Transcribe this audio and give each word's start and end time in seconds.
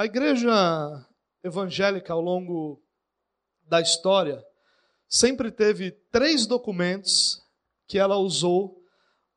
A 0.00 0.06
igreja 0.06 1.06
evangélica, 1.44 2.14
ao 2.14 2.22
longo 2.22 2.82
da 3.68 3.82
história, 3.82 4.42
sempre 5.06 5.50
teve 5.50 5.90
três 6.10 6.46
documentos 6.46 7.42
que 7.86 7.98
ela 7.98 8.16
usou 8.16 8.82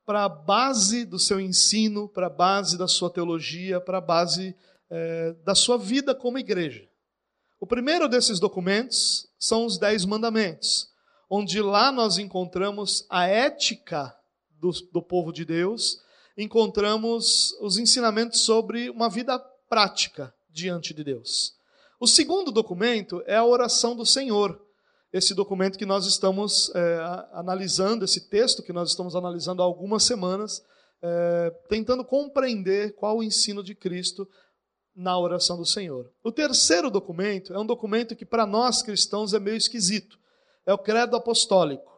para 0.06 0.24
a 0.24 0.30
base 0.30 1.04
do 1.04 1.20
seu 1.20 1.38
ensino, 1.38 2.08
para 2.08 2.28
a 2.28 2.30
base 2.30 2.78
da 2.78 2.88
sua 2.88 3.10
teologia, 3.10 3.82
para 3.82 3.98
a 3.98 4.02
base 4.02 4.56
é, 4.90 5.34
da 5.44 5.54
sua 5.54 5.78
vida 5.78 6.16
como 6.16 6.40
igreja. 6.40 6.88
O 7.60 7.68
primeiro 7.68 8.08
desses 8.08 8.40
documentos 8.40 9.28
são 9.38 9.66
os 9.66 9.78
Dez 9.78 10.06
Mandamentos, 10.06 10.88
onde 11.30 11.62
lá 11.62 11.92
nós 11.92 12.18
encontramos 12.18 13.06
a 13.10 13.28
ética 13.28 14.18
do, 14.62 14.72
do 14.94 15.02
povo 15.02 15.34
de 15.34 15.44
Deus, 15.44 16.00
encontramos 16.38 17.52
os 17.60 17.78
ensinamentos 17.78 18.40
sobre 18.40 18.90
uma 18.90 19.10
vida 19.10 19.38
prática 19.68 20.34
diante 20.54 20.94
de 20.94 21.04
Deus. 21.04 21.56
O 22.00 22.08
segundo 22.08 22.52
documento 22.52 23.24
é 23.26 23.36
a 23.36 23.46
oração 23.46 23.96
do 23.96 24.06
Senhor, 24.06 24.62
esse 25.12 25.34
documento 25.34 25.78
que 25.78 25.86
nós 25.86 26.06
estamos 26.06 26.72
é, 26.76 27.00
analisando, 27.34 28.06
esse 28.06 28.30
texto 28.30 28.64
que 28.64 28.74
nós 28.74 28.90
estamos 28.90 29.16
analisando 29.16 29.62
há 29.62 29.66
algumas 29.66 30.04
semanas, 30.04 30.64
é, 31.02 31.50
tentando 31.70 32.04
compreender 32.04 32.96
qual 32.96 33.18
o 33.18 33.24
ensino 33.24 33.64
de 33.64 33.76
Cristo 33.76 34.28
na 34.96 35.18
oração 35.18 35.58
do 35.58 35.66
Senhor. 35.66 36.12
O 36.24 36.32
terceiro 36.32 36.90
documento 36.90 37.54
é 37.54 37.60
um 37.60 37.66
documento 37.66 38.16
que 38.16 38.26
para 38.26 38.46
nós 38.46 38.82
cristãos 38.82 39.34
é 39.34 39.40
meio 39.40 39.58
esquisito. 39.58 40.18
É 40.66 40.74
o 40.74 40.78
Credo 40.78 41.16
Apostólico. 41.16 41.92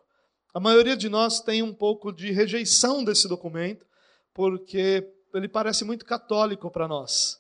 A 0.54 0.60
maioria 0.60 0.96
de 0.96 1.10
nós 1.10 1.40
tem 1.40 1.62
um 1.62 1.74
pouco 1.74 2.12
de 2.12 2.32
rejeição 2.32 3.04
desse 3.04 3.28
documento, 3.28 3.86
porque 4.34 5.08
ele 5.34 5.50
parece 5.50 5.84
muito 5.84 6.06
católico 6.06 6.72
para 6.72 6.88
nós. 6.88 7.40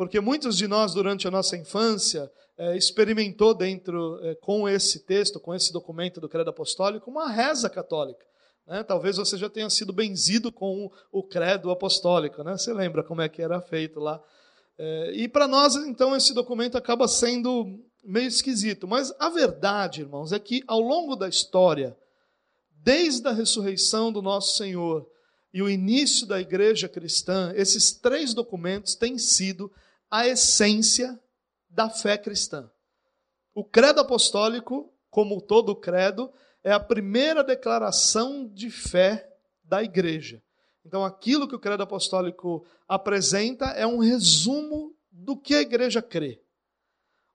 Porque 0.00 0.18
muitos 0.18 0.56
de 0.56 0.66
nós, 0.66 0.94
durante 0.94 1.28
a 1.28 1.30
nossa 1.30 1.58
infância, 1.58 2.32
é, 2.56 2.74
experimentou 2.74 3.52
dentro, 3.52 4.18
é, 4.22 4.34
com 4.36 4.66
esse 4.66 5.00
texto, 5.00 5.38
com 5.38 5.54
esse 5.54 5.70
documento 5.74 6.18
do 6.22 6.26
Credo 6.26 6.48
Apostólico, 6.48 7.10
uma 7.10 7.30
reza 7.30 7.68
católica. 7.68 8.24
Né? 8.66 8.82
Talvez 8.82 9.18
você 9.18 9.36
já 9.36 9.50
tenha 9.50 9.68
sido 9.68 9.92
benzido 9.92 10.50
com 10.50 10.90
o 11.12 11.22
Credo 11.22 11.70
Apostólico. 11.70 12.42
Né? 12.42 12.56
Você 12.56 12.72
lembra 12.72 13.04
como 13.04 13.20
é 13.20 13.28
que 13.28 13.42
era 13.42 13.60
feito 13.60 14.00
lá? 14.00 14.18
É, 14.78 15.12
e 15.12 15.28
para 15.28 15.46
nós, 15.46 15.76
então, 15.76 16.16
esse 16.16 16.32
documento 16.32 16.78
acaba 16.78 17.06
sendo 17.06 17.66
meio 18.02 18.28
esquisito. 18.28 18.88
Mas 18.88 19.12
a 19.18 19.28
verdade, 19.28 20.00
irmãos, 20.00 20.32
é 20.32 20.38
que 20.38 20.64
ao 20.66 20.80
longo 20.80 21.14
da 21.14 21.28
história, 21.28 21.94
desde 22.82 23.28
a 23.28 23.32
ressurreição 23.32 24.10
do 24.10 24.22
nosso 24.22 24.56
Senhor 24.56 25.06
e 25.52 25.60
o 25.60 25.68
início 25.68 26.26
da 26.26 26.40
igreja 26.40 26.88
cristã, 26.88 27.52
esses 27.54 27.92
três 27.92 28.32
documentos 28.32 28.94
têm 28.94 29.18
sido 29.18 29.70
a 30.10 30.26
essência 30.26 31.18
da 31.68 31.88
fé 31.88 32.18
cristã. 32.18 32.68
O 33.54 33.64
credo 33.64 34.00
apostólico, 34.00 34.92
como 35.08 35.40
todo 35.40 35.76
credo, 35.76 36.32
é 36.64 36.72
a 36.72 36.80
primeira 36.80 37.44
declaração 37.44 38.46
de 38.46 38.70
fé 38.70 39.30
da 39.62 39.82
igreja. 39.82 40.42
Então, 40.84 41.04
aquilo 41.04 41.46
que 41.46 41.54
o 41.54 41.60
credo 41.60 41.82
apostólico 41.82 42.66
apresenta 42.88 43.66
é 43.66 43.86
um 43.86 43.98
resumo 43.98 44.94
do 45.10 45.36
que 45.36 45.54
a 45.54 45.60
igreja 45.60 46.02
crê. 46.02 46.40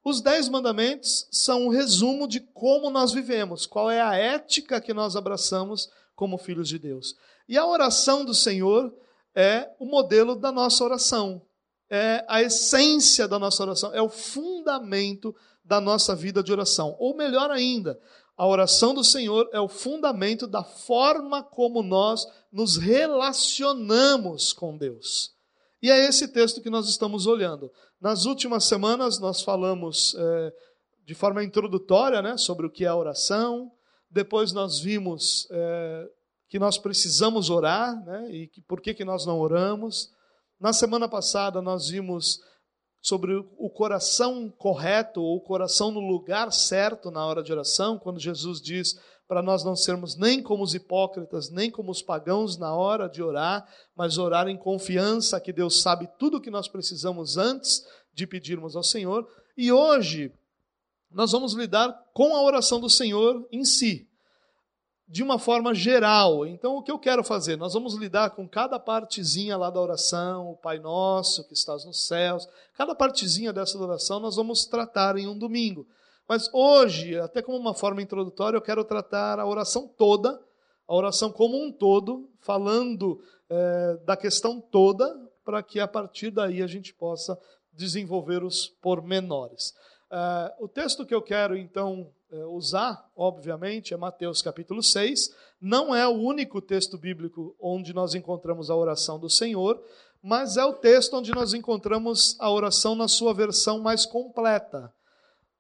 Os 0.04 0.22
dez 0.22 0.50
mandamentos 0.50 1.28
são 1.32 1.68
um 1.68 1.70
resumo 1.70 2.28
de 2.28 2.40
como 2.40 2.90
nós 2.90 3.12
vivemos, 3.12 3.66
qual 3.66 3.90
é 3.90 4.02
a 4.02 4.16
ética 4.16 4.82
que 4.82 4.94
nós 4.94 5.16
abraçamos 5.16 5.90
como 6.16 6.38
filhos 6.38 6.70
de 6.70 6.78
Deus. 6.78 7.16
E 7.48 7.58
a 7.58 7.66
oração 7.66 8.24
do 8.24 8.34
Senhor 8.34 8.94
é 9.34 9.70
o 9.80 9.86
modelo 9.86 10.36
da 10.36 10.52
nossa 10.52 10.84
oração 10.84 11.42
é 11.96 12.26
a 12.28 12.42
essência 12.42 13.28
da 13.28 13.40
nossa 13.40 13.64
oração, 13.64 13.94
é 13.94 14.02
o 14.02 14.10
fundamento 14.10 15.36
da 15.64 15.80
nossa 15.82 16.16
vida 16.16 16.44
de 16.44 16.52
oração. 16.52 16.96
Ou 17.00 17.16
melhor 17.16 17.50
ainda, 17.50 18.00
a 18.38 18.46
oração 18.46 18.94
do 18.94 19.04
Senhor 19.04 19.50
é 19.54 19.60
o 19.60 19.70
fundamento 19.70 20.46
da 20.46 20.64
forma 20.64 21.42
como 21.42 21.82
nós 21.82 22.28
nos 22.52 22.76
relacionamos 22.76 24.52
com 24.52 24.78
Deus. 24.78 25.34
E 25.82 25.90
é 25.90 26.08
esse 26.08 26.28
texto 26.28 26.62
que 26.62 26.70
nós 26.70 26.90
estamos 26.90 27.28
olhando. 27.28 27.72
Nas 28.02 28.26
últimas 28.26 28.66
semanas 28.66 29.20
nós 29.20 29.42
falamos 29.42 30.16
é, 30.18 30.54
de 31.06 31.14
forma 31.14 31.44
introdutória 31.44 32.22
né, 32.22 32.38
sobre 32.38 32.66
o 32.66 32.70
que 32.70 32.84
é 32.84 32.88
a 32.88 32.96
oração. 32.96 33.72
Depois 34.10 34.52
nós 34.52 34.80
vimos 34.80 35.48
é, 35.52 36.10
que 36.50 36.60
nós 36.60 36.78
precisamos 36.78 37.50
orar 37.50 38.04
né, 38.06 38.30
e 38.32 38.48
que, 38.48 38.62
por 38.62 38.82
que, 38.82 38.94
que 38.94 39.06
nós 39.06 39.26
não 39.26 39.40
oramos. 39.40 40.12
Na 40.60 40.72
semana 40.72 41.08
passada 41.08 41.62
nós 41.62 41.90
vimos 41.90 42.40
sobre 43.02 43.36
o 43.36 43.70
coração 43.70 44.50
correto, 44.50 45.22
ou 45.22 45.38
o 45.38 45.42
coração 45.42 45.92
no 45.92 46.00
lugar 46.00 46.52
certo 46.52 47.12
na 47.12 47.26
hora 47.26 47.44
de 47.44 47.52
oração, 47.52 48.00
quando 48.00 48.20
Jesus 48.20 48.60
diz 48.60 49.00
para 49.28 49.42
nós 49.42 49.64
não 49.64 49.76
sermos 49.76 50.16
nem 50.16 50.42
como 50.42 50.64
os 50.64 50.74
hipócritas, 50.74 51.50
nem 51.50 51.70
como 51.70 51.92
os 51.92 52.02
pagãos 52.02 52.58
na 52.58 52.76
hora 52.76 53.08
de 53.08 53.22
orar, 53.22 53.68
mas 53.96 54.18
orar 54.18 54.48
em 54.48 54.58
confiança 54.58 55.40
que 55.40 55.52
Deus 55.52 55.82
sabe 55.82 56.08
tudo 56.20 56.38
o 56.38 56.42
que 56.42 56.52
nós 56.52 56.68
precisamos 56.68 57.38
antes 57.38 57.86
de 58.14 58.26
pedirmos 58.26 58.76
ao 58.76 58.84
Senhor. 58.84 59.28
E 59.58 59.72
hoje 59.72 60.32
nós 61.12 61.32
vamos 61.32 61.54
lidar 61.54 61.92
com 62.14 62.36
a 62.36 62.44
oração 62.44 62.80
do 62.80 62.90
Senhor 62.90 63.48
em 63.52 63.66
si 63.66 64.08
de 65.08 65.22
uma 65.22 65.38
forma 65.38 65.74
geral. 65.74 66.46
Então, 66.46 66.78
o 66.78 66.82
que 66.82 66.92
eu 66.92 66.98
quero 66.98 67.24
fazer? 67.24 67.56
Nós 67.56 67.74
vamos 67.74 67.94
lidar 67.94 68.32
com 68.32 68.48
cada 68.48 68.80
partezinha 68.80 69.56
lá 69.56 69.70
da 69.70 69.80
oração, 69.80 70.52
o 70.52 70.58
Pai 70.58 70.80
Nosso 70.80 71.48
que 71.48 71.54
estás 71.54 71.86
nos 71.86 72.08
céus, 72.08 72.48
cada 72.74 72.96
partezinha 72.96 73.54
dessa 73.54 73.78
oração 73.78 74.20
nós 74.20 74.36
vamos 74.36 74.66
tratar 74.66 75.18
em 75.18 75.28
um 75.28 75.38
domingo. 75.38 75.88
Mas 76.28 76.50
hoje, 76.52 77.20
até 77.20 77.42
como 77.42 77.58
uma 77.58 77.74
forma 77.74 78.02
introdutória, 78.02 78.58
eu 78.58 78.62
quero 78.62 78.84
tratar 78.84 79.40
a 79.40 79.46
oração 79.46 79.88
toda, 79.88 80.42
a 80.88 80.96
oração 80.96 81.32
como 81.32 81.56
um 81.56 81.72
todo, 81.72 82.28
falando 82.40 83.22
é, 83.48 83.98
da 84.06 84.18
questão 84.18 84.60
toda, 84.60 85.14
para 85.44 85.62
que 85.62 85.80
a 85.80 85.88
partir 85.88 86.32
daí 86.32 86.64
a 86.64 86.68
gente 86.68 86.94
possa 86.96 87.40
desenvolver 87.72 88.44
os 88.44 88.68
pormenores. 88.82 89.74
É, 90.12 90.56
o 90.60 90.68
texto 90.68 91.06
que 91.06 91.14
eu 91.14 91.22
quero, 91.22 91.56
então, 91.56 92.12
usar, 92.50 93.04
obviamente, 93.16 93.94
é 93.94 93.98
Mateus 93.98 94.42
capítulo 94.42 94.82
6. 94.82 95.30
Não 95.62 95.96
é 95.96 96.08
o 96.08 96.14
único 96.14 96.62
texto 96.62 96.98
bíblico 96.98 97.56
onde 97.60 97.94
nós 97.94 98.16
encontramos 98.16 98.70
a 98.70 98.76
oração 98.76 99.20
do 99.20 99.30
Senhor, 99.30 99.82
mas 100.22 100.58
é 100.58 100.66
o 100.66 100.74
texto 100.74 101.16
onde 101.16 101.32
nós 101.32 101.54
encontramos 101.54 102.36
a 102.40 102.50
oração 102.50 102.96
na 102.96 103.08
sua 103.08 103.34
versão 103.34 103.80
mais 103.80 104.06
completa. 104.06 104.92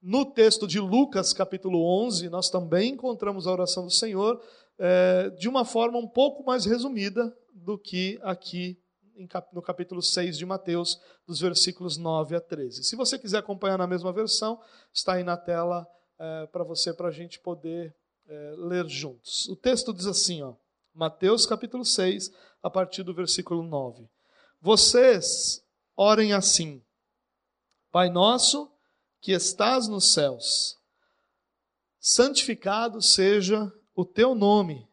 No 0.02 0.26
texto 0.26 0.68
de 0.68 0.80
Lucas, 0.80 1.34
capítulo 1.34 1.84
11, 2.06 2.30
nós 2.30 2.50
também 2.50 2.94
encontramos 2.94 3.48
a 3.48 3.52
oração 3.52 3.86
do 3.86 3.92
Senhor 3.92 4.42
é, 4.78 5.30
de 5.32 5.48
uma 5.48 5.66
forma 5.66 5.98
um 5.98 6.08
pouco 6.08 6.44
mais 6.44 6.66
resumida 6.66 7.36
do 7.54 7.78
que 7.78 8.20
aqui 8.22 8.78
no 9.54 9.62
capítulo 9.62 10.02
6 10.02 10.38
de 10.38 10.46
Mateus, 10.46 11.00
dos 11.26 11.40
versículos 11.40 11.98
9 11.98 12.36
a 12.36 12.42
13. 12.42 12.84
Se 12.84 12.96
você 12.96 13.18
quiser 13.18 13.38
acompanhar 13.38 13.78
na 13.78 13.88
mesma 13.88 14.12
versão, 14.12 14.60
está 14.94 15.14
aí 15.14 15.24
na 15.24 15.38
tela 15.38 15.88
é, 16.20 16.48
para 16.48 16.64
você, 16.64 16.94
para 16.94 17.10
a 17.10 17.12
gente 17.12 17.40
poder 17.40 17.96
é, 18.28 18.56
ler 18.58 18.88
juntos. 18.88 19.48
O 19.48 19.56
texto 19.56 19.94
diz 19.94 20.06
assim, 20.06 20.42
ó, 20.42 20.54
Mateus 20.94 21.46
capítulo 21.46 21.84
6, 21.84 22.32
a 22.64 22.70
partir 22.70 23.04
do 23.04 23.14
versículo 23.14 23.62
9. 23.62 24.10
Vocês 24.62 25.64
orem 25.96 26.34
assim: 26.34 26.82
Pai 27.92 28.10
nosso 28.10 28.72
que 29.22 29.32
estás 29.32 29.88
nos 29.88 30.14
céus, 30.14 30.78
santificado 32.00 33.02
seja 33.02 33.72
o 33.94 34.06
teu 34.06 34.34
nome. 34.34 34.88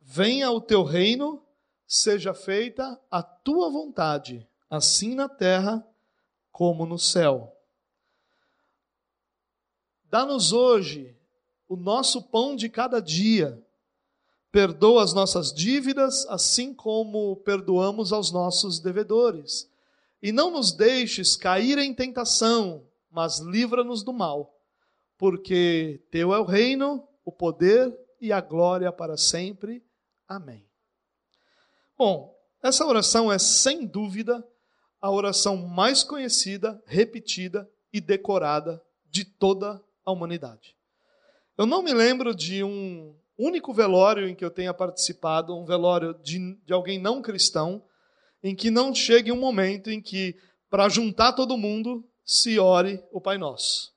Venha 0.00 0.50
o 0.50 0.60
teu 0.60 0.82
reino, 0.82 1.46
seja 1.86 2.34
feita 2.34 3.00
a 3.10 3.22
tua 3.22 3.70
vontade, 3.70 4.46
assim 4.68 5.14
na 5.14 5.28
terra 5.28 5.86
como 6.50 6.84
no 6.84 6.98
céu. 6.98 7.56
Dá-nos 10.10 10.52
hoje 10.52 11.16
o 11.68 11.76
nosso 11.76 12.20
pão 12.20 12.56
de 12.56 12.68
cada 12.68 13.00
dia. 13.00 13.62
Perdoa 14.50 15.04
as 15.04 15.14
nossas 15.14 15.52
dívidas, 15.52 16.26
assim 16.26 16.74
como 16.74 17.36
perdoamos 17.36 18.12
aos 18.12 18.32
nossos 18.32 18.80
devedores. 18.80 19.70
E 20.20 20.32
não 20.32 20.50
nos 20.50 20.72
deixes 20.72 21.36
cair 21.36 21.78
em 21.78 21.94
tentação, 21.94 22.84
mas 23.08 23.38
livra-nos 23.38 24.02
do 24.02 24.12
mal. 24.12 24.52
Porque 25.16 26.02
teu 26.10 26.34
é 26.34 26.40
o 26.40 26.44
reino, 26.44 27.06
o 27.24 27.30
poder 27.30 27.96
e 28.20 28.32
a 28.32 28.40
glória 28.40 28.90
para 28.90 29.16
sempre. 29.16 29.80
Amém. 30.26 30.66
Bom, 31.96 32.36
essa 32.60 32.84
oração 32.84 33.30
é 33.30 33.38
sem 33.38 33.86
dúvida 33.86 34.44
a 35.00 35.08
oração 35.08 35.56
mais 35.56 36.02
conhecida, 36.02 36.82
repetida 36.84 37.70
e 37.92 38.00
decorada 38.00 38.82
de 39.08 39.24
toda 39.24 39.80
humanidade. 40.10 40.76
Eu 41.56 41.66
não 41.66 41.82
me 41.82 41.92
lembro 41.92 42.34
de 42.34 42.64
um 42.64 43.14
único 43.38 43.72
velório 43.72 44.28
em 44.28 44.34
que 44.34 44.44
eu 44.44 44.50
tenha 44.50 44.74
participado, 44.74 45.56
um 45.56 45.64
velório 45.64 46.14
de, 46.22 46.56
de 46.64 46.72
alguém 46.72 46.98
não 46.98 47.22
cristão, 47.22 47.82
em 48.42 48.54
que 48.54 48.70
não 48.70 48.94
chegue 48.94 49.32
um 49.32 49.40
momento 49.40 49.90
em 49.90 50.00
que, 50.00 50.36
para 50.68 50.88
juntar 50.88 51.32
todo 51.32 51.56
mundo, 51.56 52.04
se 52.24 52.58
ore 52.58 53.02
o 53.10 53.20
Pai 53.20 53.38
Nosso. 53.38 53.92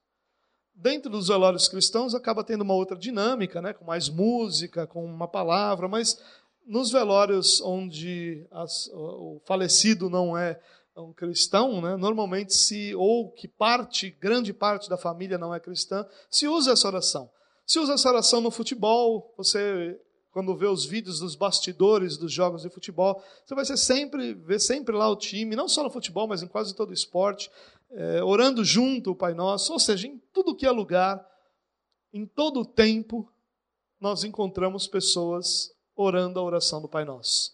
Dentro 0.73 1.09
dos 1.09 1.27
velórios 1.27 1.67
cristãos 1.67 2.15
acaba 2.15 2.43
tendo 2.43 2.61
uma 2.61 2.73
outra 2.73 2.97
dinâmica, 2.97 3.61
né, 3.61 3.73
com 3.73 3.85
mais 3.85 4.09
música, 4.09 4.87
com 4.87 5.05
uma 5.05 5.27
palavra, 5.27 5.87
mas 5.87 6.19
nos 6.65 6.91
velórios 6.91 7.61
onde 7.61 8.47
as, 8.51 8.87
o 8.93 9.41
falecido 9.45 10.09
não 10.09 10.37
é 10.37 10.59
um 11.01 11.13
cristão, 11.13 11.81
né, 11.81 11.95
normalmente 11.95 12.53
se 12.53 12.93
ou 12.95 13.31
que 13.31 13.47
parte, 13.47 14.11
grande 14.11 14.53
parte 14.53 14.89
da 14.89 14.97
família 14.97 15.37
não 15.37 15.53
é 15.53 15.59
cristã, 15.59 16.05
se 16.29 16.47
usa 16.47 16.73
essa 16.73 16.87
oração. 16.87 17.29
Se 17.65 17.79
usa 17.79 17.93
essa 17.93 18.09
oração 18.09 18.41
no 18.41 18.51
futebol, 18.51 19.33
você 19.37 19.99
quando 20.33 20.57
vê 20.57 20.65
os 20.65 20.83
vídeos 20.83 21.19
dos 21.19 21.35
bastidores 21.35 22.17
dos 22.17 22.33
jogos 22.33 22.63
de 22.63 22.69
futebol, 22.69 23.23
você 23.45 23.53
vai 23.53 23.63
ser 23.63 23.77
sempre 23.77 24.33
ver 24.33 24.59
sempre 24.59 24.95
lá 24.95 25.07
o 25.07 25.15
time, 25.15 25.55
não 25.55 25.67
só 25.67 25.83
no 25.83 25.91
futebol, 25.91 26.27
mas 26.27 26.41
em 26.41 26.47
quase 26.47 26.75
todo 26.75 26.91
esporte, 26.91 27.51
é, 27.91 28.23
orando 28.23 28.65
junto 28.65 29.11
o 29.11 29.15
Pai 29.15 29.35
Nosso, 29.35 29.71
ou 29.71 29.79
seja, 29.79 30.07
em 30.07 30.17
tudo 30.33 30.55
que 30.55 30.65
é 30.65 30.71
lugar, 30.71 31.23
em 32.11 32.25
todo 32.25 32.61
o 32.61 32.65
tempo, 32.65 33.31
nós 33.99 34.23
encontramos 34.23 34.87
pessoas 34.87 35.69
orando 35.95 36.39
a 36.39 36.43
oração 36.43 36.81
do 36.81 36.89
Pai 36.89 37.05
Nosso. 37.05 37.52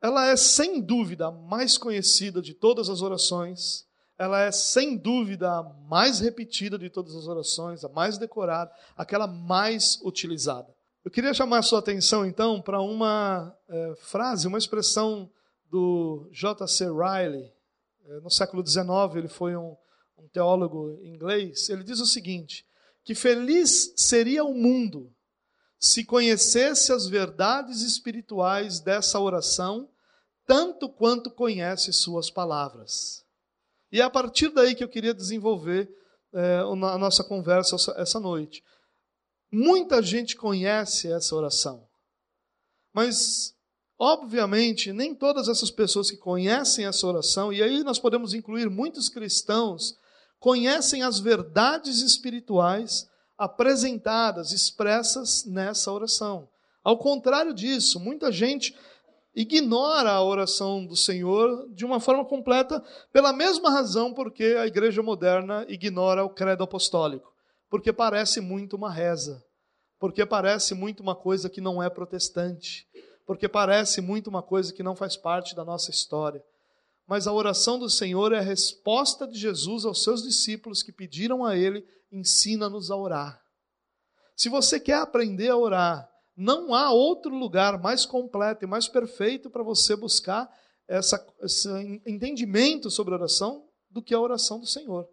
Ela 0.00 0.28
é 0.28 0.36
sem 0.36 0.80
dúvida 0.80 1.26
a 1.26 1.32
mais 1.32 1.76
conhecida 1.76 2.40
de 2.40 2.54
todas 2.54 2.88
as 2.88 3.02
orações, 3.02 3.86
ela 4.16 4.40
é 4.40 4.50
sem 4.50 4.96
dúvida 4.96 5.48
a 5.48 5.62
mais 5.62 6.20
repetida 6.20 6.76
de 6.76 6.90
todas 6.90 7.14
as 7.14 7.26
orações, 7.26 7.84
a 7.84 7.88
mais 7.88 8.18
decorada, 8.18 8.72
aquela 8.96 9.26
mais 9.26 10.00
utilizada. 10.02 10.74
Eu 11.04 11.10
queria 11.10 11.32
chamar 11.32 11.58
a 11.58 11.62
sua 11.62 11.78
atenção 11.78 12.26
então 12.26 12.60
para 12.60 12.80
uma 12.80 13.56
é, 13.68 13.94
frase, 13.96 14.48
uma 14.48 14.58
expressão 14.58 15.30
do 15.70 16.28
J.C. 16.32 16.86
Riley. 16.86 17.52
É, 18.06 18.20
no 18.20 18.30
século 18.30 18.66
XIX, 18.66 18.86
ele 19.16 19.28
foi 19.28 19.56
um, 19.56 19.76
um 20.18 20.28
teólogo 20.28 20.98
inglês. 21.02 21.68
Ele 21.68 21.84
diz 21.84 22.00
o 22.00 22.06
seguinte: 22.06 22.66
que 23.04 23.14
feliz 23.14 23.94
seria 23.96 24.44
o 24.44 24.52
mundo 24.52 25.12
se 25.78 26.04
conhecesse 26.04 26.92
as 26.92 27.06
verdades 27.06 27.82
espirituais 27.82 28.80
dessa 28.80 29.20
oração, 29.20 29.88
tanto 30.44 30.88
quanto 30.88 31.30
conhece 31.30 31.92
suas 31.92 32.30
palavras. 32.30 33.24
E 33.92 34.00
é 34.00 34.04
a 34.04 34.10
partir 34.10 34.48
daí 34.50 34.74
que 34.74 34.82
eu 34.82 34.88
queria 34.88 35.14
desenvolver 35.14 35.88
é, 36.32 36.58
a 36.58 36.98
nossa 36.98 37.22
conversa 37.22 37.76
essa 37.96 38.18
noite. 38.18 38.62
Muita 39.50 40.02
gente 40.02 40.36
conhece 40.36 41.10
essa 41.10 41.34
oração, 41.34 41.88
mas, 42.92 43.54
obviamente, 43.98 44.92
nem 44.92 45.14
todas 45.14 45.48
essas 45.48 45.70
pessoas 45.70 46.10
que 46.10 46.16
conhecem 46.16 46.84
essa 46.84 47.06
oração, 47.06 47.52
e 47.52 47.62
aí 47.62 47.82
nós 47.82 47.98
podemos 47.98 48.34
incluir 48.34 48.68
muitos 48.68 49.08
cristãos, 49.08 49.96
conhecem 50.38 51.02
as 51.02 51.18
verdades 51.18 52.00
espirituais 52.00 53.08
apresentadas, 53.38 54.50
expressas 54.52 55.44
nessa 55.44 55.92
oração. 55.92 56.48
Ao 56.82 56.98
contrário 56.98 57.54
disso, 57.54 58.00
muita 58.00 58.32
gente 58.32 58.74
ignora 59.34 60.10
a 60.10 60.22
oração 60.22 60.84
do 60.84 60.96
Senhor 60.96 61.68
de 61.72 61.84
uma 61.84 62.00
forma 62.00 62.24
completa, 62.24 62.82
pela 63.12 63.32
mesma 63.32 63.70
razão 63.70 64.12
porque 64.12 64.56
a 64.58 64.66
igreja 64.66 65.02
moderna 65.02 65.64
ignora 65.68 66.24
o 66.24 66.30
credo 66.30 66.64
apostólico, 66.64 67.32
porque 67.70 67.92
parece 67.92 68.40
muito 68.40 68.74
uma 68.74 68.92
reza, 68.92 69.40
porque 70.00 70.26
parece 70.26 70.74
muito 70.74 71.00
uma 71.00 71.14
coisa 71.14 71.48
que 71.48 71.60
não 71.60 71.80
é 71.80 71.88
protestante, 71.88 72.84
porque 73.24 73.48
parece 73.48 74.00
muito 74.00 74.28
uma 74.28 74.42
coisa 74.42 74.72
que 74.72 74.82
não 74.82 74.96
faz 74.96 75.16
parte 75.16 75.54
da 75.54 75.64
nossa 75.64 75.90
história. 75.90 76.42
Mas 77.08 77.26
a 77.26 77.32
oração 77.32 77.78
do 77.78 77.88
Senhor 77.88 78.34
é 78.34 78.38
a 78.38 78.42
resposta 78.42 79.26
de 79.26 79.38
Jesus 79.38 79.86
aos 79.86 80.04
seus 80.04 80.22
discípulos 80.22 80.82
que 80.82 80.92
pediram 80.92 81.42
a 81.42 81.56
ele 81.56 81.82
ensina-nos 82.12 82.90
a 82.90 82.96
orar. 82.96 83.42
Se 84.36 84.50
você 84.50 84.78
quer 84.78 84.98
aprender 84.98 85.48
a 85.48 85.56
orar, 85.56 86.08
não 86.36 86.74
há 86.74 86.92
outro 86.92 87.34
lugar 87.34 87.80
mais 87.80 88.04
completo 88.04 88.64
e 88.64 88.68
mais 88.68 88.86
perfeito 88.88 89.48
para 89.48 89.62
você 89.62 89.96
buscar 89.96 90.54
essa, 90.86 91.26
esse 91.42 91.68
entendimento 92.06 92.90
sobre 92.90 93.14
oração 93.14 93.66
do 93.90 94.02
que 94.02 94.14
a 94.14 94.20
oração 94.20 94.60
do 94.60 94.66
Senhor. 94.66 95.08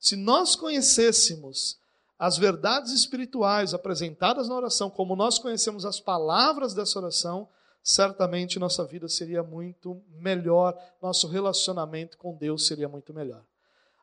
Se 0.00 0.16
nós 0.16 0.56
conhecêssemos 0.56 1.78
as 2.18 2.36
verdades 2.36 2.92
espirituais 2.92 3.72
apresentadas 3.72 4.48
na 4.48 4.56
oração, 4.56 4.90
como 4.90 5.14
nós 5.14 5.38
conhecemos 5.38 5.84
as 5.86 6.00
palavras 6.00 6.74
dessa 6.74 6.98
oração, 6.98 7.48
certamente 7.84 8.58
nossa 8.58 8.82
vida 8.86 9.06
seria 9.08 9.42
muito 9.42 10.02
melhor, 10.18 10.74
nosso 11.02 11.28
relacionamento 11.28 12.16
com 12.16 12.34
Deus 12.34 12.66
seria 12.66 12.88
muito 12.88 13.12
melhor. 13.12 13.44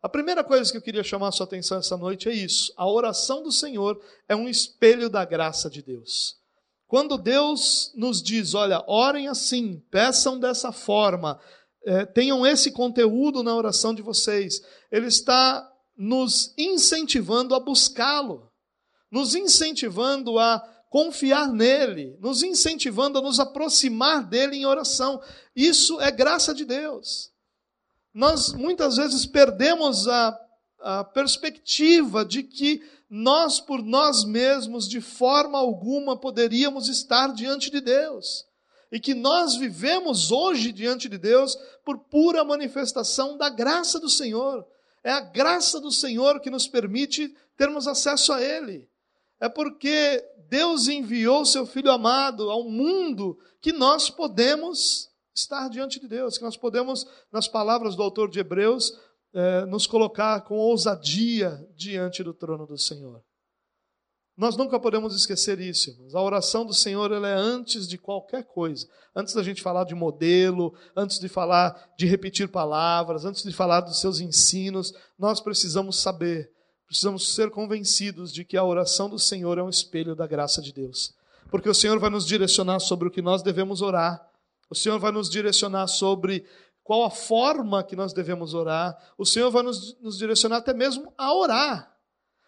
A 0.04 0.07
primeira 0.07 0.44
coisa 0.44 0.72
que 0.72 0.78
eu 0.78 0.81
queria 0.81 1.04
chamar 1.04 1.30
a 1.30 1.31
sua 1.31 1.48
atenção 1.48 1.80
essa 1.80 1.98
noite 1.98 2.30
é 2.30 2.33
isso. 2.33 2.72
A 2.78 2.88
oração 2.88 3.42
do 3.42 3.51
Senhor 3.51 4.00
é 4.30 4.36
um 4.36 4.48
espelho 4.48 5.10
da 5.10 5.25
graça 5.25 5.68
de 5.68 5.81
Deus. 5.81 6.39
Quando 6.88 7.18
Deus 7.18 7.92
nos 7.95 8.22
diz, 8.22 8.54
olha, 8.54 8.83
orem 8.88 9.28
assim, 9.28 9.81
peçam 9.89 10.39
dessa 10.39 10.72
forma, 10.72 11.39
é, 11.83 12.06
tenham 12.06 12.45
esse 12.45 12.72
conteúdo 12.72 13.42
na 13.42 13.56
oração 13.56 13.95
de 13.95 14.01
vocês, 14.01 14.62
Ele 14.92 15.07
está 15.07 15.68
nos 15.98 16.54
incentivando 16.57 17.56
a 17.56 17.60
buscá-lo, 17.60 18.51
nos 19.10 19.36
incentivando 19.36 20.38
a 20.38 20.68
confiar 20.91 21.51
nele, 21.51 22.15
nos 22.19 22.43
incentivando 22.43 23.17
a 23.17 23.21
nos 23.23 23.39
aproximar 23.39 24.23
dele 24.23 24.57
em 24.57 24.67
oração. 24.67 25.19
Isso 25.55 25.99
é 25.99 26.11
graça 26.11 26.53
de 26.53 26.65
Deus 26.65 27.31
nós 28.13 28.53
muitas 28.53 28.97
vezes 28.97 29.25
perdemos 29.25 30.07
a, 30.07 30.39
a 30.79 31.03
perspectiva 31.03 32.25
de 32.25 32.43
que 32.43 32.81
nós, 33.09 33.59
por 33.59 33.81
nós 33.81 34.23
mesmos, 34.23 34.88
de 34.88 35.01
forma 35.01 35.57
alguma, 35.57 36.17
poderíamos 36.17 36.88
estar 36.88 37.33
diante 37.33 37.69
de 37.69 37.81
Deus. 37.81 38.45
E 38.91 38.99
que 38.99 39.13
nós 39.13 39.55
vivemos 39.55 40.31
hoje 40.31 40.71
diante 40.71 41.07
de 41.07 41.17
Deus 41.17 41.57
por 41.85 41.97
pura 41.97 42.44
manifestação 42.44 43.37
da 43.37 43.49
graça 43.49 43.99
do 43.99 44.09
Senhor. 44.09 44.65
É 45.03 45.11
a 45.11 45.21
graça 45.21 45.79
do 45.79 45.91
Senhor 45.91 46.39
que 46.41 46.49
nos 46.49 46.67
permite 46.67 47.33
termos 47.57 47.87
acesso 47.87 48.33
a 48.33 48.41
Ele. 48.41 48.89
É 49.41 49.49
porque 49.49 50.23
Deus 50.47 50.88
enviou 50.88 51.45
seu 51.45 51.65
Filho 51.65 51.91
amado 51.91 52.49
ao 52.49 52.69
mundo 52.69 53.38
que 53.59 53.73
nós 53.73 54.09
podemos 54.09 55.09
estar 55.33 55.67
diante 55.69 55.99
de 55.99 56.07
Deus, 56.07 56.38
que 56.38 56.43
nós 56.43 56.55
podemos, 56.55 57.05
nas 57.31 57.47
palavras 57.47 57.95
do 57.95 58.03
autor 58.03 58.29
de 58.29 58.39
Hebreus, 58.39 58.93
é, 59.33 59.65
nos 59.65 59.87
colocar 59.87 60.42
com 60.42 60.56
ousadia 60.56 61.68
diante 61.75 62.23
do 62.23 62.33
trono 62.33 62.68
do 62.68 62.77
Senhor. 62.77 63.23
Nós 64.37 64.56
nunca 64.57 64.80
podemos 64.80 65.16
esquecer 65.16 65.59
isso. 65.59 65.89
Irmãos. 65.89 66.16
A 66.16 66.21
oração 66.21 66.66
do 66.66 66.73
Senhor 66.73 67.11
ela 67.11 67.27
é 67.27 67.33
antes 67.33 67.87
de 67.87 67.97
qualquer 67.97 68.44
coisa. 68.44 68.87
Antes 69.16 69.33
da 69.33 69.44
gente 69.44 69.61
falar 69.61 69.83
de 69.83 69.94
modelo, 69.94 70.73
antes 70.95 71.19
de 71.19 71.27
falar 71.27 71.94
de 71.97 72.06
repetir 72.06 72.47
palavras, 72.47 73.25
antes 73.25 73.44
de 73.44 73.51
falar 73.51 73.81
dos 73.81 73.99
seus 73.99 74.19
ensinos, 74.19 74.94
nós 75.18 75.39
precisamos 75.42 76.01
saber, 76.01 76.51
precisamos 76.92 77.33
ser 77.33 77.50
convencidos 77.50 78.31
de 78.31 78.44
que 78.44 78.57
a 78.57 78.64
oração 78.64 79.10
do 79.10 79.18
Senhor 79.18 79.57
é 79.57 79.64
um 79.64 79.69
espelho 79.69 80.16
da 80.16 80.28
graça 80.28 80.62
de 80.62 80.74
Deus. 80.74 81.14
Porque 81.50 81.69
o 81.69 81.74
Senhor 81.74 81.98
vai 82.00 82.10
nos 82.10 82.26
direcionar 82.26 82.80
sobre 82.80 83.07
o 83.07 83.12
que 83.12 83.21
nós 83.21 83.42
devemos 83.42 83.81
orar 83.81 84.31
o 84.71 84.76
Senhor 84.76 84.98
vai 85.00 85.12
nos 85.12 85.30
direcionar 85.30 85.86
sobre 85.88 86.45
qual 86.81 87.04
a 87.04 87.10
forma 87.10 87.83
que 87.83 87.94
nós 87.94 88.14
devemos 88.14 88.54
orar. 88.54 88.98
O 89.18 89.26
Senhor 89.26 89.52
vai 89.52 89.64
nos, 89.64 90.00
nos 90.00 90.18
direcionar 90.18 90.57
até 90.57 90.74
mesmo 90.74 91.14
a 91.18 91.36
orar. 91.36 91.94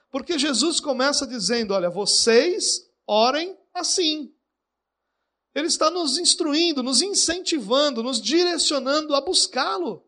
Porque 0.10 0.40
Jesus 0.40 0.80
começa 0.80 1.28
dizendo: 1.28 1.74
Olha, 1.74 1.90
vocês 1.90 2.90
orem 3.06 3.58
assim. 3.74 4.34
Ele 5.54 5.68
está 5.68 5.92
nos 5.92 6.18
instruindo, 6.18 6.82
nos 6.82 7.02
incentivando, 7.02 8.02
nos 8.02 8.22
direcionando 8.22 9.14
a 9.14 9.20
buscá-lo. 9.20 10.02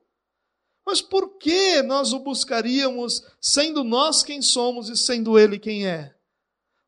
Mas 0.85 1.01
por 1.01 1.37
que 1.37 1.81
nós 1.81 2.13
o 2.13 2.19
buscaríamos 2.19 3.23
sendo 3.41 3.83
nós 3.83 4.21
quem 4.21 4.41
somos 4.41 4.87
e 4.87 4.95
sendo 4.95 5.39
ele 5.39 5.57
quem 5.57 5.87
é? 5.87 6.13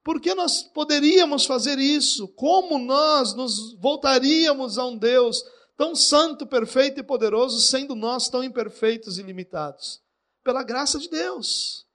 Por 0.03 0.21
que 0.21 0.35
nós 0.35 0.61
poderíamos 0.61 1.45
fazer 1.45 1.79
isso? 1.79 2.27
Como 2.29 2.77
nós 2.77 3.33
nos 3.33 3.73
voltaríamos 3.79 4.77
a 4.77 4.85
um 4.85 4.95
Deus 4.95 5.43
tão 5.75 5.95
santo, 5.95 6.45
perfeito 6.45 6.99
e 6.99 7.03
poderoso, 7.03 7.59
sendo 7.59 7.95
nós 7.95 8.29
tão 8.29 8.43
imperfeitos 8.43 9.17
e 9.17 9.23
limitados? 9.23 9.99
Pela 10.43 10.63
graça 10.63 10.99
de 10.99 11.09
Deus. 11.09 11.86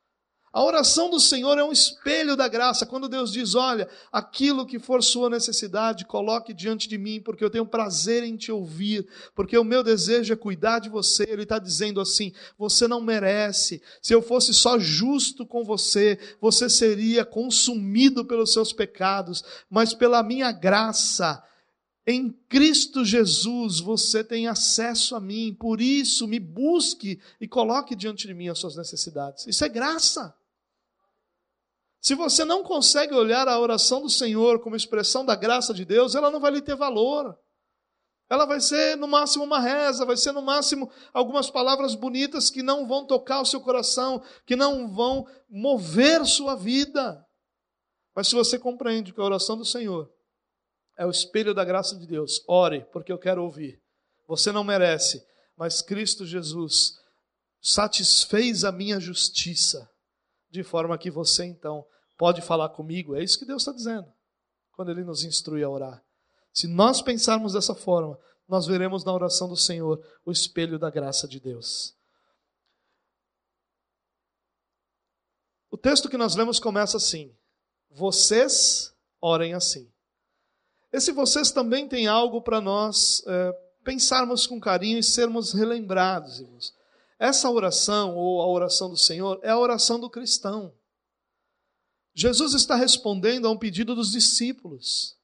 A 0.53 0.63
oração 0.63 1.09
do 1.09 1.19
Senhor 1.19 1.57
é 1.57 1.65
um 1.65 1.73
espelho 1.73 2.37
da 2.37 2.47
graça. 2.47 2.85
Quando 2.85 3.09
Deus 3.09 3.33
diz: 3.33 3.55
Olha, 3.55 3.89
aquilo 4.13 4.67
que 4.67 4.79
for 4.79 5.03
sua 5.03 5.31
necessidade, 5.31 6.05
coloque 6.05 6.53
diante 6.53 6.87
de 6.87 6.99
mim, 6.99 7.23
porque 7.23 7.43
eu 7.43 7.49
tenho 7.49 7.65
prazer 7.65 8.23
em 8.23 8.37
te 8.37 8.53
ouvir, 8.53 9.07
porque 9.35 9.57
o 9.57 9.65
meu 9.65 9.83
desejo 9.83 10.31
é 10.31 10.37
cuidar 10.37 10.79
de 10.81 10.91
você. 10.91 11.25
Ele 11.27 11.45
está 11.45 11.59
dizendo 11.59 12.03
assim: 12.03 12.35
Você 12.59 12.87
não 12.87 13.01
merece. 13.01 13.81
Se 14.03 14.15
eu 14.15 14.21
fosse 14.21 14.53
só 14.53 14.79
justo 14.79 15.47
com 15.47 15.65
você, 15.65 16.19
você 16.39 16.69
seria 16.69 17.25
consumido 17.25 18.23
pelos 18.23 18.53
seus 18.53 18.75
pecados, 18.75 19.43
mas 19.71 19.95
pela 19.95 20.23
minha 20.23 20.53
graça 20.53 21.43
Em 22.07 22.31
Cristo 22.49 23.05
Jesus 23.05 23.79
você 23.81 24.25
tem 24.25 24.49
acesso 24.49 25.15
a 25.15 25.21
mim, 25.21 25.57
por 25.59 25.81
isso 25.81 26.27
me 26.27 26.41
busque 26.41 27.21
e 27.41 27.47
coloque 27.47 27.95
diante 27.95 28.27
de 28.27 28.35
mim 28.35 28.49
as 28.49 28.59
suas 28.59 28.77
necessidades. 28.77 29.47
Isso 29.47 29.65
é 29.65 29.69
graça. 29.69 30.35
Se 32.03 32.17
você 32.17 32.45
não 32.45 32.65
consegue 32.65 33.15
olhar 33.15 33.47
a 33.47 33.61
oração 33.61 34.03
do 34.03 34.11
Senhor 34.11 34.59
como 34.59 34.75
expressão 34.75 35.25
da 35.25 35.37
graça 35.37 35.73
de 35.73 35.85
Deus, 35.85 36.17
ela 36.17 36.33
não 36.33 36.41
vai 36.41 36.51
lhe 36.51 36.61
ter 36.61 36.75
valor. 36.75 37.39
Ela 38.29 38.45
vai 38.45 38.61
ser 38.61 38.97
no 38.97 39.07
máximo 39.07 39.45
uma 39.45 39.61
reza, 39.61 40.05
vai 40.05 40.17
ser 40.17 40.33
no 40.33 40.43
máximo 40.43 40.91
algumas 41.13 41.49
palavras 41.49 41.95
bonitas 41.95 42.51
que 42.51 42.61
não 42.61 42.89
vão 42.89 43.07
tocar 43.07 43.41
o 43.41 43.47
seu 43.47 43.61
coração, 43.61 44.21
que 44.45 44.57
não 44.57 44.93
vão 44.93 45.25
mover 45.49 46.27
sua 46.27 46.57
vida. 46.57 47.25
Mas 48.17 48.27
se 48.27 48.35
você 48.35 48.59
compreende 48.59 49.13
que 49.13 49.21
a 49.21 49.25
oração 49.25 49.57
do 49.57 49.65
Senhor 49.65 50.11
é 50.99 51.07
o 51.07 51.11
espelho 51.11 51.55
da 51.55 51.65
graça 51.65 51.97
de 51.97 52.05
Deus, 52.07 52.43
ore, 52.49 52.85
porque 52.93 53.13
eu 53.13 53.19
quero 53.19 53.45
ouvir. 53.45 53.81
Você 54.27 54.51
não 54.51 54.65
merece, 54.65 55.25
mas 55.57 55.81
Cristo 55.81 56.27
Jesus 56.27 56.95
satisfez 57.61 58.65
a 58.65 58.73
minha 58.73 58.99
justiça, 58.99 59.89
de 60.51 60.65
forma 60.65 60.99
que 60.99 61.09
você 61.09 61.45
então 61.45 61.87
pode 62.17 62.43
falar 62.43 62.69
comigo. 62.71 63.15
É 63.15 63.23
isso 63.23 63.39
que 63.39 63.45
Deus 63.45 63.63
está 63.63 63.73
dizendo 63.73 64.13
quando 64.73 64.91
Ele 64.91 65.05
nos 65.05 65.25
instrui 65.25 65.63
a 65.63 65.69
orar. 65.69 66.03
Se 66.53 66.67
nós 66.67 67.01
pensarmos 67.01 67.53
dessa 67.53 67.75
forma, 67.75 68.19
nós 68.49 68.67
veremos 68.67 69.05
na 69.05 69.13
oração 69.13 69.49
do 69.49 69.57
Senhor 69.57 70.05
o 70.25 70.31
espelho 70.31 70.79
da 70.79 70.91
graça 70.91 71.27
de 71.27 71.41
Deus. 71.41 71.97
O 75.71 75.77
texto 75.79 76.09
que 76.09 76.19
nós 76.19 76.35
lemos 76.37 76.61
começa 76.61 76.97
assim: 76.97 77.35
Vocês 77.91 78.95
orem 79.21 79.55
assim. 79.55 79.91
Esse 80.93 81.13
vocês 81.13 81.51
também 81.51 81.89
tem 81.89 82.07
algo 82.07 82.43
para 82.43 82.61
nós 82.61 83.23
é, 83.27 83.53
pensarmos 83.83 84.47
com 84.47 84.61
carinho 84.61 84.99
e 84.99 85.03
sermos 85.03 85.53
relembrados, 85.53 86.41
irmãos. 86.41 86.75
Essa 87.19 87.49
oração, 87.49 88.15
ou 88.17 88.43
a 88.43 88.47
oração 88.47 88.91
do 88.91 88.97
Senhor, 88.97 89.41
é 89.43 89.51
a 89.51 89.59
oração 89.59 89.99
do 89.99 90.11
cristão. 90.11 90.75
Jesus 92.15 92.55
está 92.55 92.75
respondendo 92.75 93.47
a 93.47 93.51
um 93.51 93.59
pedido 93.59 93.95
dos 93.95 94.11
discípulos. 94.11 95.17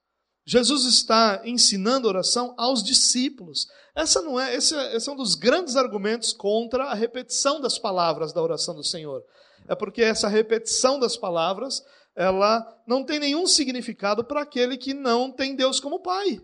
Jesus 0.45 0.87
está 0.87 1.43
ensinando 1.45 2.09
oração 2.09 2.55
aos 2.57 2.83
discípulos. 2.83 3.67
Essa 3.95 4.23
não 4.23 4.41
é, 4.41 4.55
esse, 4.55 4.75
é, 4.75 4.97
esse 4.97 5.07
é 5.09 5.13
um 5.13 5.17
dos 5.17 5.35
grandes 5.35 5.77
argumentos 5.77 6.33
contra 6.33 6.85
a 6.85 6.95
repetição 6.95 7.61
das 7.61 7.79
palavras 7.79 8.33
da 8.33 8.43
oração 8.43 8.75
do 8.75 8.83
Senhor. 8.83 9.23
É 9.69 9.75
porque 9.75 10.03
essa 10.03 10.27
repetição 10.27 10.99
das 10.99 11.19
palavras, 11.19 11.85
ela 12.17 12.67
não 12.87 13.05
tem 13.05 13.19
nenhum 13.19 13.47
significado 13.47 14.25
para 14.25 14.41
aquele 14.41 14.79
que 14.79 14.95
não 14.95 15.31
tem 15.31 15.55
Deus 15.55 15.79
como 15.81 16.01
pai. 16.01 16.41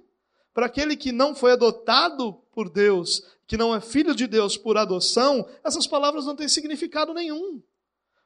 Para 0.52 0.66
aquele 0.66 0.96
que 0.96 1.10
não 1.10 1.34
foi 1.34 1.52
adotado 1.52 2.34
por 2.52 2.68
Deus, 2.68 3.22
que 3.46 3.56
não 3.56 3.74
é 3.74 3.80
filho 3.80 4.14
de 4.14 4.26
Deus 4.26 4.58
por 4.58 4.76
adoção, 4.76 5.48
essas 5.64 5.86
palavras 5.86 6.26
não 6.26 6.36
têm 6.36 6.48
significado 6.48 7.14
nenhum. 7.14 7.62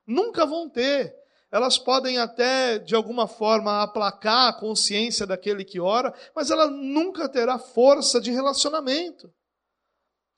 Nunca 0.04 0.44
vão 0.44 0.68
ter 0.68 1.14
elas 1.50 1.78
podem 1.78 2.19
até, 2.19 2.78
de 2.78 2.95
alguma 2.95 3.26
forma, 3.26 3.83
aplacar 3.83 4.49
a 4.49 4.52
consciência 4.52 5.26
daquele 5.26 5.64
que 5.64 5.81
ora, 5.81 6.14
mas 6.35 6.50
ela 6.50 6.69
nunca 6.69 7.28
terá 7.28 7.59
força 7.59 8.21
de 8.21 8.31
relacionamento. 8.31 9.33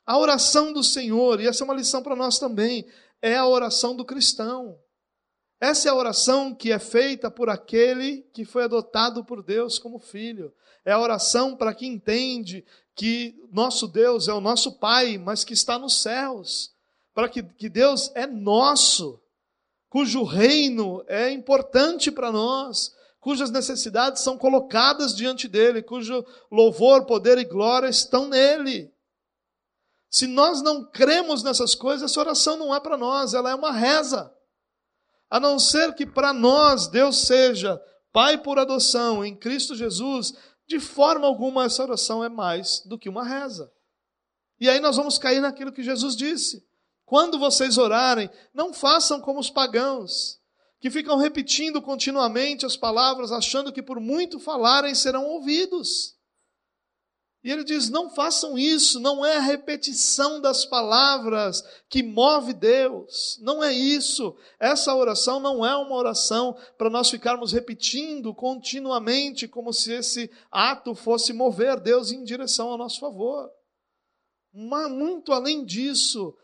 A 0.06 0.16
oração 0.18 0.72
do 0.72 0.84
Senhor, 0.84 1.40
e 1.40 1.46
essa 1.46 1.62
é 1.62 1.66
uma 1.66 1.74
lição 1.74 2.02
para 2.02 2.16
nós 2.16 2.38
também, 2.38 2.86
é 3.20 3.36
a 3.36 3.46
oração 3.46 3.94
do 3.94 4.04
cristão. 4.04 4.78
Essa 5.60 5.88
é 5.88 5.90
a 5.90 5.94
oração 5.94 6.54
que 6.54 6.72
é 6.72 6.78
feita 6.78 7.30
por 7.30 7.50
aquele 7.50 8.22
que 8.32 8.44
foi 8.44 8.64
adotado 8.64 9.24
por 9.24 9.42
Deus 9.42 9.78
como 9.78 9.98
filho. 9.98 10.54
É 10.84 10.92
a 10.92 10.98
oração 10.98 11.54
para 11.56 11.74
quem 11.74 11.92
entende 11.92 12.64
que 12.94 13.34
nosso 13.52 13.86
Deus 13.86 14.26
é 14.26 14.32
o 14.32 14.40
nosso 14.40 14.78
Pai, 14.78 15.18
mas 15.18 15.44
que 15.44 15.52
está 15.52 15.78
nos 15.78 16.00
céus. 16.00 16.72
Para 17.12 17.28
que, 17.28 17.42
que 17.42 17.68
Deus 17.68 18.10
é 18.14 18.26
nosso 18.26 19.20
cujo 19.90 20.22
reino 20.22 21.04
é 21.08 21.30
importante 21.30 22.12
para 22.12 22.30
nós, 22.30 22.94
cujas 23.18 23.50
necessidades 23.50 24.22
são 24.22 24.38
colocadas 24.38 25.14
diante 25.14 25.48
dele, 25.48 25.82
cujo 25.82 26.24
louvor, 26.50 27.04
poder 27.04 27.36
e 27.38 27.44
glória 27.44 27.88
estão 27.88 28.28
nele. 28.28 28.90
Se 30.08 30.26
nós 30.26 30.62
não 30.62 30.84
cremos 30.84 31.42
nessas 31.42 31.74
coisas, 31.74 32.10
essa 32.10 32.20
oração 32.20 32.56
não 32.56 32.74
é 32.74 32.78
para 32.80 32.96
nós, 32.96 33.34
ela 33.34 33.50
é 33.50 33.54
uma 33.54 33.72
reza. 33.72 34.32
A 35.28 35.38
não 35.38 35.58
ser 35.58 35.92
que 35.94 36.06
para 36.06 36.32
nós 36.32 36.86
Deus 36.86 37.26
seja 37.26 37.80
Pai 38.12 38.38
por 38.38 38.58
adoção 38.58 39.24
em 39.24 39.36
Cristo 39.36 39.74
Jesus, 39.74 40.34
de 40.66 40.80
forma 40.80 41.26
alguma 41.26 41.64
essa 41.64 41.82
oração 41.82 42.24
é 42.24 42.28
mais 42.28 42.80
do 42.86 42.98
que 42.98 43.08
uma 43.08 43.24
reza. 43.24 43.70
E 44.60 44.68
aí 44.68 44.78
nós 44.78 44.96
vamos 44.96 45.18
cair 45.18 45.40
naquilo 45.40 45.72
que 45.72 45.82
Jesus 45.82 46.14
disse. 46.14 46.64
Quando 47.10 47.40
vocês 47.40 47.76
orarem, 47.76 48.30
não 48.54 48.72
façam 48.72 49.20
como 49.20 49.40
os 49.40 49.50
pagãos, 49.50 50.38
que 50.78 50.88
ficam 50.88 51.16
repetindo 51.18 51.82
continuamente 51.82 52.64
as 52.64 52.76
palavras, 52.76 53.32
achando 53.32 53.72
que 53.72 53.82
por 53.82 53.98
muito 53.98 54.38
falarem 54.38 54.94
serão 54.94 55.26
ouvidos. 55.26 56.14
E 57.42 57.50
ele 57.50 57.64
diz: 57.64 57.90
não 57.90 58.10
façam 58.10 58.56
isso, 58.56 59.00
não 59.00 59.26
é 59.26 59.38
a 59.38 59.40
repetição 59.40 60.40
das 60.40 60.64
palavras 60.64 61.64
que 61.88 62.00
move 62.00 62.52
Deus, 62.52 63.40
não 63.42 63.60
é 63.60 63.72
isso. 63.72 64.36
Essa 64.60 64.94
oração 64.94 65.40
não 65.40 65.66
é 65.66 65.74
uma 65.74 65.96
oração 65.96 66.56
para 66.78 66.88
nós 66.88 67.10
ficarmos 67.10 67.50
repetindo 67.50 68.32
continuamente, 68.32 69.48
como 69.48 69.72
se 69.72 69.92
esse 69.94 70.30
ato 70.48 70.94
fosse 70.94 71.32
mover 71.32 71.80
Deus 71.80 72.12
em 72.12 72.22
direção 72.22 72.68
ao 72.68 72.78
nosso 72.78 73.00
favor. 73.00 73.50
Mas, 74.52 74.88
muito 74.92 75.32
além 75.32 75.64
disso, 75.64 76.36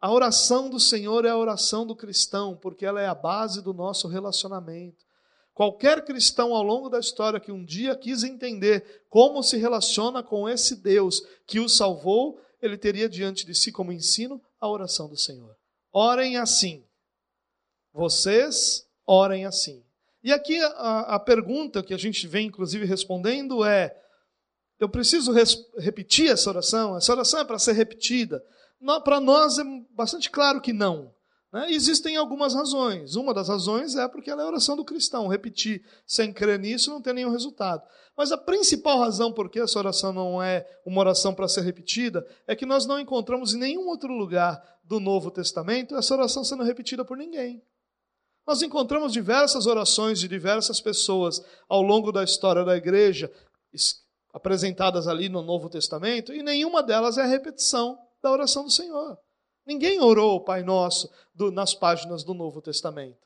a 0.00 0.12
oração 0.12 0.70
do 0.70 0.78
Senhor 0.78 1.24
é 1.24 1.30
a 1.30 1.36
oração 1.36 1.84
do 1.84 1.96
cristão, 1.96 2.56
porque 2.56 2.86
ela 2.86 3.00
é 3.00 3.06
a 3.06 3.14
base 3.14 3.60
do 3.60 3.74
nosso 3.74 4.06
relacionamento. 4.06 5.04
Qualquer 5.52 6.04
cristão 6.04 6.54
ao 6.54 6.62
longo 6.62 6.88
da 6.88 7.00
história 7.00 7.40
que 7.40 7.50
um 7.50 7.64
dia 7.64 7.96
quis 7.96 8.22
entender 8.22 9.02
como 9.10 9.42
se 9.42 9.56
relaciona 9.56 10.22
com 10.22 10.48
esse 10.48 10.76
Deus 10.76 11.20
que 11.48 11.58
o 11.58 11.68
salvou, 11.68 12.40
ele 12.62 12.78
teria 12.78 13.08
diante 13.08 13.44
de 13.44 13.52
si 13.56 13.72
como 13.72 13.90
ensino 13.90 14.40
a 14.60 14.68
oração 14.68 15.08
do 15.08 15.16
Senhor. 15.16 15.56
Orem 15.92 16.36
assim. 16.36 16.84
Vocês 17.92 18.86
orem 19.04 19.46
assim. 19.46 19.82
E 20.22 20.32
aqui 20.32 20.60
a, 20.60 21.16
a 21.16 21.18
pergunta 21.18 21.82
que 21.82 21.94
a 21.94 21.98
gente 21.98 22.28
vem 22.28 22.46
inclusive 22.46 22.84
respondendo 22.84 23.64
é: 23.64 23.96
eu 24.78 24.88
preciso 24.88 25.32
repetir 25.76 26.30
essa 26.30 26.50
oração? 26.50 26.96
Essa 26.96 27.12
oração 27.12 27.40
é 27.40 27.44
para 27.44 27.58
ser 27.58 27.72
repetida 27.72 28.40
para 29.04 29.20
nós 29.20 29.58
é 29.58 29.64
bastante 29.90 30.30
claro 30.30 30.60
que 30.60 30.72
não. 30.72 31.12
Né? 31.52 31.72
Existem 31.72 32.16
algumas 32.16 32.54
razões. 32.54 33.16
Uma 33.16 33.32
das 33.32 33.48
razões 33.48 33.96
é 33.96 34.06
porque 34.06 34.30
ela 34.30 34.42
é 34.42 34.44
a 34.44 34.48
oração 34.48 34.76
do 34.76 34.84
cristão. 34.84 35.28
Repetir 35.28 35.84
sem 36.06 36.32
crer 36.32 36.58
nisso 36.58 36.90
não 36.90 37.00
tem 37.00 37.14
nenhum 37.14 37.30
resultado. 37.30 37.82
Mas 38.16 38.32
a 38.32 38.36
principal 38.36 38.98
razão 38.98 39.32
por 39.32 39.48
que 39.48 39.60
essa 39.60 39.78
oração 39.78 40.12
não 40.12 40.42
é 40.42 40.66
uma 40.84 41.00
oração 41.00 41.34
para 41.34 41.48
ser 41.48 41.62
repetida 41.62 42.26
é 42.46 42.54
que 42.54 42.66
nós 42.66 42.84
não 42.84 42.98
encontramos 43.00 43.54
em 43.54 43.58
nenhum 43.58 43.88
outro 43.88 44.12
lugar 44.12 44.62
do 44.84 45.00
Novo 45.00 45.30
Testamento 45.30 45.96
essa 45.96 46.14
oração 46.14 46.44
sendo 46.44 46.64
repetida 46.64 47.04
por 47.04 47.16
ninguém. 47.16 47.62
Nós 48.46 48.62
encontramos 48.62 49.12
diversas 49.12 49.66
orações 49.66 50.18
de 50.18 50.26
diversas 50.26 50.80
pessoas 50.80 51.44
ao 51.68 51.82
longo 51.82 52.10
da 52.10 52.24
história 52.24 52.64
da 52.64 52.76
igreja, 52.76 53.30
apresentadas 54.32 55.06
ali 55.06 55.28
no 55.28 55.42
Novo 55.42 55.68
Testamento, 55.68 56.32
e 56.32 56.42
nenhuma 56.42 56.82
delas 56.82 57.18
é 57.18 57.26
repetição 57.26 57.98
da 58.22 58.30
oração 58.30 58.64
do 58.64 58.70
Senhor. 58.70 59.18
Ninguém 59.66 60.00
orou 60.00 60.36
o 60.36 60.40
Pai 60.40 60.62
Nosso 60.62 61.10
do, 61.34 61.50
nas 61.50 61.74
páginas 61.74 62.24
do 62.24 62.34
Novo 62.34 62.62
Testamento. 62.62 63.18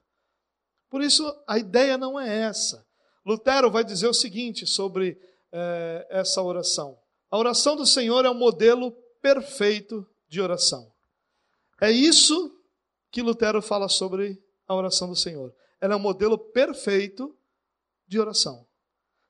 Por 0.91 1.03
isso, 1.03 1.25
a 1.47 1.59
ideia 1.59 1.97
não 1.97 2.19
é 2.19 2.43
essa. 2.43 2.87
Lutero 3.25 3.71
vai 3.71 3.85
dizer 3.85 4.09
o 4.09 4.15
seguinte 4.15 4.67
sobre 4.67 5.19
é, 5.53 6.07
essa 6.11 6.43
oração: 6.43 6.99
a 7.31 7.39
oração 7.39 7.77
do 7.77 7.87
Senhor 7.87 8.25
é 8.25 8.31
um 8.31 8.35
modelo 8.35 8.93
perfeito 9.21 10.07
de 10.29 10.41
oração. 10.41 10.93
É 11.81 11.91
isso 11.91 12.59
que 13.11 13.23
Lutero 13.23 13.63
fala 13.63 13.89
sobre 13.89 14.43
a 14.67 14.75
oração 14.75 15.09
do 15.09 15.17
Senhor. 15.17 15.55
Ela 15.81 15.95
é 15.95 15.97
um 15.97 16.01
modelo 16.01 16.37
perfeito 16.37 17.37
de 18.07 18.19
oração. 18.19 18.67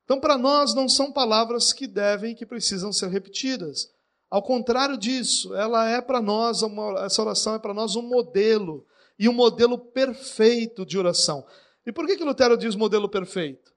Então, 0.03 0.19
para 0.19 0.37
nós, 0.37 0.73
não 0.73 0.89
são 0.89 1.11
palavras 1.11 1.71
que 1.71 1.87
devem, 1.87 2.35
que 2.35 2.45
precisam 2.45 2.91
ser 2.91 3.09
repetidas. 3.09 3.91
Ao 4.33 4.41
contrário 4.41 4.97
disso, 4.97 5.53
ela 5.53 5.87
é 5.87 6.01
para 6.01 6.19
nós, 6.19 6.63
uma, 6.63 7.05
essa 7.05 7.21
oração 7.21 7.53
é 7.53 7.59
para 7.59 7.71
nós 7.71 7.95
um 7.95 8.01
modelo, 8.01 8.83
e 9.19 9.29
um 9.29 9.31
modelo 9.31 9.77
perfeito 9.77 10.83
de 10.83 10.97
oração. 10.97 11.45
E 11.85 11.91
por 11.91 12.07
que, 12.07 12.17
que 12.17 12.23
Lutero 12.23 12.57
diz 12.57 12.75
modelo 12.75 13.07
perfeito? 13.07 13.71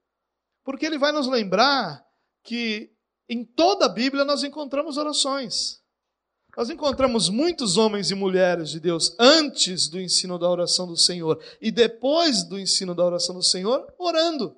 Porque 0.64 0.86
ele 0.86 0.96
vai 0.96 1.12
nos 1.12 1.26
lembrar 1.26 2.02
que 2.42 2.90
em 3.28 3.44
toda 3.44 3.84
a 3.84 3.90
Bíblia 3.90 4.24
nós 4.24 4.44
encontramos 4.44 4.96
orações. 4.96 5.82
Nós 6.56 6.70
encontramos 6.70 7.28
muitos 7.28 7.76
homens 7.76 8.10
e 8.10 8.14
mulheres 8.14 8.70
de 8.70 8.80
Deus 8.80 9.14
antes 9.20 9.90
do 9.90 10.00
ensino 10.00 10.38
da 10.38 10.48
oração 10.48 10.86
do 10.86 10.96
Senhor 10.96 11.38
e 11.60 11.70
depois 11.70 12.42
do 12.42 12.58
ensino 12.58 12.94
da 12.94 13.04
oração 13.04 13.34
do 13.34 13.42
Senhor 13.42 13.92
orando. 13.98 14.56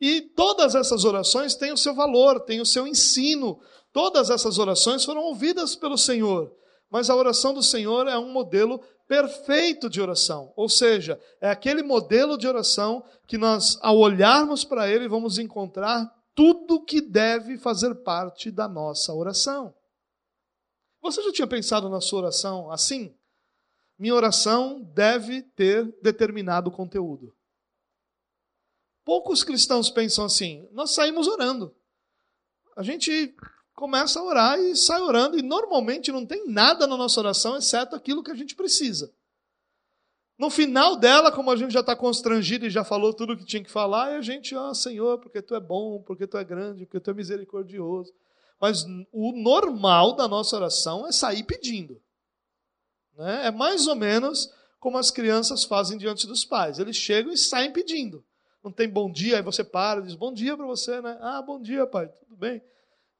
E 0.00 0.20
todas 0.20 0.76
essas 0.76 1.04
orações 1.04 1.56
têm 1.56 1.72
o 1.72 1.76
seu 1.76 1.92
valor, 1.92 2.40
têm 2.40 2.60
o 2.60 2.66
seu 2.66 2.86
ensino. 2.86 3.60
Todas 3.92 4.30
essas 4.30 4.58
orações 4.58 5.04
foram 5.04 5.22
ouvidas 5.22 5.74
pelo 5.74 5.96
Senhor. 5.96 6.54
Mas 6.90 7.10
a 7.10 7.16
oração 7.16 7.52
do 7.52 7.62
Senhor 7.62 8.06
é 8.06 8.18
um 8.18 8.30
modelo 8.30 8.80
perfeito 9.06 9.88
de 9.88 10.00
oração. 10.00 10.52
Ou 10.56 10.68
seja, 10.68 11.20
é 11.40 11.50
aquele 11.50 11.82
modelo 11.82 12.36
de 12.36 12.46
oração 12.46 13.04
que 13.26 13.38
nós, 13.38 13.78
ao 13.80 13.98
olharmos 13.98 14.64
para 14.64 14.88
ele, 14.88 15.08
vamos 15.08 15.38
encontrar 15.38 16.06
tudo 16.34 16.84
que 16.84 17.00
deve 17.00 17.58
fazer 17.58 17.94
parte 17.96 18.50
da 18.50 18.68
nossa 18.68 19.12
oração. 19.12 19.74
Você 21.00 21.22
já 21.22 21.32
tinha 21.32 21.46
pensado 21.46 21.88
na 21.88 22.00
sua 22.00 22.20
oração 22.20 22.70
assim? 22.70 23.14
Minha 23.98 24.14
oração 24.14 24.80
deve 24.94 25.42
ter 25.42 25.84
determinado 26.00 26.70
conteúdo. 26.70 27.34
Poucos 29.04 29.42
cristãos 29.42 29.90
pensam 29.90 30.24
assim. 30.24 30.68
Nós 30.70 30.92
saímos 30.92 31.26
orando. 31.26 31.74
A 32.76 32.82
gente 32.82 33.34
começa 33.78 34.18
a 34.18 34.24
orar 34.24 34.58
e 34.58 34.74
sai 34.74 35.00
orando, 35.00 35.38
e 35.38 35.42
normalmente 35.42 36.10
não 36.10 36.26
tem 36.26 36.48
nada 36.48 36.84
na 36.84 36.96
nossa 36.96 37.20
oração 37.20 37.56
exceto 37.56 37.94
aquilo 37.94 38.24
que 38.24 38.30
a 38.32 38.34
gente 38.34 38.56
precisa. 38.56 39.14
No 40.36 40.50
final 40.50 40.96
dela, 40.96 41.30
como 41.30 41.48
a 41.48 41.56
gente 41.56 41.72
já 41.72 41.78
está 41.78 41.94
constrangido 41.94 42.66
e 42.66 42.70
já 42.70 42.82
falou 42.82 43.14
tudo 43.14 43.34
o 43.34 43.36
que 43.36 43.44
tinha 43.44 43.62
que 43.62 43.70
falar, 43.70 44.12
e 44.12 44.16
a 44.16 44.20
gente, 44.20 44.52
ó 44.56 44.70
oh, 44.70 44.74
Senhor, 44.74 45.18
porque 45.20 45.40
Tu 45.40 45.54
é 45.54 45.60
bom, 45.60 46.02
porque 46.02 46.26
Tu 46.26 46.36
é 46.36 46.42
grande, 46.42 46.86
porque 46.86 46.98
Tu 46.98 47.08
é 47.08 47.14
misericordioso. 47.14 48.12
Mas 48.60 48.84
o 49.12 49.30
normal 49.32 50.16
da 50.16 50.26
nossa 50.26 50.56
oração 50.56 51.06
é 51.06 51.12
sair 51.12 51.44
pedindo. 51.44 52.02
Né? 53.16 53.46
É 53.46 53.50
mais 53.52 53.86
ou 53.86 53.94
menos 53.94 54.52
como 54.80 54.98
as 54.98 55.12
crianças 55.12 55.62
fazem 55.62 55.96
diante 55.96 56.26
dos 56.26 56.44
pais. 56.44 56.80
Eles 56.80 56.96
chegam 56.96 57.32
e 57.32 57.38
saem 57.38 57.72
pedindo. 57.72 58.24
Não 58.62 58.72
tem 58.72 58.88
bom 58.88 59.08
dia, 59.08 59.36
aí 59.36 59.42
você 59.42 59.62
para 59.62 60.02
diz 60.02 60.16
bom 60.16 60.32
dia 60.32 60.56
para 60.56 60.66
você, 60.66 61.00
né? 61.00 61.16
Ah, 61.20 61.40
bom 61.40 61.60
dia, 61.62 61.86
pai, 61.86 62.08
tudo 62.08 62.36
bem? 62.36 62.60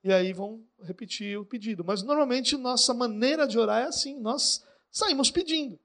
E 0.03 0.13
aí 0.13 0.33
vão 0.33 0.65
repetir 0.83 1.39
o 1.39 1.45
pedido. 1.45 1.85
Mas 1.85 2.03
normalmente 2.03 2.57
nossa 2.57 2.95
maneira 2.95 3.47
de 3.47 3.59
orar 3.59 3.83
é 3.83 3.87
assim, 3.87 4.19
nós 4.21 4.65
saímos 4.91 5.31
pedindo. 5.31 5.79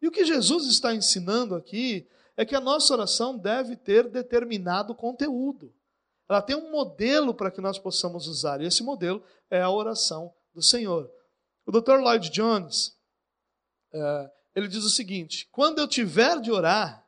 E 0.00 0.08
o 0.08 0.10
que 0.10 0.24
Jesus 0.24 0.66
está 0.66 0.94
ensinando 0.94 1.54
aqui 1.54 2.08
é 2.36 2.44
que 2.44 2.54
a 2.54 2.60
nossa 2.60 2.92
oração 2.94 3.36
deve 3.36 3.76
ter 3.76 4.08
determinado 4.08 4.94
conteúdo. 4.94 5.74
Ela 6.28 6.40
tem 6.40 6.56
um 6.56 6.70
modelo 6.70 7.34
para 7.34 7.50
que 7.50 7.60
nós 7.60 7.78
possamos 7.78 8.26
usar, 8.28 8.60
e 8.60 8.66
esse 8.66 8.82
modelo 8.82 9.22
é 9.50 9.60
a 9.60 9.70
oração 9.70 10.32
do 10.54 10.62
Senhor. 10.62 11.10
O 11.66 11.72
Dr. 11.72 11.98
Lloyd 11.98 12.30
Jones, 12.30 12.96
é, 13.92 14.30
ele 14.54 14.68
diz 14.68 14.84
o 14.84 14.90
seguinte: 14.90 15.48
quando 15.50 15.80
eu 15.80 15.88
tiver 15.88 16.40
de 16.40 16.50
orar, 16.50 17.06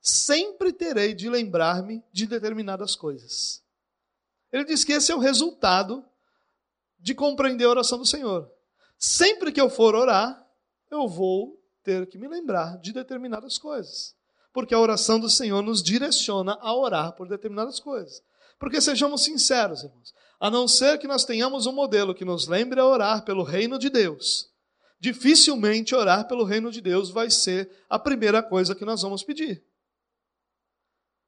sempre 0.00 0.72
terei 0.72 1.14
de 1.14 1.28
lembrar-me 1.28 2.02
de 2.12 2.26
determinadas 2.26 2.96
coisas. 2.96 3.63
Ele 4.54 4.64
diz 4.64 4.84
que 4.84 4.92
esse 4.92 5.10
é 5.10 5.14
o 5.16 5.18
resultado 5.18 6.04
de 7.00 7.12
compreender 7.12 7.64
a 7.64 7.70
oração 7.70 7.98
do 7.98 8.06
Senhor. 8.06 8.48
Sempre 8.96 9.50
que 9.50 9.60
eu 9.60 9.68
for 9.68 9.96
orar, 9.96 10.46
eu 10.92 11.08
vou 11.08 11.60
ter 11.82 12.06
que 12.06 12.16
me 12.16 12.28
lembrar 12.28 12.78
de 12.78 12.92
determinadas 12.92 13.58
coisas. 13.58 14.14
Porque 14.52 14.72
a 14.72 14.78
oração 14.78 15.18
do 15.18 15.28
Senhor 15.28 15.60
nos 15.60 15.82
direciona 15.82 16.56
a 16.60 16.72
orar 16.72 17.16
por 17.16 17.26
determinadas 17.26 17.80
coisas. 17.80 18.22
Porque 18.56 18.80
sejamos 18.80 19.24
sinceros, 19.24 19.82
irmãos, 19.82 20.14
a 20.38 20.48
não 20.48 20.68
ser 20.68 20.98
que 20.98 21.08
nós 21.08 21.24
tenhamos 21.24 21.66
um 21.66 21.72
modelo 21.72 22.14
que 22.14 22.24
nos 22.24 22.46
lembre 22.46 22.78
a 22.78 22.86
orar 22.86 23.24
pelo 23.24 23.42
reino 23.42 23.76
de 23.76 23.90
Deus, 23.90 24.52
dificilmente 25.00 25.96
orar 25.96 26.28
pelo 26.28 26.44
reino 26.44 26.70
de 26.70 26.80
Deus 26.80 27.10
vai 27.10 27.28
ser 27.28 27.68
a 27.90 27.98
primeira 27.98 28.40
coisa 28.40 28.72
que 28.72 28.84
nós 28.84 29.02
vamos 29.02 29.24
pedir. 29.24 29.64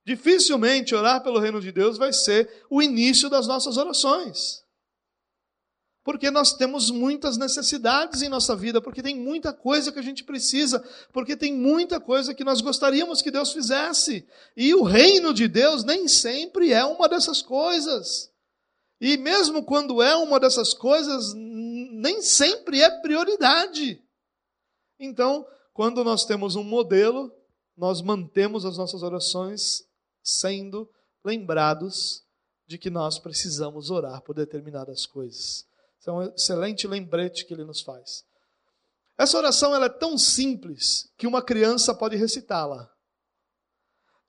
Dificilmente 0.07 0.95
orar 0.95 1.21
pelo 1.21 1.41
reino 1.41 1.61
de 1.61 1.73
Deus 1.73 1.99
vai 1.99 2.13
ser 2.13 2.65
o 2.71 2.81
início 2.81 3.29
das 3.29 3.49
nossas 3.49 3.77
orações. 3.77 4.65
Porque 6.05 6.31
nós 6.31 6.53
temos 6.53 6.93
muitas 6.93 7.37
necessidades 7.37 8.23
em 8.23 8.29
nossa 8.29 8.55
vida, 8.55 8.81
porque 8.81 9.03
tem 9.03 9.17
muita 9.17 9.53
coisa 9.53 9.91
que 9.91 9.99
a 9.99 10.03
gente 10.03 10.23
precisa, 10.23 10.79
porque 11.13 11.37
tem 11.37 11.53
muita 11.53 11.99
coisa 11.99 12.33
que 12.33 12.45
nós 12.45 12.61
gostaríamos 12.61 13.21
que 13.21 13.33
Deus 13.33 13.53
fizesse. 13.53 14.25
E 14.57 14.73
o 14.73 14.85
reino 14.85 15.35
de 15.35 15.49
Deus 15.49 15.83
nem 15.83 16.07
sempre 16.07 16.73
é 16.73 16.85
uma 16.85 17.09
dessas 17.09 17.42
coisas. 17.42 18.31
E 19.01 19.16
mesmo 19.16 19.64
quando 19.64 20.01
é 20.01 20.14
uma 20.14 20.38
dessas 20.38 20.73
coisas, 20.73 21.35
nem 21.35 22.23
sempre 22.23 22.81
é 22.81 23.01
prioridade. 23.01 24.01
Então, 25.01 25.45
quando 25.75 26.05
nós 26.05 26.25
temos 26.25 26.55
um 26.55 26.62
modelo, 26.62 27.33
nós 27.77 28.01
mantemos 28.01 28.64
as 28.64 28.79
nossas 28.79 29.03
orações 29.03 29.86
sendo 30.27 30.91
lembrados 31.25 32.25
de 32.67 32.77
que 32.77 32.91
nós 32.91 33.19
precisamos 33.19 33.91
orar 33.91 34.21
por 34.23 34.35
determinadas 34.35 35.07
coisas. 35.07 35.65
Esse 36.01 36.09
é 36.09 36.12
um 36.12 36.23
excelente 36.23 36.87
lembrete 36.87 37.47
que 37.47 37.55
ele 37.55 37.65
nos 37.65 37.81
faz. 37.81 38.25
Essa 39.17 39.39
oração 39.39 39.75
ela 39.75 39.87
é 39.87 39.91
tão 39.91 40.19
simples 40.19 41.09
que 41.17 41.27
uma 41.27 41.41
criança 41.41 41.95
pode 41.95 42.17
recitá-la. 42.17 42.91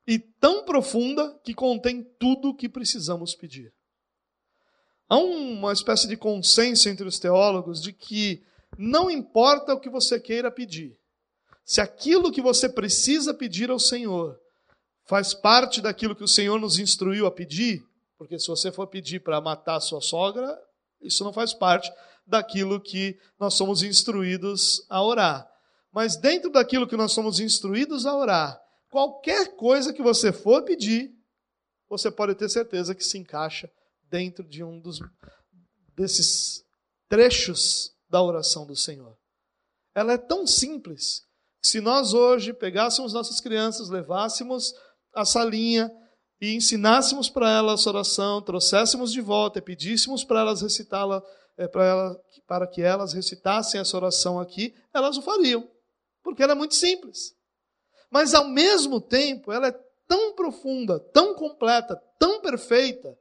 E 0.05 0.19
tão 0.19 0.63
profunda 0.63 1.37
que 1.43 1.53
contém 1.53 2.03
tudo 2.19 2.49
o 2.49 2.55
que 2.55 2.69
precisamos 2.69 3.35
pedir. 3.35 3.73
Há 5.09 5.17
uma 5.17 5.73
espécie 5.73 6.07
de 6.07 6.15
consenso 6.15 6.87
entre 6.87 7.07
os 7.07 7.19
teólogos 7.19 7.81
de 7.81 7.91
que 7.91 8.45
não 8.77 9.09
importa 9.09 9.73
o 9.73 9.79
que 9.79 9.89
você 9.89 10.19
queira 10.19 10.51
pedir, 10.51 10.97
se 11.65 11.81
aquilo 11.81 12.31
que 12.31 12.41
você 12.41 12.69
precisa 12.69 13.33
pedir 13.33 13.69
ao 13.69 13.79
Senhor 13.79 14.39
faz 15.07 15.33
parte 15.33 15.81
daquilo 15.81 16.15
que 16.15 16.23
o 16.23 16.27
Senhor 16.27 16.59
nos 16.59 16.77
instruiu 16.77 17.25
a 17.25 17.31
pedir, 17.31 17.83
porque 18.17 18.37
se 18.37 18.47
você 18.47 18.71
for 18.71 18.87
pedir 18.87 19.21
para 19.21 19.39
matar 19.39 19.79
sua 19.79 20.01
sogra, 20.01 20.57
isso 21.01 21.23
não 21.23 21.31
faz 21.31 21.53
parte 21.53 21.91
daquilo 22.25 22.79
que 22.79 23.17
nós 23.39 23.53
somos 23.53 23.81
instruídos 23.83 24.85
a 24.89 25.01
orar. 25.01 25.49
Mas 25.91 26.17
dentro 26.17 26.51
daquilo 26.51 26.87
que 26.87 26.97
nós 26.97 27.13
somos 27.13 27.39
instruídos 27.39 28.05
a 28.05 28.15
orar, 28.15 28.61
qualquer 28.89 29.55
coisa 29.55 29.93
que 29.93 30.01
você 30.01 30.33
for 30.33 30.63
pedir, 30.63 31.15
você 31.89 32.11
pode 32.11 32.35
ter 32.35 32.49
certeza 32.49 32.93
que 32.93 33.03
se 33.03 33.17
encaixa 33.17 33.71
dentro 34.09 34.43
de 34.43 34.63
um 34.63 34.79
dos 34.79 34.99
desses 35.95 36.63
trechos 37.07 37.95
da 38.09 38.21
oração 38.21 38.65
do 38.65 38.75
Senhor. 38.75 39.17
Ela 39.95 40.13
é 40.13 40.17
tão 40.17 40.45
simples 40.45 41.25
que 41.61 41.67
se 41.67 41.81
nós 41.81 42.13
hoje 42.13 42.53
pegássemos 42.53 43.13
nossas 43.13 43.39
crianças, 43.39 43.89
levássemos 43.89 44.73
a 45.17 45.25
salinha 45.25 45.91
e 46.39 46.53
ensinássemos 46.53 47.29
para 47.29 47.49
elas 47.49 47.81
essa 47.81 47.89
oração, 47.89 48.41
trouxéssemos 48.41 49.11
de 49.11 49.19
volta 49.19 49.57
e 49.57 49.61
pedíssemos 49.61 50.23
para 50.23 50.41
elas 50.41 50.61
recitá-la, 50.61 51.23
é, 51.57 51.67
para, 51.67 51.85
ela, 51.85 52.21
para 52.47 52.67
que 52.67 52.81
elas 52.81 53.13
recitassem 53.13 53.81
essa 53.81 53.97
oração 53.97 54.39
aqui, 54.39 54.75
elas 54.93 55.17
o 55.17 55.21
fariam, 55.21 55.67
porque 56.23 56.43
ela 56.43 56.51
é 56.51 56.55
muito 56.55 56.75
simples. 56.75 57.35
Mas 58.11 58.35
ao 58.35 58.47
mesmo 58.47 59.01
tempo, 59.01 59.51
ela 59.51 59.67
é 59.67 59.79
tão 60.07 60.33
profunda, 60.35 60.99
tão 60.99 61.33
completa, 61.33 61.99
tão 62.19 62.39
perfeita, 62.39 63.17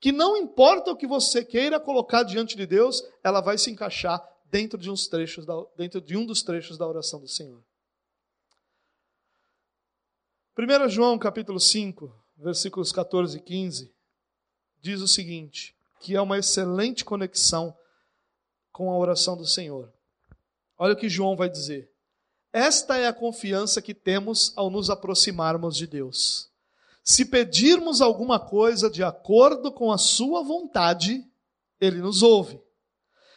que 0.00 0.12
não 0.12 0.36
importa 0.36 0.92
o 0.92 0.96
que 0.96 1.06
você 1.06 1.44
queira 1.44 1.78
colocar 1.78 2.22
diante 2.22 2.56
de 2.56 2.66
Deus, 2.66 3.02
ela 3.22 3.40
vai 3.40 3.58
se 3.58 3.70
encaixar 3.70 4.24
dentro 4.46 4.78
de, 4.78 4.90
uns 4.90 5.08
trechos 5.08 5.44
da, 5.44 5.54
dentro 5.76 6.00
de 6.00 6.16
um 6.16 6.24
dos 6.24 6.42
trechos 6.42 6.78
da 6.78 6.86
oração 6.86 7.20
do 7.20 7.28
Senhor. 7.28 7.62
1 10.60 10.90
João 10.90 11.18
capítulo 11.18 11.58
5, 11.58 12.14
versículos 12.36 12.92
14 12.92 13.38
e 13.38 13.40
15, 13.40 13.90
diz 14.82 15.00
o 15.00 15.08
seguinte, 15.08 15.74
que 15.98 16.14
é 16.14 16.20
uma 16.20 16.36
excelente 16.36 17.02
conexão 17.02 17.74
com 18.70 18.90
a 18.90 18.98
oração 18.98 19.38
do 19.38 19.46
Senhor. 19.46 19.90
Olha 20.76 20.92
o 20.92 20.96
que 20.96 21.08
João 21.08 21.34
vai 21.34 21.48
dizer. 21.48 21.90
Esta 22.52 22.98
é 22.98 23.06
a 23.06 23.12
confiança 23.12 23.80
que 23.80 23.94
temos 23.94 24.52
ao 24.54 24.68
nos 24.68 24.90
aproximarmos 24.90 25.78
de 25.78 25.86
Deus. 25.86 26.50
Se 27.02 27.24
pedirmos 27.24 28.02
alguma 28.02 28.38
coisa 28.38 28.90
de 28.90 29.02
acordo 29.02 29.72
com 29.72 29.90
a 29.90 29.96
Sua 29.96 30.42
vontade, 30.42 31.24
Ele 31.80 32.00
nos 32.02 32.22
ouve. 32.22 32.60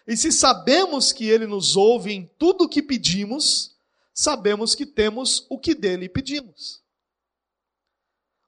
E 0.06 0.18
se 0.18 0.30
sabemos 0.30 1.14
que 1.14 1.30
Ele 1.30 1.48
nos 1.48 1.78
ouve 1.78 2.12
em 2.12 2.30
tudo 2.38 2.66
o 2.66 2.70
que 2.70 2.84
pedimos, 2.84 3.78
sabemos 4.14 4.76
que 4.76 4.86
temos 4.86 5.46
o 5.50 5.58
que 5.58 5.74
dele 5.74 6.10
pedimos. 6.10 6.83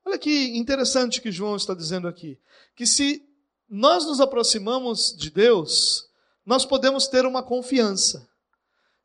Olha 0.06 0.20
que 0.20 0.56
interessante 0.56 1.20
que 1.20 1.32
João 1.32 1.56
está 1.56 1.74
dizendo 1.74 2.08
aqui. 2.08 2.40
Que 2.76 2.86
se 2.86 3.28
nós 3.68 4.06
nos 4.06 4.22
aproximamos 4.22 5.16
de 5.18 5.32
Deus, 5.32 6.08
nós 6.46 6.64
podemos 6.64 7.08
ter 7.08 7.26
uma 7.26 7.42
confiança 7.42 8.30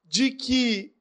de 0.04 0.30
que 0.30 0.94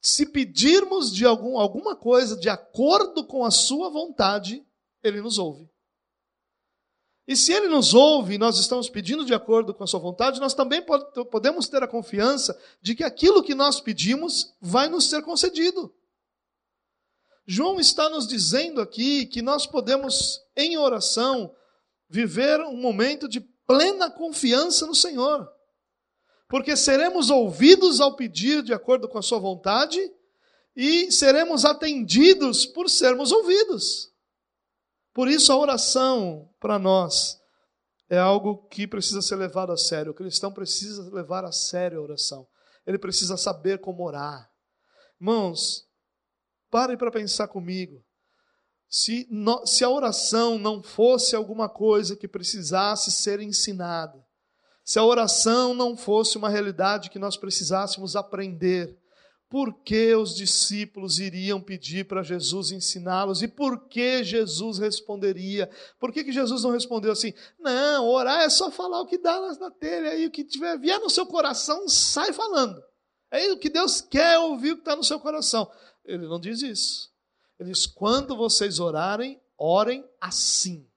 se 0.00 0.24
pedirmos 0.24 1.12
de 1.12 1.26
algum, 1.26 1.58
alguma 1.58 1.94
coisa 1.94 2.36
de 2.36 2.48
acordo 2.48 3.24
com 3.24 3.44
a 3.44 3.50
sua 3.50 3.90
vontade, 3.90 4.64
ele 5.02 5.20
nos 5.20 5.36
ouve. 5.36 5.68
E 7.28 7.34
se 7.34 7.52
ele 7.52 7.66
nos 7.66 7.92
ouve 7.92 8.34
e 8.34 8.38
nós 8.38 8.56
estamos 8.56 8.88
pedindo 8.88 9.24
de 9.24 9.34
acordo 9.34 9.74
com 9.74 9.82
a 9.82 9.86
sua 9.86 9.98
vontade, 9.98 10.38
nós 10.38 10.54
também 10.54 10.80
podemos 11.28 11.68
ter 11.68 11.82
a 11.82 11.88
confiança 11.88 12.56
de 12.80 12.94
que 12.94 13.02
aquilo 13.02 13.42
que 13.42 13.54
nós 13.54 13.80
pedimos 13.80 14.54
vai 14.60 14.88
nos 14.88 15.10
ser 15.10 15.22
concedido. 15.22 15.92
João 17.46 17.78
está 17.78 18.10
nos 18.10 18.26
dizendo 18.26 18.80
aqui 18.80 19.24
que 19.26 19.40
nós 19.40 19.66
podemos, 19.66 20.40
em 20.56 20.76
oração, 20.76 21.54
viver 22.08 22.60
um 22.60 22.76
momento 22.76 23.28
de 23.28 23.40
plena 23.40 24.10
confiança 24.10 24.86
no 24.86 24.94
Senhor. 24.94 25.48
Porque 26.48 26.76
seremos 26.76 27.30
ouvidos 27.30 28.00
ao 28.00 28.16
pedir 28.16 28.62
de 28.62 28.72
acordo 28.72 29.08
com 29.08 29.18
a 29.18 29.22
Sua 29.22 29.38
vontade 29.38 30.00
e 30.74 31.10
seremos 31.10 31.64
atendidos 31.64 32.66
por 32.66 32.90
sermos 32.90 33.32
ouvidos. 33.32 34.12
Por 35.14 35.28
isso, 35.28 35.52
a 35.52 35.56
oração 35.56 36.48
para 36.60 36.78
nós 36.78 37.40
é 38.08 38.18
algo 38.18 38.68
que 38.68 38.86
precisa 38.86 39.22
ser 39.22 39.36
levado 39.36 39.72
a 39.72 39.76
sério. 39.76 40.12
O 40.12 40.14
cristão 40.14 40.52
precisa 40.52 41.08
levar 41.10 41.44
a 41.44 41.52
sério 41.52 41.98
a 41.98 42.02
oração. 42.02 42.46
Ele 42.86 42.98
precisa 42.98 43.36
saber 43.36 43.80
como 43.80 44.04
orar. 44.04 44.50
Irmãos, 45.18 45.85
pare 46.76 46.94
para 46.94 47.10
pensar 47.10 47.48
comigo. 47.48 48.04
Se, 48.86 49.26
no, 49.30 49.66
se 49.66 49.82
a 49.82 49.88
oração 49.88 50.58
não 50.58 50.82
fosse 50.82 51.34
alguma 51.34 51.70
coisa 51.70 52.14
que 52.14 52.28
precisasse 52.28 53.10
ser 53.10 53.40
ensinada, 53.40 54.22
se 54.84 54.98
a 54.98 55.02
oração 55.02 55.72
não 55.72 55.96
fosse 55.96 56.36
uma 56.36 56.50
realidade 56.50 57.08
que 57.08 57.18
nós 57.18 57.34
precisássemos 57.34 58.14
aprender, 58.14 58.94
por 59.48 59.82
que 59.84 60.14
os 60.14 60.34
discípulos 60.34 61.18
iriam 61.18 61.62
pedir 61.62 62.06
para 62.06 62.22
Jesus 62.22 62.70
ensiná-los 62.70 63.40
e 63.40 63.48
por 63.48 63.88
que 63.88 64.22
Jesus 64.22 64.78
responderia? 64.78 65.70
Por 65.98 66.12
que, 66.12 66.24
que 66.24 66.30
Jesus 66.30 66.62
não 66.62 66.72
respondeu 66.72 67.10
assim? 67.10 67.32
Não, 67.58 68.06
orar 68.06 68.42
é 68.42 68.50
só 68.50 68.70
falar 68.70 69.00
o 69.00 69.06
que 69.06 69.16
dá 69.16 69.40
na 69.58 69.70
telha 69.70 70.10
aí, 70.10 70.26
o 70.26 70.30
que 70.30 70.44
tiver 70.44 70.78
vier 70.78 71.00
no 71.00 71.08
seu 71.08 71.24
coração, 71.24 71.88
sai 71.88 72.34
falando. 72.34 72.78
É 73.30 73.50
o 73.50 73.58
que 73.58 73.70
Deus 73.70 74.02
quer 74.02 74.38
ouvir 74.38 74.72
o 74.72 74.74
que 74.76 74.82
está 74.82 74.94
no 74.94 75.02
seu 75.02 75.18
coração. 75.18 75.70
Ele 76.06 76.26
não 76.26 76.40
diz 76.40 76.62
isso. 76.62 77.10
Ele 77.58 77.70
diz: 77.70 77.86
quando 77.86 78.36
vocês 78.36 78.78
orarem, 78.78 79.40
orem 79.58 80.04
assim. 80.20 80.88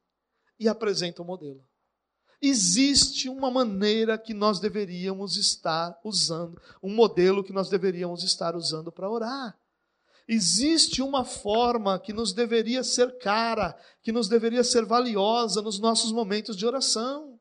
E 0.60 0.68
apresenta 0.68 1.22
o 1.22 1.26
modelo 1.26 1.64
existe 2.42 3.28
uma 3.28 3.52
maneira 3.52 4.18
que 4.18 4.34
nós 4.34 4.60
deveríamos 4.60 5.36
estar 5.36 5.98
usando, 6.04 6.62
um 6.82 6.94
modelo 6.94 7.44
que 7.44 7.52
nós 7.52 7.70
deveríamos 7.70 8.24
estar 8.24 8.56
usando 8.56 8.92
para 8.92 9.10
orar. 9.10 9.58
Existe 10.28 11.02
uma 11.02 11.26
forma 11.26 12.00
que 12.00 12.14
nos 12.14 12.34
deveria 12.34 12.84
ser 12.84 13.18
cara, 13.18 13.76
que 14.02 14.12
nos 14.12 14.28
deveria 14.28 14.64
ser 14.64 14.86
valiosa 14.86 15.62
nos 15.62 15.80
nossos 15.80 16.12
momentos 16.12 16.56
de 16.56 16.66
oração. 16.66 17.40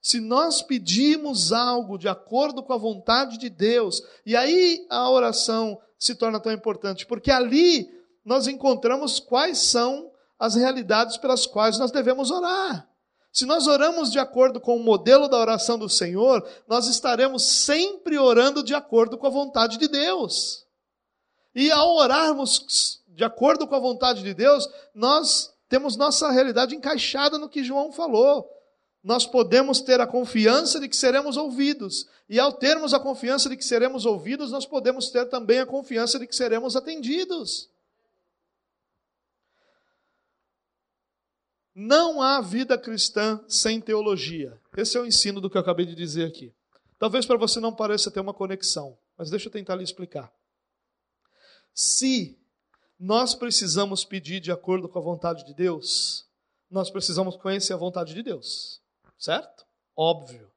Se 0.00 0.20
nós 0.20 0.62
pedimos 0.62 1.52
algo 1.52 1.98
de 1.98 2.08
acordo 2.08 2.62
com 2.62 2.72
a 2.72 2.78
vontade 2.78 3.36
de 3.36 3.50
Deus, 3.50 4.00
e 4.24 4.36
aí 4.36 4.86
a 4.88 5.10
oração 5.10 5.78
se 5.98 6.14
torna 6.14 6.40
tão 6.40 6.52
importante, 6.52 7.04
porque 7.06 7.30
ali 7.30 7.88
nós 8.24 8.46
encontramos 8.46 9.18
quais 9.18 9.58
são 9.58 10.10
as 10.38 10.54
realidades 10.54 11.16
pelas 11.16 11.46
quais 11.46 11.78
nós 11.78 11.90
devemos 11.90 12.30
orar. 12.30 12.88
Se 13.32 13.44
nós 13.44 13.66
oramos 13.66 14.10
de 14.10 14.18
acordo 14.18 14.60
com 14.60 14.76
o 14.76 14.82
modelo 14.82 15.28
da 15.28 15.38
oração 15.38 15.78
do 15.78 15.88
Senhor, 15.88 16.46
nós 16.66 16.86
estaremos 16.86 17.44
sempre 17.44 18.18
orando 18.18 18.62
de 18.62 18.74
acordo 18.74 19.18
com 19.18 19.26
a 19.26 19.30
vontade 19.30 19.78
de 19.78 19.88
Deus. 19.88 20.64
E 21.54 21.70
ao 21.70 21.96
orarmos 21.96 23.02
de 23.08 23.24
acordo 23.24 23.66
com 23.66 23.74
a 23.74 23.80
vontade 23.80 24.22
de 24.22 24.32
Deus, 24.32 24.68
nós 24.94 25.52
temos 25.68 25.96
nossa 25.96 26.30
realidade 26.30 26.74
encaixada 26.74 27.36
no 27.36 27.48
que 27.48 27.64
João 27.64 27.92
falou. 27.92 28.48
Nós 29.08 29.26
podemos 29.26 29.80
ter 29.80 30.02
a 30.02 30.06
confiança 30.06 30.78
de 30.78 30.86
que 30.86 30.94
seremos 30.94 31.38
ouvidos. 31.38 32.06
E 32.28 32.38
ao 32.38 32.52
termos 32.52 32.92
a 32.92 33.00
confiança 33.00 33.48
de 33.48 33.56
que 33.56 33.64
seremos 33.64 34.04
ouvidos, 34.04 34.50
nós 34.50 34.66
podemos 34.66 35.08
ter 35.08 35.24
também 35.30 35.60
a 35.60 35.64
confiança 35.64 36.18
de 36.18 36.26
que 36.26 36.36
seremos 36.36 36.76
atendidos. 36.76 37.70
Não 41.74 42.20
há 42.20 42.42
vida 42.42 42.76
cristã 42.76 43.42
sem 43.48 43.80
teologia. 43.80 44.60
Esse 44.76 44.98
é 44.98 45.00
o 45.00 45.06
ensino 45.06 45.40
do 45.40 45.48
que 45.48 45.56
eu 45.56 45.62
acabei 45.62 45.86
de 45.86 45.94
dizer 45.94 46.26
aqui. 46.26 46.52
Talvez 46.98 47.24
para 47.24 47.38
você 47.38 47.60
não 47.60 47.74
pareça 47.74 48.10
ter 48.10 48.20
uma 48.20 48.34
conexão, 48.34 48.94
mas 49.16 49.30
deixa 49.30 49.48
eu 49.48 49.52
tentar 49.52 49.74
lhe 49.76 49.84
explicar. 49.84 50.30
Se 51.72 52.36
nós 53.00 53.34
precisamos 53.34 54.04
pedir 54.04 54.38
de 54.38 54.52
acordo 54.52 54.86
com 54.86 54.98
a 54.98 55.02
vontade 55.02 55.46
de 55.46 55.54
Deus, 55.54 56.26
nós 56.70 56.90
precisamos 56.90 57.36
conhecer 57.36 57.72
a 57.72 57.78
vontade 57.78 58.12
de 58.12 58.22
Deus, 58.22 58.82
certo? 59.18 59.66
Óbvio. 59.96 60.48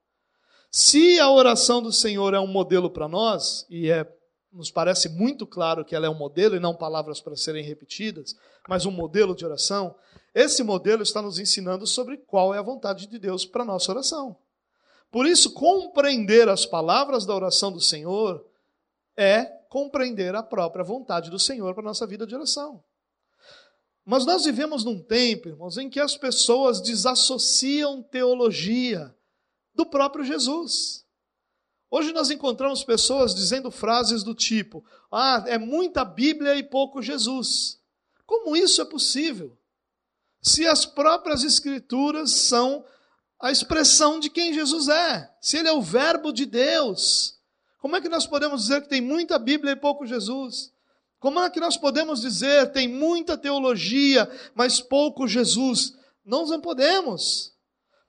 Se 0.69 1.19
a 1.19 1.29
oração 1.29 1.81
do 1.81 1.91
Senhor 1.91 2.33
é 2.33 2.39
um 2.39 2.47
modelo 2.47 2.89
para 2.89 3.07
nós, 3.07 3.65
e 3.69 3.91
é, 3.91 4.07
nos 4.53 4.71
parece 4.71 5.09
muito 5.09 5.45
claro 5.45 5.83
que 5.83 5.95
ela 5.95 6.05
é 6.05 6.09
um 6.09 6.17
modelo 6.17 6.55
e 6.55 6.59
não 6.59 6.75
palavras 6.75 7.19
para 7.19 7.35
serem 7.35 7.63
repetidas, 7.63 8.35
mas 8.69 8.85
um 8.85 8.91
modelo 8.91 9.35
de 9.35 9.45
oração, 9.45 9.95
esse 10.33 10.63
modelo 10.63 11.03
está 11.03 11.21
nos 11.21 11.39
ensinando 11.39 11.85
sobre 11.85 12.17
qual 12.17 12.53
é 12.53 12.57
a 12.57 12.63
vontade 12.63 13.07
de 13.07 13.19
Deus 13.19 13.45
para 13.45 13.63
a 13.63 13.65
nossa 13.65 13.91
oração. 13.91 14.37
Por 15.11 15.25
isso, 15.25 15.53
compreender 15.53 16.47
as 16.47 16.65
palavras 16.65 17.25
da 17.25 17.35
oração 17.35 17.71
do 17.71 17.81
Senhor 17.81 18.45
é 19.17 19.43
compreender 19.67 20.35
a 20.35 20.43
própria 20.43 20.83
vontade 20.83 21.29
do 21.29 21.37
Senhor 21.37 21.73
para 21.73 21.83
a 21.83 21.85
nossa 21.85 22.07
vida 22.07 22.25
de 22.25 22.33
oração. 22.33 22.81
Mas 24.05 24.25
nós 24.25 24.45
vivemos 24.45 24.83
num 24.83 25.01
tempo, 25.01 25.49
irmãos, 25.49 25.77
em 25.77 25.89
que 25.89 25.99
as 25.99 26.17
pessoas 26.17 26.81
desassociam 26.81 28.01
teologia 28.01 29.15
do 29.73 29.85
próprio 29.85 30.23
Jesus. 30.23 31.05
Hoje 31.89 32.11
nós 32.11 32.31
encontramos 32.31 32.83
pessoas 32.83 33.35
dizendo 33.35 33.69
frases 33.69 34.23
do 34.23 34.33
tipo: 34.33 34.83
ah, 35.11 35.43
é 35.47 35.57
muita 35.57 36.03
Bíblia 36.03 36.55
e 36.55 36.63
pouco 36.63 37.01
Jesus. 37.01 37.79
Como 38.25 38.55
isso 38.55 38.81
é 38.81 38.85
possível? 38.85 39.57
se 40.41 40.65
as 40.65 40.85
próprias 40.85 41.43
Escrituras 41.43 42.31
são 42.31 42.83
a 43.39 43.51
expressão 43.51 44.19
de 44.19 44.29
quem 44.29 44.53
Jesus 44.53 44.87
é, 44.87 45.31
se 45.39 45.57
Ele 45.57 45.67
é 45.67 45.73
o 45.73 45.81
Verbo 45.81 46.31
de 46.31 46.45
Deus. 46.45 47.39
Como 47.79 47.95
é 47.95 48.01
que 48.01 48.09
nós 48.09 48.25
podemos 48.27 48.63
dizer 48.63 48.81
que 48.81 48.89
tem 48.89 49.01
muita 49.01 49.39
Bíblia 49.39 49.73
e 49.73 49.75
pouco 49.75 50.05
Jesus? 50.05 50.71
Como 51.21 51.39
é 51.39 51.51
que 51.51 51.59
nós 51.59 51.77
podemos 51.77 52.19
dizer 52.19 52.71
tem 52.71 52.87
muita 52.87 53.37
teologia, 53.37 54.27
mas 54.55 54.81
pouco 54.81 55.27
Jesus? 55.27 55.93
Nós 56.25 56.49
não 56.49 56.59
podemos, 56.59 57.53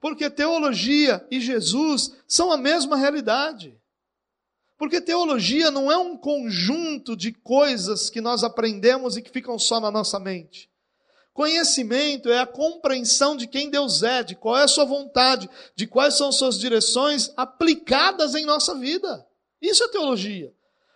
porque 0.01 0.31
teologia 0.31 1.23
e 1.31 1.39
Jesus 1.39 2.17
são 2.27 2.51
a 2.51 2.57
mesma 2.57 2.97
realidade. 2.97 3.79
Porque 4.79 4.99
teologia 4.99 5.71
não 5.71 5.93
é 5.93 5.97
um 5.99 6.17
conjunto 6.17 7.15
de 7.15 7.33
coisas 7.33 8.09
que 8.09 8.23
nós 8.23 8.43
aprendemos 8.43 9.15
e 9.19 9.23
que 9.23 9.31
ficam 9.31 9.59
só 9.59 9.79
na 9.79 9.91
nossa 9.91 10.19
mente. 10.19 10.71
Conhecimento 11.35 12.31
é 12.31 12.39
a 12.39 12.47
compreensão 12.47 13.37
de 13.37 13.47
quem 13.47 13.69
Deus 13.69 14.03
é, 14.03 14.23
de 14.23 14.35
qual 14.35 14.57
é 14.57 14.65
a 14.65 14.69
sua 14.69 14.87
vontade, 14.87 15.51
de 15.77 15.87
quais 15.87 16.17
são 16.17 16.33
suas 16.33 16.59
direções 16.59 17.31
aplicadas 17.37 18.35
em 18.35 18.47
nossa 18.47 18.75
vida. 18.75 19.27
Isso 19.61 19.85
é 19.85 19.89
teologia. 19.89 20.51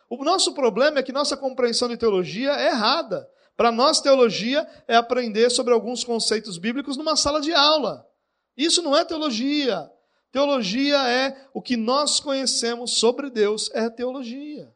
O 0.09 0.25
nosso 0.25 0.55
problema 0.55 0.99
é 0.99 1.03
que 1.03 1.13
nossa 1.13 1.37
compreensão 1.37 1.89
de 1.89 1.97
teologia 1.97 2.53
é 2.53 2.69
errada. 2.69 3.29
Para 3.57 3.73
nós, 3.73 4.01
teologia 4.01 4.67
é 4.87 4.95
aprender 4.95 5.51
sobre 5.51 5.73
alguns 5.73 6.05
conceitos 6.05 6.59
bíblicos 6.59 6.97
numa 6.97 7.17
sala 7.17 7.41
de 7.41 7.53
aula. 7.53 8.07
Isso 8.57 8.83
não 8.83 8.97
é 8.97 9.05
teologia. 9.05 9.91
Teologia 10.31 11.09
é 11.09 11.49
o 11.55 11.63
que 11.63 11.77
nós 11.77 12.21
conhecemos 12.21 12.99
sobre 12.99 13.31
Deus, 13.31 13.71
é 13.73 13.89
teologia. 13.89 14.71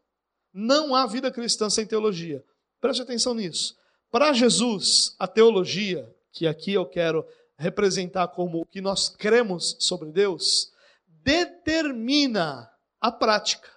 Não 0.52 0.94
há 0.94 1.06
vida 1.06 1.30
cristã 1.30 1.68
sem 1.68 1.86
teologia. 1.86 2.42
Preste 2.80 3.02
atenção 3.02 3.34
nisso. 3.34 3.76
Para 4.10 4.32
Jesus, 4.32 5.14
a 5.18 5.28
teologia, 5.28 6.10
que 6.32 6.46
aqui 6.46 6.72
eu 6.72 6.86
quero 6.86 7.24
representar 7.56 8.28
como 8.28 8.62
o 8.62 8.66
que 8.66 8.80
nós 8.80 9.08
cremos 9.10 9.76
sobre 9.78 10.10
Deus, 10.10 10.72
determina 11.06 12.70
a 13.00 13.12
prática, 13.12 13.68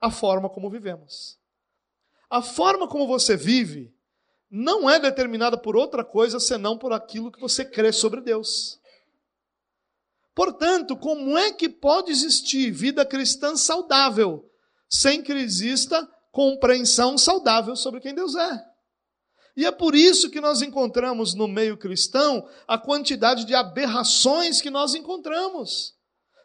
a 0.00 0.10
forma 0.10 0.48
como 0.48 0.70
vivemos. 0.70 1.38
A 2.28 2.40
forma 2.40 2.88
como 2.88 3.06
você 3.06 3.36
vive 3.36 3.92
não 4.50 4.88
é 4.88 4.98
determinada 4.98 5.56
por 5.56 5.76
outra 5.76 6.04
coisa 6.04 6.40
senão 6.40 6.78
por 6.78 6.92
aquilo 6.92 7.30
que 7.30 7.40
você 7.40 7.64
crê 7.64 7.92
sobre 7.92 8.20
Deus. 8.20 8.80
Portanto, 10.34 10.96
como 10.96 11.36
é 11.36 11.52
que 11.52 11.68
pode 11.68 12.10
existir 12.10 12.70
vida 12.70 13.04
cristã 13.04 13.56
saudável 13.56 14.48
sem 14.88 15.22
que 15.22 15.32
exista 15.32 16.08
compreensão 16.32 17.18
saudável 17.18 17.76
sobre 17.76 18.00
quem 18.00 18.14
Deus 18.14 18.34
é? 18.34 18.70
E 19.56 19.66
é 19.66 19.72
por 19.72 19.94
isso 19.94 20.30
que 20.30 20.40
nós 20.40 20.62
encontramos 20.62 21.34
no 21.34 21.46
meio 21.46 21.76
cristão 21.76 22.48
a 22.66 22.78
quantidade 22.78 23.44
de 23.44 23.54
aberrações 23.54 24.60
que 24.60 24.70
nós 24.70 24.94
encontramos. 24.94 25.94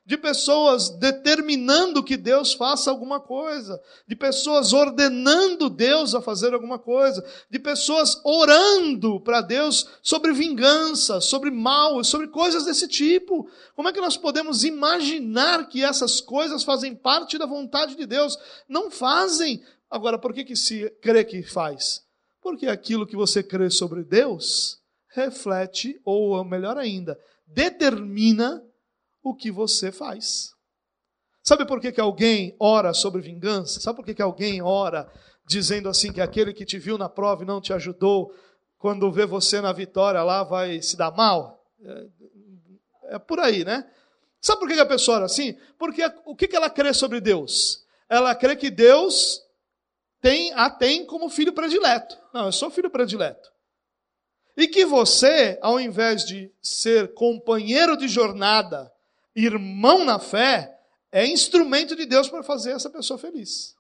De 0.06 0.18
pessoas 0.18 0.90
determinando 0.90 2.04
que 2.04 2.16
Deus 2.16 2.54
faça 2.54 2.92
alguma 2.92 3.20
coisa, 3.20 3.82
de 4.08 4.16
pessoas 4.16 4.72
ordenando 4.72 5.68
Deus 5.68 6.14
a 6.14 6.22
fazer 6.22 6.54
alguma 6.54 6.78
coisa, 6.78 7.26
de 7.50 7.58
pessoas 7.58 8.22
orando 8.24 9.20
para 9.20 9.42
Deus 9.42 9.88
sobre 10.04 10.32
vingança, 10.32 11.20
sobre 11.20 11.50
mal, 11.50 12.04
sobre 12.04 12.28
coisas 12.28 12.66
desse 12.66 12.88
tipo. 12.88 13.50
Como 13.76 13.90
é 13.90 13.94
que 13.94 14.00
nós 14.00 14.16
podemos 14.16 14.64
imaginar 14.64 15.68
que 15.68 15.84
essas 15.84 16.22
coisas 16.22 16.64
fazem 16.64 16.94
parte 16.94 17.38
da 17.38 17.48
vontade 17.48 17.96
de 17.96 18.06
Deus? 18.06 18.38
Não 18.70 18.92
fazem. 18.92 19.64
Agora, 19.90 20.20
por 20.20 20.34
que, 20.34 20.44
que 20.44 20.56
se 20.56 20.88
crê 21.02 21.24
que 21.24 21.42
faz? 21.42 22.04
Porque 22.42 22.68
aquilo 22.68 23.08
que 23.08 23.16
você 23.16 23.42
crê 23.42 23.72
sobre 23.72 24.04
Deus 24.04 24.80
reflete, 25.16 26.00
ou 26.04 26.44
melhor 26.44 26.78
ainda, 26.78 27.18
determina 27.48 28.62
o 29.26 29.34
que 29.34 29.50
você 29.50 29.92
faz. 29.92 30.54
Sabe 31.44 31.66
por 31.66 31.82
que, 31.82 31.92
que 31.92 32.00
alguém 32.00 32.56
ora 32.60 32.94
sobre 32.94 33.24
vingança? 33.24 33.80
Sabe 33.80 33.96
por 33.96 34.06
que, 34.06 34.14
que 34.14 34.22
alguém 34.22 34.62
ora 34.62 35.12
dizendo 35.48 35.90
assim 35.90 36.14
que 36.14 36.22
aquele 36.22 36.54
que 36.54 36.64
te 36.64 36.78
viu 36.78 36.96
na 36.96 37.10
prova 37.10 37.42
e 37.42 37.46
não 37.46 37.60
te 37.60 37.74
ajudou, 37.74 38.32
quando 38.78 39.12
vê 39.12 39.26
você 39.26 39.60
na 39.62 39.74
vitória 39.74 40.22
lá, 40.22 40.44
vai 40.44 40.80
se 40.80 40.96
dar 40.96 41.10
mal? 41.10 41.60
É, 41.84 43.16
é 43.16 43.20
por 43.20 43.40
aí, 43.40 43.66
né? 43.66 43.90
Sabe 44.40 44.60
por 44.60 44.68
que, 44.68 44.76
que 44.76 44.82
a 44.82 44.86
pessoa 44.86 45.18
ora 45.18 45.26
assim? 45.26 45.58
Porque 45.80 46.04
o 46.24 46.36
que, 46.36 46.48
que 46.48 46.56
ela 46.56 46.70
crê 46.70 46.94
sobre 46.94 47.20
Deus? 47.20 47.84
Ela 48.08 48.36
crê 48.36 48.56
que 48.56 48.70
Deus 48.70 49.42
tem, 50.22 50.54
a 50.54 50.70
tem 50.70 51.04
como 51.04 51.30
filho 51.30 51.52
predileto. 51.52 52.16
Não, 52.32 52.46
eu 52.46 52.52
sou 52.52 52.70
filho 52.70 52.92
predileto. 52.92 53.52
E 54.56 54.68
que 54.68 54.86
você, 54.86 55.58
ao 55.64 55.80
invés 55.80 56.24
de 56.26 56.52
ser 56.62 57.14
companheiro 57.16 57.98
de 57.98 58.08
jornada, 58.08 58.92
irmão 59.36 60.06
na 60.06 60.18
fé, 60.18 60.80
é 61.12 61.26
instrumento 61.26 61.96
de 61.96 62.06
Deus 62.06 62.30
para 62.30 62.44
fazer 62.44 62.72
essa 62.72 62.90
pessoa 62.90 63.20
feliz. 63.20 63.76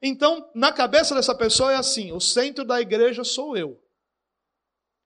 Então, 0.00 0.48
na 0.54 0.72
cabeça 0.72 1.14
dessa 1.14 1.34
pessoa 1.34 1.72
é 1.72 1.76
assim: 1.76 2.12
o 2.12 2.20
centro 2.20 2.64
da 2.64 2.80
igreja 2.80 3.24
sou 3.24 3.56
eu. 3.56 3.82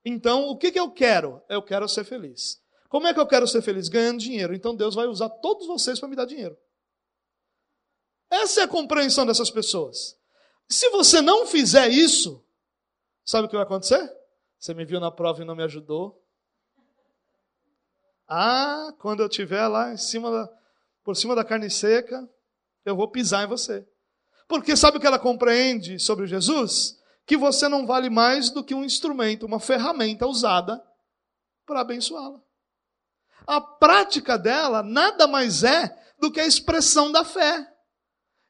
Então, 0.05 0.49
o 0.49 0.57
que, 0.57 0.73
que 0.73 0.81
eu 0.81 0.91
quero? 0.91 1.43
Eu 1.49 1.63
quero 1.63 1.89
ser 1.89 2.05
feliz. 2.05 2.61
Como 2.89 3.07
é 3.07 3.15
que 3.15 3.21
eu 3.21 3.27
quero 3.27 3.47
ser 3.47 3.63
feliz? 3.63 3.89
Ganhando 3.89 4.19
dinheiro. 4.19 4.55
Então, 4.55 4.75
Deus 4.75 4.95
vai 4.95 5.07
usar 5.07 5.29
todos 5.29 5.67
vocês 5.67 6.01
para 6.01 6.09
me 6.09 6.17
dar 6.17 6.25
dinheiro. 6.25 6.57
Essa 8.31 8.63
é 8.63 8.65
a 8.65 8.69
compreensão 8.69 9.27
dessas 9.27 9.51
pessoas. 9.51 10.17
Se 10.69 10.89
você 10.91 11.21
não 11.21 11.47
fizer 11.47 11.89
isso, 11.89 12.45
sabe 13.25 13.47
o 13.47 13.49
que 13.49 13.57
vai 13.57 13.65
acontecer? 13.65 14.11
Você 14.59 14.73
me 14.73 14.85
viu 14.85 15.01
na 15.01 15.11
prova 15.11 15.43
e 15.43 15.45
não 15.45 15.57
me 15.57 15.65
ajudou. 15.65 16.20
Ah, 18.33 18.95
quando 19.01 19.21
eu 19.21 19.27
estiver 19.27 19.67
lá 19.67 19.93
em 19.93 19.97
cima 19.97 20.31
da, 20.31 20.49
por 21.03 21.17
cima 21.17 21.35
da 21.35 21.45
carne 21.45 21.69
seca, 21.69 22.29
eu 22.85 22.95
vou 22.95 23.09
pisar 23.09 23.43
em 23.43 23.49
você. 23.49 23.85
Porque 24.47 24.77
sabe 24.77 24.99
o 24.99 25.01
que 25.01 25.07
ela 25.07 25.19
compreende 25.19 25.99
sobre 25.99 26.29
Jesus? 26.29 26.97
Que 27.27 27.37
você 27.37 27.67
não 27.67 27.85
vale 27.85 28.09
mais 28.09 28.49
do 28.49 28.63
que 28.63 28.73
um 28.73 28.85
instrumento, 28.85 29.47
uma 29.47 29.59
ferramenta 29.59 30.29
usada 30.29 30.81
para 31.67 31.81
abençoá-la. 31.81 32.41
A 33.49 33.61
prática 33.61 34.39
dela 34.39 34.81
nada 34.81 35.27
mais 35.27 35.65
é 35.65 35.93
do 36.21 36.31
que 36.31 36.39
a 36.39 36.47
expressão 36.47 37.11
da 37.11 37.25
fé. 37.25 37.67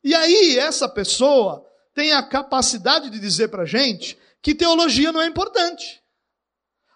E 0.05 0.15
aí, 0.15 0.59
essa 0.59 0.91
pessoa 0.91 1.67
tem 1.95 2.13
a 2.13 2.23
capacidade 2.23 3.09
de 3.09 3.19
dizer 3.19 3.49
para 3.49 3.63
a 3.63 3.67
gente 3.67 4.19
que 4.43 4.55
teologia 4.55 5.11
não 5.11 5.23
é 5.23 5.27
importante. 5.27 6.03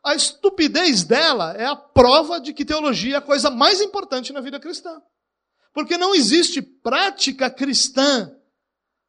A 0.05 0.15
estupidez 0.15 1.03
dela 1.03 1.55
é 1.55 1.65
a 1.65 1.75
prova 1.75 2.39
de 2.39 2.53
que 2.53 2.65
teologia 2.65 3.15
é 3.15 3.19
a 3.19 3.23
coisa 3.23 3.51
mais 3.51 3.81
importante 3.81 4.33
na 4.33 4.41
vida 4.41 4.61
cristã. 4.61 5.03
Porque 5.73 5.97
não 5.97 6.15
existe 6.15 6.61
prática 6.61 7.51
cristã 7.51 8.37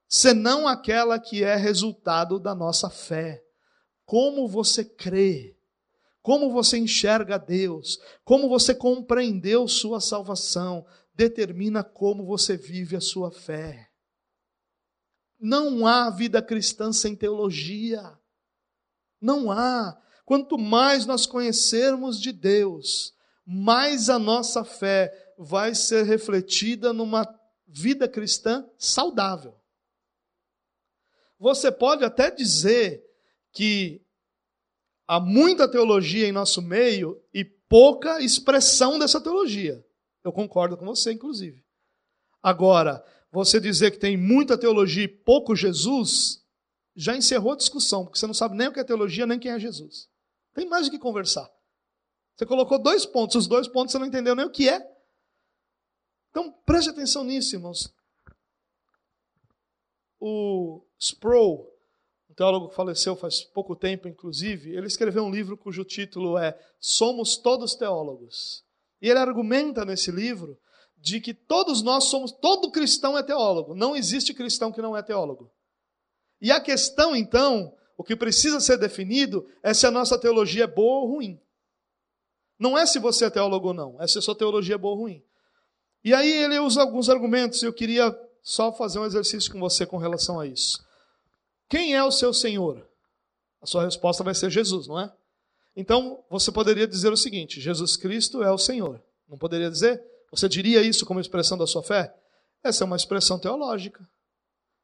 senão 0.07 0.67
aquela 0.67 1.19
que 1.19 1.43
é 1.43 1.55
resultado 1.55 2.39
da 2.39 2.55
nossa 2.55 2.89
fé. 2.89 3.43
Como 4.05 4.47
você 4.47 4.85
crê, 4.85 5.57
como 6.21 6.51
você 6.51 6.77
enxerga 6.77 7.37
Deus, 7.37 7.99
como 8.23 8.47
você 8.47 8.73
compreendeu 8.73 9.67
sua 9.67 9.99
salvação, 9.99 10.85
determina 11.13 11.83
como 11.83 12.25
você 12.25 12.55
vive 12.55 12.95
a 12.95 13.01
sua 13.01 13.31
fé. 13.31 13.89
Não 15.39 15.85
há 15.85 16.09
vida 16.09 16.41
cristã 16.41 16.91
sem 16.93 17.15
teologia. 17.15 18.01
Não 19.19 19.51
há. 19.51 20.01
Quanto 20.25 20.57
mais 20.57 21.05
nós 21.05 21.27
conhecermos 21.27 22.19
de 22.19 22.31
Deus, 22.31 23.13
mais 23.45 24.09
a 24.09 24.17
nossa 24.17 24.63
fé 24.65 25.13
vai 25.37 25.75
ser 25.75 26.03
refletida 26.03 26.91
numa 26.91 27.23
vida 27.67 28.07
cristã 28.07 28.67
saudável. 28.77 29.55
Você 31.37 31.71
pode 31.71 32.03
até 32.03 32.31
dizer 32.31 33.03
que 33.51 34.01
há 35.07 35.19
muita 35.19 35.69
teologia 35.69 36.27
em 36.27 36.31
nosso 36.31 36.61
meio 36.61 37.21
e 37.33 37.45
pouca 37.45 38.19
expressão 38.19 38.97
dessa 38.97 39.21
teologia. 39.21 39.85
Eu 40.23 40.31
concordo 40.31 40.75
com 40.75 40.85
você, 40.85 41.11
inclusive. 41.11 41.63
Agora, 42.41 43.03
você 43.31 43.59
dizer 43.59 43.91
que 43.91 43.99
tem 43.99 44.17
muita 44.17 44.57
teologia 44.57 45.03
e 45.03 45.07
pouco 45.07 45.55
Jesus, 45.55 46.43
já 46.95 47.15
encerrou 47.15 47.51
a 47.51 47.57
discussão, 47.57 48.05
porque 48.05 48.17
você 48.17 48.25
não 48.25 48.33
sabe 48.33 48.55
nem 48.55 48.69
o 48.69 48.73
que 48.73 48.79
é 48.79 48.83
teologia, 48.83 49.27
nem 49.27 49.37
quem 49.37 49.51
é 49.51 49.59
Jesus. 49.59 50.09
Tem 50.55 50.65
mais 50.67 50.87
o 50.87 50.91
que 50.91 50.97
conversar. 50.97 51.51
Você 52.35 52.45
colocou 52.45 52.79
dois 52.79 53.05
pontos, 53.05 53.35
os 53.35 53.47
dois 53.47 53.67
pontos 53.67 53.91
você 53.91 53.99
não 53.99 54.07
entendeu 54.07 54.33
nem 54.33 54.45
o 54.45 54.49
que 54.49 54.67
é. 54.67 54.83
Então, 56.31 56.51
preste 56.65 56.89
atenção 56.89 57.23
nisso, 57.23 57.55
irmãos. 57.55 57.93
O 60.19 60.81
Sproul, 60.97 61.69
um 62.29 62.33
teólogo 62.33 62.69
que 62.69 62.75
faleceu 62.75 63.15
faz 63.15 63.43
pouco 63.43 63.75
tempo, 63.75 64.07
inclusive, 64.07 64.75
ele 64.75 64.87
escreveu 64.87 65.23
um 65.23 65.31
livro 65.31 65.57
cujo 65.57 65.83
título 65.83 66.37
é 66.37 66.57
Somos 66.79 67.37
Todos 67.37 67.75
Teólogos. 67.75 68.63
E 69.01 69.09
ele 69.09 69.19
argumenta 69.19 69.85
nesse 69.85 70.09
livro 70.09 70.57
de 70.97 71.19
que 71.19 71.33
todos 71.33 71.81
nós 71.81 72.05
somos, 72.05 72.31
todo 72.31 72.71
cristão 72.71 73.17
é 73.17 73.23
teólogo. 73.23 73.75
Não 73.75 73.95
existe 73.95 74.33
cristão 74.33 74.71
que 74.71 74.81
não 74.81 74.95
é 74.95 75.03
teólogo. 75.03 75.51
E 76.41 76.51
a 76.51 76.61
questão, 76.61 77.15
então, 77.15 77.75
o 77.97 78.03
que 78.03 78.15
precisa 78.15 78.59
ser 78.59 78.77
definido 78.77 79.47
é 79.63 79.73
se 79.73 79.85
a 79.85 79.91
nossa 79.91 80.17
teologia 80.17 80.65
é 80.65 80.67
boa 80.67 81.01
ou 81.01 81.13
ruim. 81.13 81.39
Não 82.59 82.77
é 82.77 82.85
se 82.85 82.99
você 82.99 83.25
é 83.25 83.29
teólogo 83.29 83.69
ou 83.69 83.73
não, 83.73 84.01
é 84.01 84.07
se 84.07 84.17
a 84.17 84.21
sua 84.21 84.35
teologia 84.35 84.75
é 84.75 84.77
boa 84.77 84.95
ou 84.95 85.01
ruim. 85.01 85.23
E 86.03 86.13
aí 86.13 86.31
ele 86.31 86.59
usa 86.59 86.81
alguns 86.81 87.09
argumentos, 87.09 87.61
e 87.61 87.65
eu 87.65 87.73
queria 87.73 88.15
só 88.43 88.71
fazer 88.71 88.99
um 88.99 89.05
exercício 89.05 89.51
com 89.51 89.59
você 89.59 89.85
com 89.85 89.97
relação 89.97 90.39
a 90.39 90.45
isso. 90.45 90.85
Quem 91.67 91.95
é 91.95 92.03
o 92.03 92.11
seu 92.11 92.33
Senhor? 92.33 92.87
A 93.61 93.65
sua 93.65 93.83
resposta 93.83 94.23
vai 94.23 94.35
ser 94.35 94.51
Jesus, 94.51 94.87
não 94.87 94.99
é? 94.99 95.11
Então, 95.75 96.23
você 96.29 96.51
poderia 96.51 96.87
dizer 96.87 97.11
o 97.11 97.17
seguinte: 97.17 97.59
Jesus 97.59 97.97
Cristo 97.97 98.43
é 98.43 98.51
o 98.51 98.57
Senhor. 98.57 99.01
Não 99.27 99.37
poderia 99.37 99.69
dizer? 99.69 100.01
Você 100.29 100.47
diria 100.47 100.81
isso 100.81 101.05
como 101.05 101.19
expressão 101.19 101.57
da 101.57 101.65
sua 101.65 101.81
fé? 101.81 102.13
Essa 102.63 102.83
é 102.83 102.85
uma 102.85 102.95
expressão 102.95 103.39
teológica. 103.39 104.07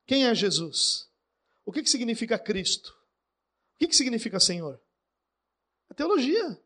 Quem 0.08 0.26
é 0.26 0.34
Jesus? 0.34 1.08
O 1.66 1.72
que, 1.72 1.84
que 1.84 1.90
significa 1.90 2.40
Cristo? 2.40 2.96
Que, 3.82 3.88
que 3.88 3.96
significa 3.96 4.40
Senhor? 4.40 4.80
É 5.90 5.94
teologia. 5.96 6.62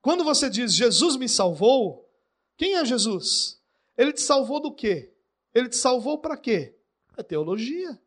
Quando 0.00 0.22
você 0.22 0.48
diz 0.48 0.72
Jesus 0.72 1.16
me 1.16 1.28
salvou, 1.28 2.08
quem 2.56 2.76
é 2.76 2.84
Jesus? 2.84 3.60
Ele 3.98 4.12
te 4.12 4.20
salvou 4.20 4.60
do 4.60 4.72
quê? 4.72 5.12
Ele 5.52 5.68
te 5.68 5.76
salvou 5.76 6.18
para 6.18 6.36
quê? 6.36 6.78
É 7.16 7.24
teologia. 7.24 8.00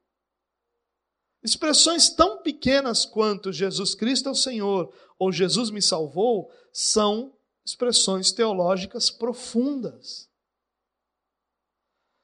Expressões 1.43 2.09
tão 2.09 2.41
pequenas 2.41 3.05
quanto 3.05 3.51
Jesus 3.51 3.93
Cristo 3.93 4.29
é 4.29 4.31
o 4.31 4.35
Senhor 4.35 4.93
ou 5.19 5.29
Jesus 5.29 5.69
me 5.69 5.81
salvou 5.81 6.49
são 6.71 7.37
expressões 7.65 8.31
teológicas 8.31 9.09
profundas. 9.09 10.29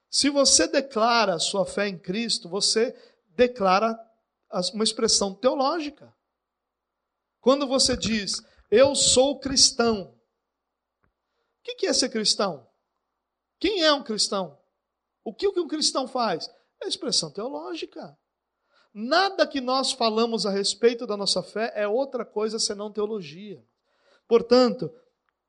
Se 0.10 0.30
você 0.30 0.68
declara 0.68 1.38
sua 1.38 1.66
fé 1.66 1.90
em 1.90 2.00
Cristo, 2.00 2.48
você 2.48 2.96
declara 3.36 4.00
uma 4.74 4.84
expressão 4.84 5.34
teológica. 5.34 6.14
Quando 7.42 7.68
você 7.68 7.98
diz, 7.98 8.42
eu 8.70 8.96
sou 8.96 9.40
cristão, 9.40 10.14
o 11.60 11.76
que 11.76 11.88
é 11.88 11.94
ser 11.94 12.10
cristão? 12.10 12.68
Quem 13.60 13.84
é 13.84 13.94
um 13.94 14.04
cristão? 14.04 14.60
O 15.24 15.34
que 15.34 15.48
um 15.48 15.68
cristão 15.68 16.08
faz? 16.08 16.50
É 16.82 16.88
expressão 16.88 17.32
teológica. 17.32 18.18
Nada 18.94 19.48
que 19.48 19.62
nós 19.62 19.92
falamos 19.92 20.46
a 20.46 20.52
respeito 20.52 21.08
da 21.08 21.18
nossa 21.18 21.42
fé 21.42 21.72
é 21.76 21.88
outra 21.88 22.26
coisa 22.26 22.60
senão 22.60 22.92
teologia. 22.92 23.66
Portanto, 24.28 24.94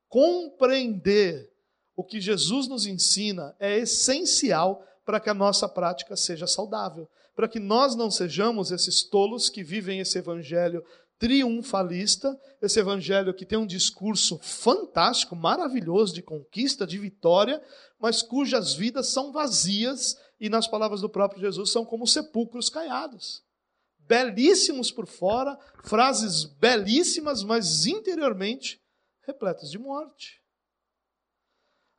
compreender 0.09 1.53
o 1.97 2.03
que 2.03 2.21
Jesus 2.21 2.69
nos 2.69 2.87
ensina 2.87 3.55
é 3.59 3.79
essencial 3.79 4.87
para 5.05 5.21
que 5.21 5.31
a 5.31 5.35
nossa 5.35 5.69
prática 5.69 6.17
seja 6.17 6.47
saudável, 6.47 7.09
para 7.35 7.49
que 7.49 7.61
nós 7.61 7.95
não 7.95 8.11
sejamos 8.11 8.71
esses 8.71 9.03
tolos 9.03 9.49
que 9.49 9.63
vivem 9.63 10.01
esse 10.01 10.19
evangelho 10.19 10.85
triunfalista, 11.19 12.39
esse 12.61 12.81
evangelho 12.81 13.35
que 13.35 13.47
tem 13.47 13.59
um 13.59 13.67
discurso 13.67 14.39
fantástico, 14.39 15.37
maravilhoso 15.37 16.15
de 16.15 16.23
conquista, 16.23 16.87
de 16.87 16.99
vitória, 16.99 17.63
mas 17.99 18.23
cujas 18.23 18.75
vidas 18.75 19.09
são 19.09 19.33
vazias 19.33 20.17
e, 20.41 20.49
nas 20.49 20.67
palavras 20.67 21.01
do 21.01 21.09
próprio 21.09 21.41
Jesus, 21.41 21.71
são 21.71 21.85
como 21.85 22.07
sepulcros 22.07 22.69
caiados. 22.69 23.43
Belíssimos 23.99 24.91
por 24.91 25.07
fora, 25.07 25.59
frases 25.83 26.45
belíssimas, 26.45 27.43
mas 27.43 27.87
interiormente 27.87 28.83
repletas 29.27 29.71
de 29.71 29.79
morte. 29.79 30.44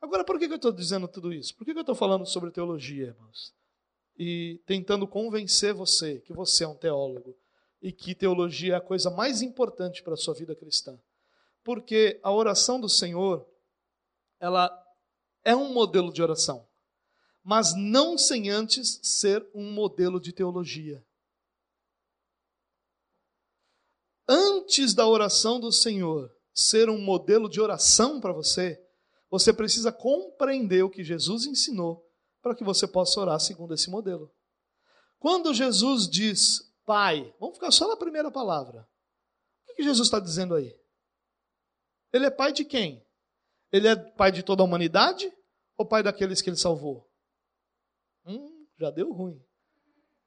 Agora, 0.06 0.24
por 0.24 0.38
que 0.38 0.44
eu 0.44 0.54
estou 0.54 0.70
dizendo 0.70 1.08
tudo 1.08 1.32
isso? 1.32 1.54
Por 1.56 1.64
que 1.64 1.72
eu 1.72 1.80
estou 1.80 1.94
falando 1.94 2.24
sobre 2.24 2.52
teologia, 2.52 3.06
irmãos? 3.06 3.52
E 4.16 4.62
tentando 4.64 5.06
convencer 5.06 5.74
você 5.74 6.20
que 6.20 6.32
você 6.32 6.62
é 6.62 6.68
um 6.68 6.76
teólogo. 6.76 7.36
e 7.82 7.92
que 7.92 8.14
teologia 8.14 8.74
é 8.74 8.76
a 8.76 8.80
coisa 8.80 9.10
mais 9.10 9.42
importante 9.42 10.02
para 10.02 10.14
a 10.14 10.16
sua 10.16 10.34
vida 10.34 10.56
cristã. 10.56 10.98
Porque 11.62 12.18
a 12.22 12.32
oração 12.32 12.80
do 12.80 12.88
Senhor, 12.88 13.46
ela 14.40 14.70
é 15.44 15.54
um 15.54 15.72
modelo 15.72 16.12
de 16.12 16.22
oração, 16.22 16.66
mas 17.42 17.76
não 17.76 18.16
sem 18.16 18.50
antes 18.50 18.98
ser 19.02 19.46
um 19.54 19.70
modelo 19.70 20.20
de 20.20 20.32
teologia. 20.32 21.04
Antes 24.28 24.94
da 24.94 25.06
oração 25.06 25.60
do 25.60 25.70
Senhor 25.70 26.34
ser 26.52 26.88
um 26.88 26.98
modelo 26.98 27.48
de 27.48 27.60
oração 27.60 28.20
para 28.20 28.32
você, 28.32 28.82
você 29.30 29.52
precisa 29.52 29.92
compreender 29.92 30.82
o 30.82 30.90
que 30.90 31.04
Jesus 31.04 31.46
ensinou 31.46 32.04
para 32.40 32.54
que 32.54 32.64
você 32.64 32.86
possa 32.86 33.20
orar 33.20 33.40
segundo 33.40 33.74
esse 33.74 33.90
modelo. 33.90 34.32
Quando 35.18 35.54
Jesus 35.54 36.08
diz 36.08 36.66
Pai, 36.86 37.34
vamos 37.40 37.56
ficar 37.56 37.72
só 37.72 37.88
na 37.88 37.96
primeira 37.96 38.30
palavra. 38.30 38.88
O 39.68 39.74
que 39.74 39.82
Jesus 39.82 40.06
está 40.06 40.20
dizendo 40.20 40.54
aí? 40.54 40.72
Ele 42.12 42.26
é 42.26 42.30
pai 42.30 42.52
de 42.52 42.64
quem? 42.64 43.04
Ele 43.72 43.88
é 43.88 43.96
pai 43.96 44.30
de 44.30 44.44
toda 44.44 44.62
a 44.62 44.64
humanidade 44.64 45.30
ou 45.76 45.84
pai 45.84 46.04
daqueles 46.04 46.40
que 46.40 46.48
ele 46.48 46.56
salvou? 46.56 47.10
Hum, 48.24 48.66
já 48.78 48.90
deu 48.90 49.12
ruim. 49.12 49.44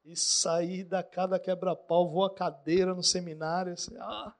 E 0.03 0.17
sair 0.17 0.83
da 0.83 1.01
cada 1.01 1.39
quebra-pau, 1.39 2.11
voa 2.11 2.33
cadeira 2.33 2.93
no 2.93 3.03
seminário. 3.03 3.73
Assim, 3.73 3.95
ah. 3.97 4.35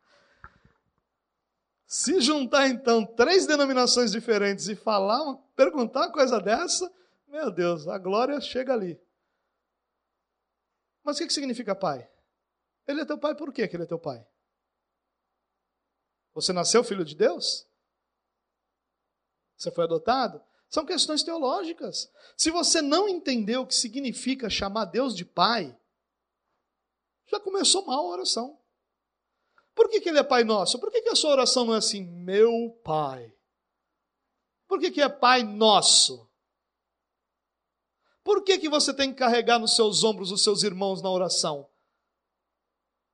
Se 1.89 2.21
juntar 2.21 2.67
então 2.67 3.03
três 3.03 3.47
denominações 3.47 4.11
diferentes 4.11 4.67
e 4.67 4.75
falar, 4.75 5.35
perguntar 5.55 6.01
uma 6.01 6.11
coisa 6.11 6.39
dessa, 6.39 6.87
meu 7.27 7.49
Deus, 7.49 7.87
a 7.87 7.97
glória 7.97 8.39
chega 8.39 8.73
ali. 8.73 9.01
Mas 11.03 11.19
o 11.19 11.25
que 11.25 11.33
significa 11.33 11.73
pai? 11.73 12.07
Ele 12.85 13.01
é 13.01 13.05
teu 13.05 13.17
pai 13.17 13.33
por 13.33 13.51
quê 13.51 13.67
que 13.67 13.75
ele 13.75 13.85
é 13.85 13.87
teu 13.87 13.97
pai? 13.97 14.23
Você 16.35 16.53
nasceu 16.53 16.83
filho 16.83 17.03
de 17.03 17.15
Deus? 17.15 17.67
Você 19.57 19.71
foi 19.71 19.85
adotado? 19.85 20.43
São 20.69 20.85
questões 20.85 21.23
teológicas. 21.23 22.11
Se 22.37 22.51
você 22.51 22.83
não 22.83 23.09
entendeu 23.09 23.61
o 23.61 23.67
que 23.67 23.73
significa 23.73 24.47
chamar 24.47 24.85
Deus 24.85 25.15
de 25.15 25.25
pai, 25.25 25.75
já 27.25 27.39
começou 27.39 27.83
mal 27.83 28.05
a 28.05 28.11
oração. 28.11 28.58
Por 29.79 29.87
que, 29.87 30.01
que 30.01 30.09
ele 30.09 30.19
é 30.19 30.23
pai 30.23 30.43
nosso? 30.43 30.77
Por 30.77 30.91
que, 30.91 31.01
que 31.01 31.07
a 31.07 31.15
sua 31.15 31.31
oração 31.31 31.63
não 31.63 31.73
é 31.73 31.77
assim, 31.77 32.03
meu 32.03 32.77
pai? 32.83 33.33
Por 34.67 34.77
que, 34.77 34.91
que 34.91 35.01
é 35.01 35.07
pai 35.07 35.41
nosso? 35.41 36.29
Por 38.21 38.43
que, 38.43 38.57
que 38.57 38.67
você 38.67 38.93
tem 38.93 39.13
que 39.13 39.19
carregar 39.19 39.57
nos 39.57 39.77
seus 39.77 40.03
ombros 40.03 40.33
os 40.33 40.43
seus 40.43 40.63
irmãos 40.63 41.01
na 41.01 41.09
oração? 41.09 41.65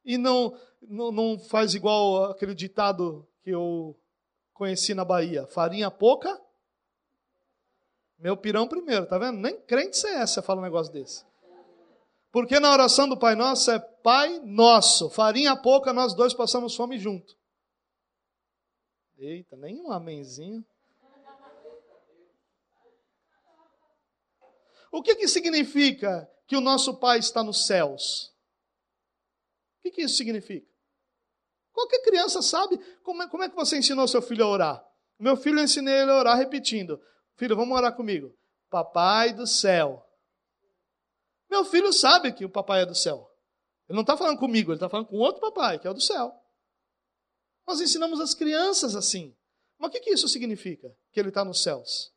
E 0.04 0.18
não, 0.18 0.60
não, 0.82 1.12
não 1.12 1.38
faz 1.40 1.76
igual 1.76 2.32
aquele 2.32 2.56
ditado 2.56 3.28
que 3.44 3.52
eu 3.52 3.96
conheci 4.52 4.96
na 4.96 5.06
Bahia: 5.06 5.46
farinha 5.46 5.92
pouca, 5.92 6.42
meu 8.18 8.36
pirão 8.36 8.68
primeiro, 8.68 9.06
tá 9.06 9.20
vendo? 9.20 9.38
Nem 9.38 9.56
crente 9.62 9.98
você 9.98 10.08
é, 10.08 10.26
você 10.26 10.42
fala 10.42 10.62
um 10.62 10.64
negócio 10.64 10.92
desse. 10.92 11.24
Porque 12.36 12.60
na 12.60 12.70
oração 12.70 13.08
do 13.08 13.16
Pai 13.16 13.34
Nosso 13.34 13.72
é 13.72 13.80
Pai 13.80 14.42
Nosso, 14.44 15.10
farinha 15.10 15.56
pouca, 15.56 15.94
nós 15.94 16.14
dois 16.14 16.34
passamos 16.34 16.76
fome 16.76 17.00
junto. 17.00 17.34
Eita, 19.18 19.56
nem 19.56 19.80
um 19.80 19.90
amenzinho. 19.90 20.62
O 24.92 25.02
que, 25.02 25.16
que 25.16 25.30
significa 25.30 26.30
que 26.46 26.58
o 26.58 26.60
nosso 26.60 26.98
Pai 26.98 27.20
está 27.20 27.42
nos 27.42 27.68
céus? 27.68 28.34
O 29.80 29.84
que, 29.84 29.92
que 29.92 30.02
isso 30.02 30.18
significa? 30.18 30.68
Qualquer 31.72 32.02
criança 32.02 32.42
sabe 32.42 32.78
como 33.02 33.24
é, 33.24 33.30
como 33.30 33.44
é 33.44 33.50
que 33.50 33.56
você 33.56 33.78
ensinou 33.78 34.10
seu 34.10 34.22
filho 34.22 34.44
a 34.44 34.50
orar. 34.50 34.86
Meu 35.18 35.38
filho, 35.38 35.60
eu 35.60 35.64
ensinei 35.64 36.02
ele 36.02 36.12
a 36.12 36.18
orar 36.18 36.38
repetindo: 36.38 37.02
Filho, 37.38 37.56
vamos 37.56 37.78
orar 37.78 37.96
comigo. 37.96 38.38
Papai 38.70 39.32
do 39.32 39.48
céu. 39.48 40.05
Meu 41.56 41.64
filho 41.64 41.94
sabe 41.94 42.34
que 42.34 42.44
o 42.44 42.50
papai 42.50 42.82
é 42.82 42.86
do 42.86 42.94
céu. 42.94 43.32
Ele 43.88 43.96
não 43.96 44.02
está 44.02 44.18
falando 44.18 44.38
comigo, 44.38 44.72
ele 44.72 44.76
está 44.76 44.90
falando 44.90 45.08
com 45.08 45.16
outro 45.16 45.40
papai, 45.40 45.80
que 45.80 45.88
é 45.88 45.90
o 45.90 45.94
do 45.94 46.02
céu. 46.02 46.34
Nós 47.66 47.80
ensinamos 47.80 48.20
as 48.20 48.34
crianças 48.34 48.94
assim. 48.94 49.34
Mas 49.80 49.88
o 49.88 49.92
que, 49.94 50.02
que 50.02 50.10
isso 50.10 50.28
significa? 50.28 50.94
Que 51.14 51.20
ele 51.22 51.30
está 51.30 51.46
nos 51.46 51.64
céus. 51.64 52.12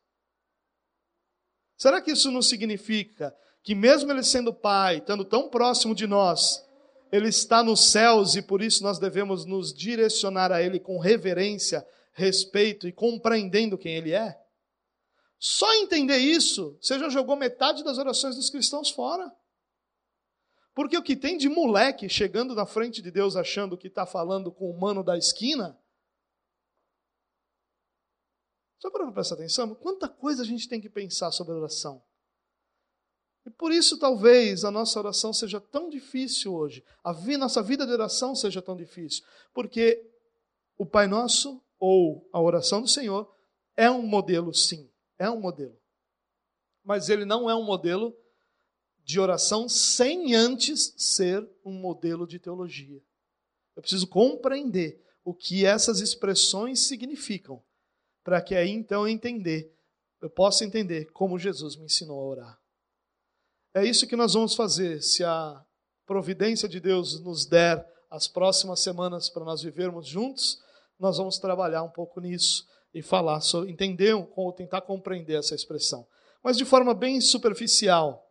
Será 1.77 2.01
que 2.01 2.11
isso 2.11 2.29
não 2.29 2.41
significa 2.41 3.33
que, 3.63 3.73
mesmo 3.73 4.11
ele 4.11 4.23
sendo 4.23 4.53
pai, 4.53 4.97
estando 4.97 5.23
tão 5.23 5.47
próximo 5.47 5.95
de 5.95 6.05
nós, 6.05 6.61
ele 7.09 7.29
está 7.29 7.63
nos 7.63 7.91
céus 7.91 8.35
e 8.35 8.41
por 8.41 8.61
isso 8.61 8.83
nós 8.83 8.99
devemos 8.99 9.45
nos 9.45 9.73
direcionar 9.73 10.51
a 10.51 10.61
ele 10.61 10.81
com 10.81 10.99
reverência, 10.99 11.87
respeito 12.11 12.89
e 12.89 12.91
compreendendo 12.91 13.77
quem 13.77 13.95
ele 13.95 14.11
é? 14.11 14.37
Só 15.39 15.73
entender 15.75 16.17
isso, 16.17 16.77
você 16.81 16.99
já 16.99 17.07
jogou 17.07 17.37
metade 17.37 17.81
das 17.81 17.97
orações 17.97 18.35
dos 18.35 18.49
cristãos 18.49 18.89
fora. 18.89 19.33
Porque 20.75 20.97
o 20.97 21.01
que 21.01 21.15
tem 21.15 21.37
de 21.37 21.47
moleque 21.47 22.09
chegando 22.09 22.53
na 22.53 22.65
frente 22.65 23.01
de 23.01 23.09
Deus 23.09 23.37
achando 23.37 23.77
que 23.77 23.87
está 23.87 24.05
falando 24.05 24.51
com 24.51 24.69
o 24.69 24.77
mano 24.77 25.01
da 25.01 25.17
esquina, 25.17 25.79
só 28.79 28.89
para 28.89 29.09
prestar 29.11 29.35
atenção, 29.35 29.73
quanta 29.75 30.07
coisa 30.07 30.43
a 30.43 30.45
gente 30.45 30.67
tem 30.67 30.79
que 30.79 30.89
pensar 30.89 31.31
sobre 31.31 31.53
oração. 31.53 32.03
E 33.45 33.49
por 33.49 33.71
isso, 33.71 33.97
talvez, 33.97 34.63
a 34.63 34.71
nossa 34.71 34.99
oração 34.99 35.33
seja 35.33 35.59
tão 35.59 35.89
difícil 35.89 36.53
hoje, 36.53 36.83
a 37.03 37.13
nossa 37.37 37.61
vida 37.61 37.85
de 37.85 37.93
oração 37.93 38.35
seja 38.35 38.61
tão 38.61 38.75
difícil, 38.75 39.23
porque 39.53 40.05
o 40.77 40.85
Pai 40.85 41.07
Nosso, 41.07 41.61
ou 41.77 42.27
a 42.31 42.41
oração 42.41 42.81
do 42.81 42.87
Senhor, 42.87 43.33
é 43.75 43.89
um 43.89 44.01
modelo, 44.01 44.53
sim, 44.53 44.88
é 45.19 45.29
um 45.29 45.39
modelo. 45.39 45.77
Mas 46.83 47.09
ele 47.09 47.25
não 47.25 47.49
é 47.49 47.53
um 47.53 47.63
modelo 47.63 48.15
de 49.03 49.19
oração 49.19 49.67
sem 49.67 50.33
antes 50.33 50.93
ser 50.97 51.47
um 51.63 51.73
modelo 51.73 52.25
de 52.25 52.39
teologia. 52.39 53.01
Eu 53.75 53.81
preciso 53.81 54.07
compreender 54.07 55.03
o 55.23 55.33
que 55.33 55.65
essas 55.65 55.99
expressões 55.99 56.79
significam 56.79 57.61
para 58.23 58.41
que 58.41 58.55
aí 58.55 58.69
então 58.69 59.01
eu 59.01 59.07
entender, 59.07 59.73
eu 60.21 60.29
possa 60.29 60.63
entender 60.63 61.11
como 61.11 61.39
Jesus 61.39 61.75
me 61.75 61.85
ensinou 61.85 62.19
a 62.19 62.25
orar. 62.25 62.59
É 63.73 63.85
isso 63.85 64.07
que 64.07 64.15
nós 64.15 64.33
vamos 64.33 64.55
fazer, 64.55 65.01
se 65.01 65.23
a 65.23 65.65
providência 66.05 66.67
de 66.67 66.79
Deus 66.79 67.19
nos 67.19 67.45
der 67.45 67.87
as 68.09 68.27
próximas 68.27 68.79
semanas 68.79 69.29
para 69.29 69.45
nós 69.45 69.61
vivermos 69.61 70.07
juntos, 70.07 70.59
nós 70.97 71.17
vamos 71.17 71.37
trabalhar 71.37 71.83
um 71.83 71.89
pouco 71.89 72.19
nisso 72.19 72.67
e 72.93 73.01
falar 73.01 73.41
sobre, 73.41 73.71
entender 73.71 74.13
ou 74.35 74.51
tentar 74.51 74.81
compreender 74.81 75.37
essa 75.39 75.55
expressão. 75.55 76.07
Mas 76.43 76.57
de 76.57 76.65
forma 76.65 76.93
bem 76.93 77.21
superficial, 77.21 78.25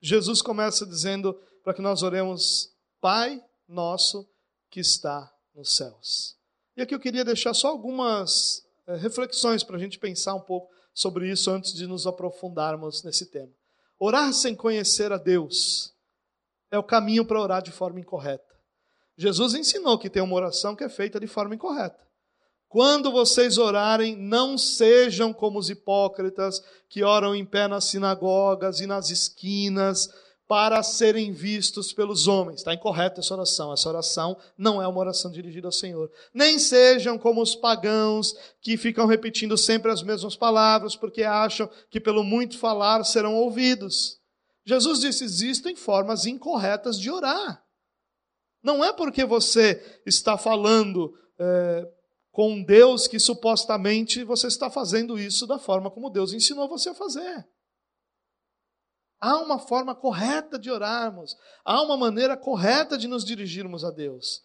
Jesus 0.00 0.42
começa 0.42 0.86
dizendo 0.86 1.34
para 1.62 1.74
que 1.74 1.82
nós 1.82 2.02
oremos, 2.02 2.74
Pai 3.00 3.42
nosso 3.68 4.28
que 4.70 4.80
está 4.80 5.32
nos 5.54 5.76
céus. 5.76 6.36
E 6.76 6.82
aqui 6.82 6.94
eu 6.94 7.00
queria 7.00 7.24
deixar 7.24 7.54
só 7.54 7.68
algumas 7.68 8.66
é, 8.86 8.96
reflexões 8.96 9.62
para 9.62 9.76
a 9.76 9.78
gente 9.78 9.98
pensar 9.98 10.34
um 10.34 10.40
pouco 10.40 10.70
sobre 10.92 11.30
isso 11.30 11.50
antes 11.50 11.72
de 11.72 11.86
nos 11.86 12.06
aprofundarmos 12.06 13.02
nesse 13.02 13.26
tema. 13.26 13.52
Orar 13.98 14.32
sem 14.32 14.54
conhecer 14.54 15.12
a 15.12 15.16
Deus 15.16 15.94
é 16.70 16.78
o 16.78 16.82
caminho 16.82 17.24
para 17.24 17.40
orar 17.40 17.62
de 17.62 17.70
forma 17.70 18.00
incorreta. 18.00 18.54
Jesus 19.16 19.54
ensinou 19.54 19.98
que 19.98 20.10
tem 20.10 20.22
uma 20.22 20.36
oração 20.36 20.76
que 20.76 20.84
é 20.84 20.88
feita 20.88 21.18
de 21.18 21.26
forma 21.26 21.54
incorreta. 21.54 22.05
Quando 22.68 23.12
vocês 23.12 23.58
orarem, 23.58 24.16
não 24.16 24.58
sejam 24.58 25.32
como 25.32 25.58
os 25.58 25.70
hipócritas 25.70 26.62
que 26.88 27.02
oram 27.02 27.34
em 27.34 27.44
pé 27.44 27.68
nas 27.68 27.84
sinagogas 27.84 28.80
e 28.80 28.86
nas 28.86 29.10
esquinas 29.10 30.08
para 30.48 30.82
serem 30.82 31.32
vistos 31.32 31.92
pelos 31.92 32.28
homens. 32.28 32.60
Está 32.60 32.72
incorreta 32.72 33.20
essa 33.20 33.34
oração. 33.34 33.72
Essa 33.72 33.88
oração 33.88 34.36
não 34.56 34.80
é 34.80 34.86
uma 34.86 35.00
oração 35.00 35.30
dirigida 35.30 35.66
ao 35.66 35.72
Senhor. 35.72 36.10
Nem 36.32 36.58
sejam 36.58 37.18
como 37.18 37.42
os 37.42 37.54
pagãos 37.54 38.34
que 38.60 38.76
ficam 38.76 39.06
repetindo 39.06 39.56
sempre 39.56 39.90
as 39.90 40.02
mesmas 40.02 40.36
palavras 40.36 40.94
porque 40.94 41.22
acham 41.22 41.68
que 41.90 42.00
pelo 42.00 42.22
muito 42.22 42.58
falar 42.58 43.02
serão 43.04 43.34
ouvidos. 43.34 44.20
Jesus 44.64 45.00
disse: 45.00 45.24
existem 45.24 45.74
formas 45.74 46.26
incorretas 46.26 46.98
de 46.98 47.10
orar. 47.10 47.62
Não 48.62 48.84
é 48.84 48.92
porque 48.92 49.24
você 49.24 50.00
está 50.04 50.36
falando 50.36 51.14
é, 51.38 51.88
com 52.36 52.62
Deus 52.62 53.08
que 53.08 53.18
supostamente 53.18 54.22
você 54.22 54.46
está 54.46 54.68
fazendo 54.68 55.18
isso 55.18 55.46
da 55.46 55.58
forma 55.58 55.90
como 55.90 56.10
Deus 56.10 56.34
ensinou 56.34 56.68
você 56.68 56.90
a 56.90 56.94
fazer. 56.94 57.48
Há 59.18 59.38
uma 59.38 59.58
forma 59.58 59.94
correta 59.94 60.58
de 60.58 60.70
orarmos, 60.70 61.34
há 61.64 61.80
uma 61.80 61.96
maneira 61.96 62.36
correta 62.36 62.98
de 62.98 63.08
nos 63.08 63.24
dirigirmos 63.24 63.86
a 63.86 63.90
Deus. 63.90 64.42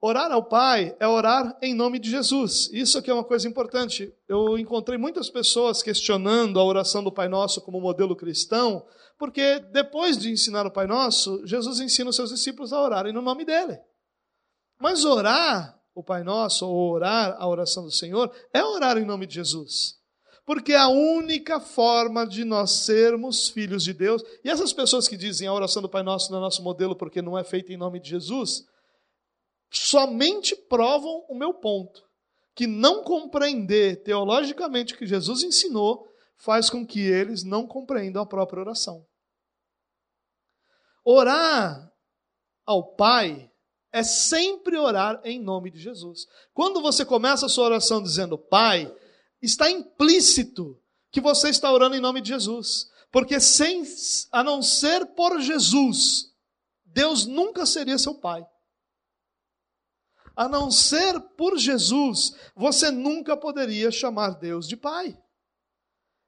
Orar 0.00 0.32
ao 0.32 0.42
Pai 0.42 0.96
é 0.98 1.06
orar 1.06 1.54
em 1.60 1.74
nome 1.74 1.98
de 1.98 2.10
Jesus. 2.10 2.70
Isso 2.72 2.96
aqui 2.96 3.10
é 3.10 3.14
uma 3.14 3.22
coisa 3.22 3.46
importante. 3.46 4.10
Eu 4.26 4.56
encontrei 4.56 4.96
muitas 4.96 5.28
pessoas 5.28 5.82
questionando 5.82 6.58
a 6.58 6.64
oração 6.64 7.04
do 7.04 7.12
Pai 7.12 7.28
Nosso 7.28 7.60
como 7.60 7.82
modelo 7.82 8.16
cristão, 8.16 8.82
porque 9.18 9.58
depois 9.58 10.16
de 10.16 10.30
ensinar 10.30 10.64
o 10.64 10.70
Pai 10.70 10.86
Nosso, 10.86 11.46
Jesus 11.46 11.80
ensina 11.80 12.08
os 12.08 12.16
seus 12.16 12.30
discípulos 12.30 12.72
a 12.72 12.80
orarem 12.80 13.12
no 13.12 13.20
nome 13.20 13.44
dele. 13.44 13.78
Mas 14.80 15.04
orar 15.04 15.77
o 15.98 16.04
Pai 16.04 16.22
Nosso, 16.22 16.64
ou 16.64 16.92
orar 16.92 17.34
a 17.40 17.48
oração 17.48 17.82
do 17.82 17.90
Senhor, 17.90 18.32
é 18.52 18.62
orar 18.62 18.96
em 18.96 19.04
nome 19.04 19.26
de 19.26 19.34
Jesus. 19.34 19.96
Porque 20.46 20.72
é 20.72 20.78
a 20.78 20.88
única 20.88 21.58
forma 21.58 22.24
de 22.24 22.44
nós 22.44 22.70
sermos 22.70 23.48
filhos 23.48 23.82
de 23.82 23.92
Deus. 23.92 24.22
E 24.44 24.48
essas 24.48 24.72
pessoas 24.72 25.08
que 25.08 25.16
dizem 25.16 25.48
a 25.48 25.52
oração 25.52 25.82
do 25.82 25.88
Pai 25.88 26.04
Nosso 26.04 26.30
não 26.30 26.38
é 26.38 26.42
nosso 26.42 26.62
modelo 26.62 26.94
porque 26.94 27.20
não 27.20 27.36
é 27.36 27.42
feita 27.42 27.72
em 27.72 27.76
nome 27.76 28.00
de 28.00 28.10
Jesus, 28.10 28.62
somente 29.72 30.54
provam 30.54 31.26
o 31.28 31.34
meu 31.34 31.52
ponto. 31.52 32.00
Que 32.54 32.68
não 32.68 33.02
compreender 33.02 34.02
teologicamente 34.04 34.94
o 34.94 34.96
que 34.96 35.06
Jesus 35.06 35.42
ensinou 35.42 36.06
faz 36.36 36.70
com 36.70 36.86
que 36.86 37.00
eles 37.00 37.42
não 37.42 37.66
compreendam 37.66 38.22
a 38.22 38.26
própria 38.26 38.60
oração. 38.60 39.04
Orar 41.04 41.90
ao 42.64 42.94
Pai 42.94 43.47
é 43.92 44.02
sempre 44.02 44.76
orar 44.76 45.20
em 45.24 45.40
nome 45.40 45.70
de 45.70 45.78
Jesus. 45.78 46.26
Quando 46.52 46.80
você 46.80 47.04
começa 47.04 47.46
a 47.46 47.48
sua 47.48 47.66
oração 47.66 48.02
dizendo 48.02 48.38
Pai, 48.38 48.92
está 49.40 49.70
implícito 49.70 50.78
que 51.10 51.20
você 51.20 51.48
está 51.48 51.72
orando 51.72 51.96
em 51.96 52.00
nome 52.00 52.20
de 52.20 52.28
Jesus. 52.28 52.90
Porque 53.10 53.40
sem 53.40 53.84
a 54.30 54.44
não 54.44 54.60
ser 54.60 55.06
por 55.14 55.40
Jesus, 55.40 56.30
Deus 56.84 57.24
nunca 57.24 57.64
seria 57.64 57.96
seu 57.98 58.14
pai. 58.14 58.46
A 60.36 60.48
não 60.48 60.70
ser 60.70 61.18
por 61.36 61.56
Jesus, 61.58 62.34
você 62.54 62.90
nunca 62.90 63.36
poderia 63.36 63.90
chamar 63.90 64.38
Deus 64.38 64.68
de 64.68 64.76
pai. 64.76 65.18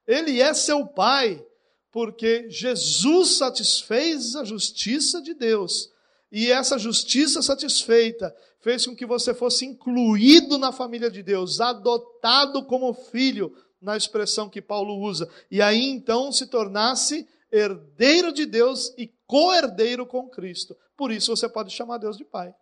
Ele 0.07 0.41
é 0.41 0.53
seu 0.53 0.87
pai 0.87 1.45
porque 1.91 2.49
Jesus 2.49 3.37
satisfez 3.37 4.35
a 4.35 4.43
justiça 4.43 5.21
de 5.21 5.33
Deus 5.33 5.90
e 6.31 6.49
essa 6.49 6.79
justiça 6.79 7.41
satisfeita 7.41 8.33
fez 8.61 8.85
com 8.85 8.95
que 8.95 9.05
você 9.05 9.33
fosse 9.33 9.65
incluído 9.65 10.57
na 10.57 10.71
família 10.71 11.11
de 11.11 11.21
Deus, 11.21 11.59
adotado 11.59 12.65
como 12.65 12.93
filho, 12.93 13.53
na 13.81 13.97
expressão 13.97 14.49
que 14.49 14.61
Paulo 14.61 14.97
usa, 14.99 15.29
e 15.49 15.61
aí 15.61 15.83
então 15.83 16.31
se 16.31 16.47
tornasse 16.47 17.27
herdeiro 17.51 18.31
de 18.31 18.45
Deus 18.45 18.93
e 18.97 19.07
co-herdeiro 19.25 20.05
com 20.05 20.29
Cristo. 20.29 20.77
Por 20.95 21.11
isso 21.11 21.35
você 21.35 21.49
pode 21.49 21.71
chamar 21.73 21.97
Deus 21.97 22.15
de 22.15 22.23
Pai. 22.23 22.55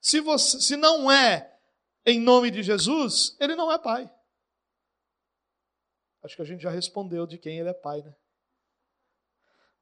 Se, 0.00 0.20
você, 0.20 0.60
se 0.60 0.76
não 0.76 1.10
é 1.10 1.52
em 2.06 2.20
nome 2.20 2.50
de 2.50 2.62
Jesus, 2.62 3.36
ele 3.38 3.54
não 3.54 3.70
é 3.70 3.78
Pai. 3.78 4.10
Acho 6.22 6.36
que 6.36 6.42
a 6.42 6.46
gente 6.46 6.62
já 6.62 6.70
respondeu 6.70 7.26
de 7.26 7.36
quem 7.36 7.58
ele 7.58 7.68
é 7.68 7.74
Pai, 7.74 8.00
né? 8.00 8.14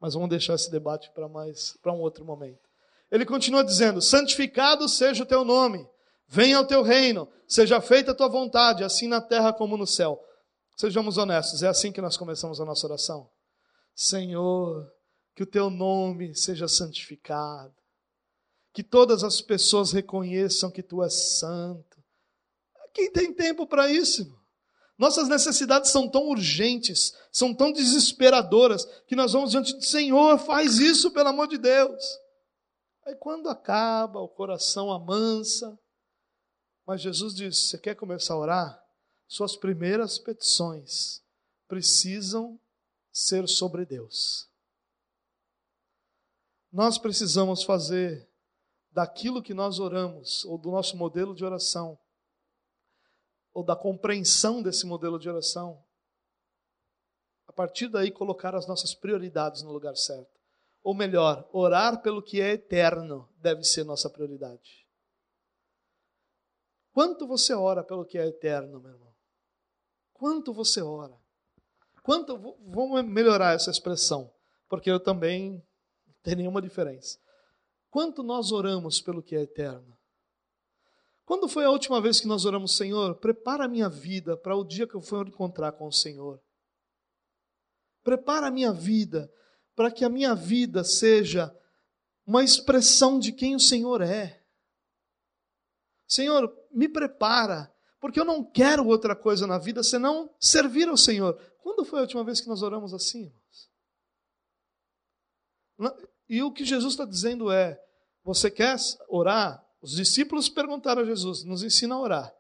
Mas 0.01 0.15
vamos 0.15 0.31
deixar 0.31 0.55
esse 0.55 0.71
debate 0.71 1.11
para 1.13 1.29
mais 1.29 1.77
para 1.83 1.93
um 1.93 2.01
outro 2.01 2.25
momento. 2.25 2.70
Ele 3.11 3.27
continua 3.27 3.65
dizendo: 3.65 4.01
Santificado 4.01 4.89
seja 4.89 5.23
o 5.23 5.27
teu 5.27 5.45
nome, 5.45 5.87
venha 6.27 6.61
o 6.61 6.67
teu 6.67 6.83
reino, 6.83 7.29
seja 7.47 7.81
feita 7.81 8.13
a 8.13 8.15
tua 8.15 8.29
vontade, 8.29 8.85
assim 8.85 9.09
na 9.09 9.21
terra 9.21 9.53
como 9.53 9.77
no 9.77 9.87
céu. 9.87 10.21
Sejamos 10.77 11.19
honestos, 11.19 11.63
é 11.63 11.69
assim 11.69 11.93
que 11.93 12.01
nós 12.01 12.17
começamos 12.17 12.61
a 12.61 12.65
nossa 12.65 12.87
oração. 12.87 13.29
Senhor, 13.95 14.91
que 15.35 15.43
o 15.43 15.47
teu 15.47 15.69
nome 15.69 16.35
seja 16.35 16.69
santificado, 16.69 17.75
que 18.73 18.83
todas 18.83 19.25
as 19.25 19.41
pessoas 19.41 19.93
reconheçam 19.93 20.71
que 20.71 20.83
tu 20.83 21.03
és 21.03 21.39
santo. 21.39 21.99
Quem 22.95 23.11
tem 23.11 23.33
tempo 23.33 23.67
para 23.67 23.91
isso? 23.91 24.39
Nossas 24.97 25.29
necessidades 25.29 25.91
são 25.91 26.09
tão 26.09 26.29
urgentes, 26.29 27.15
são 27.33 27.55
tão 27.55 27.73
desesperadoras, 27.73 28.85
que 29.07 29.17
nós 29.17 29.33
vamos 29.33 29.51
diante 29.51 29.75
do 29.75 29.83
Senhor, 29.83 30.39
faz 30.39 30.79
isso 30.79 31.11
pelo 31.11 31.31
amor 31.31 31.49
de 31.49 31.57
Deus. 31.57 32.05
Aí 33.07 33.15
quando 33.15 33.49
acaba, 33.49 34.21
o 34.21 34.29
coração 34.29 34.91
amansa. 34.91 35.79
Mas 36.87 37.01
Jesus 37.01 37.35
disse: 37.35 37.69
Você 37.69 37.79
quer 37.79 37.95
começar 37.95 38.35
a 38.35 38.39
orar? 38.39 38.87
Suas 39.27 39.57
primeiras 39.57 40.19
petições 40.19 41.23
precisam 41.69 42.61
ser 43.13 43.49
sobre 43.49 43.87
Deus. 43.87 44.49
Nós 46.73 46.99
precisamos 46.99 47.63
fazer 47.63 48.29
daquilo 48.91 49.43
que 49.43 49.55
nós 49.55 49.79
oramos, 49.79 50.45
ou 50.45 50.59
do 50.59 50.71
nosso 50.71 50.97
modelo 50.97 51.35
de 51.35 51.45
oração, 51.45 51.99
ou 53.53 53.65
da 53.65 53.77
compreensão 53.77 54.63
desse 54.63 54.87
modelo 54.87 55.19
de 55.19 55.29
oração, 55.29 55.85
a 57.47 57.53
partir 57.53 57.89
daí 57.89 58.11
colocar 58.11 58.55
as 58.55 58.67
nossas 58.67 58.95
prioridades 58.95 59.63
no 59.63 59.73
lugar 59.73 59.97
certo. 59.97 60.40
Ou 60.83 60.95
melhor, 60.95 61.49
orar 61.53 62.03
pelo 62.03 62.23
que 62.23 62.41
é 62.41 62.53
eterno 62.53 63.29
deve 63.37 63.65
ser 63.65 63.85
nossa 63.85 64.09
prioridade. 64.09 64.87
Quanto 66.93 67.27
você 67.27 67.55
ora 67.55 67.85
pelo 67.85 68.05
que 68.05 68.19
é 68.19 68.27
eterno, 68.27 68.81
meu 68.81 68.93
irmão? 68.93 69.15
Quanto 70.13 70.53
você 70.53 70.83
ora? 70.83 71.19
Quanto 72.03 72.37
vamos 72.67 73.05
melhorar 73.05 73.55
essa 73.55 73.71
expressão, 73.71 74.33
porque 74.69 74.91
eu 74.91 74.99
também 74.99 75.63
não 76.07 76.15
tenho 76.23 76.39
nenhuma 76.39 76.63
diferença. 76.63 77.19
Quanto 77.91 78.23
nós 78.23 78.53
oramos 78.53 79.01
pelo 79.01 79.23
que 79.23 79.37
é 79.37 79.43
eterno? 79.43 79.97
Quando 81.25 81.49
foi 81.49 81.65
a 81.65 81.71
última 81.71 82.01
vez 82.01 82.21
que 82.21 82.27
nós 82.27 82.45
oramos, 82.45 82.77
Senhor, 82.77 83.15
prepara 83.17 83.65
a 83.65 83.69
minha 83.69 83.89
vida 83.89 84.37
para 84.37 84.57
o 84.57 84.65
dia 84.65 84.87
que 84.87 84.97
eu 84.97 85.01
for 85.01 85.29
encontrar 85.29 85.73
com 85.73 85.87
o 85.87 85.93
Senhor? 85.93 86.41
Prepara 88.03 88.49
a 88.49 88.51
minha 88.51 88.73
vida 88.73 89.33
para 89.81 89.91
que 89.91 90.05
a 90.05 90.11
minha 90.11 90.35
vida 90.35 90.85
seja 90.85 91.51
uma 92.27 92.45
expressão 92.45 93.19
de 93.19 93.33
quem 93.33 93.57
o 93.57 93.59
Senhor 93.59 94.03
é. 94.03 94.45
Senhor, 96.07 96.55
me 96.71 96.87
prepara, 96.87 97.75
porque 97.99 98.21
eu 98.21 98.25
não 98.27 98.45
quero 98.45 98.87
outra 98.87 99.17
coisa 99.17 99.47
na 99.47 99.57
vida 99.57 99.83
senão 99.83 100.31
servir 100.39 100.87
ao 100.87 100.99
Senhor. 100.99 101.35
Quando 101.63 101.87
foi 101.87 101.99
a 101.99 102.03
última 102.03 102.23
vez 102.23 102.43
que 102.43 102.49
nós 102.49 102.61
oramos 102.61 102.93
assim? 102.93 103.33
E 106.29 106.43
o 106.43 106.53
que 106.53 106.63
Jesus 106.63 106.93
está 106.93 107.07
dizendo 107.07 107.51
é: 107.51 107.83
você 108.23 108.51
quer 108.51 108.77
orar? 109.09 109.67
Os 109.81 109.93
discípulos 109.93 110.51
perguntaram 110.51 111.01
a 111.01 111.07
Jesus, 111.07 111.43
nos 111.43 111.63
ensina 111.63 111.95
a 111.95 112.01
orar. 112.01 112.35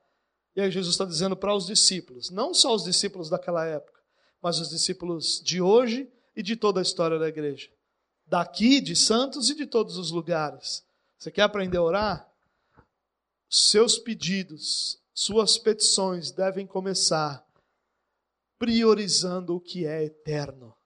E 0.54 0.60
aí 0.60 0.70
Jesus 0.70 0.92
está 0.92 1.06
dizendo 1.06 1.34
para 1.34 1.54
os 1.54 1.64
discípulos, 1.64 2.28
não 2.28 2.52
só 2.52 2.74
os 2.74 2.84
discípulos 2.84 3.30
daquela 3.30 3.64
época, 3.64 3.98
mas 4.42 4.58
os 4.58 4.68
discípulos 4.68 5.40
de 5.42 5.62
hoje 5.62 6.06
e 6.34 6.42
de 6.42 6.56
toda 6.56 6.80
a 6.80 6.82
história 6.82 7.18
da 7.18 7.28
igreja. 7.28 7.70
Daqui, 8.26 8.80
de 8.80 8.94
Santos 8.94 9.50
e 9.50 9.54
de 9.54 9.66
todos 9.66 9.96
os 9.96 10.10
lugares. 10.10 10.84
Você 11.18 11.30
quer 11.30 11.42
aprender 11.42 11.78
a 11.78 11.82
orar? 11.82 12.32
Seus 13.48 13.98
pedidos, 13.98 15.00
suas 15.12 15.58
petições 15.58 16.30
devem 16.30 16.66
começar 16.66 17.44
priorizando 18.58 19.56
o 19.56 19.60
que 19.60 19.86
é 19.86 20.04
eterno. 20.04 20.76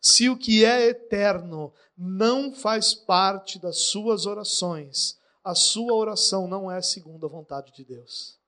Se 0.00 0.28
o 0.28 0.36
que 0.36 0.64
é 0.64 0.88
eterno 0.88 1.72
não 1.96 2.52
faz 2.52 2.94
parte 2.94 3.58
das 3.58 3.82
suas 3.82 4.26
orações, 4.26 5.18
a 5.44 5.54
sua 5.54 5.94
oração 5.94 6.48
não 6.48 6.70
é 6.70 6.82
segundo 6.82 7.26
a 7.26 7.28
vontade 7.28 7.72
de 7.72 7.84
Deus. 7.84 8.38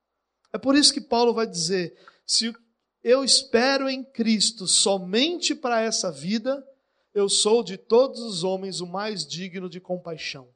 É 0.52 0.58
por 0.58 0.74
isso 0.74 0.92
que 0.92 1.00
Paulo 1.00 1.32
vai 1.34 1.46
dizer: 1.46 1.96
se 2.26 2.54
eu 3.02 3.24
espero 3.24 3.88
em 3.88 4.02
Cristo 4.02 4.66
somente 4.66 5.54
para 5.54 5.80
essa 5.80 6.10
vida, 6.10 6.66
eu 7.14 7.28
sou 7.28 7.62
de 7.62 7.76
todos 7.76 8.20
os 8.20 8.44
homens 8.44 8.80
o 8.80 8.86
mais 8.86 9.26
digno 9.26 9.68
de 9.68 9.80
compaixão. 9.80 10.48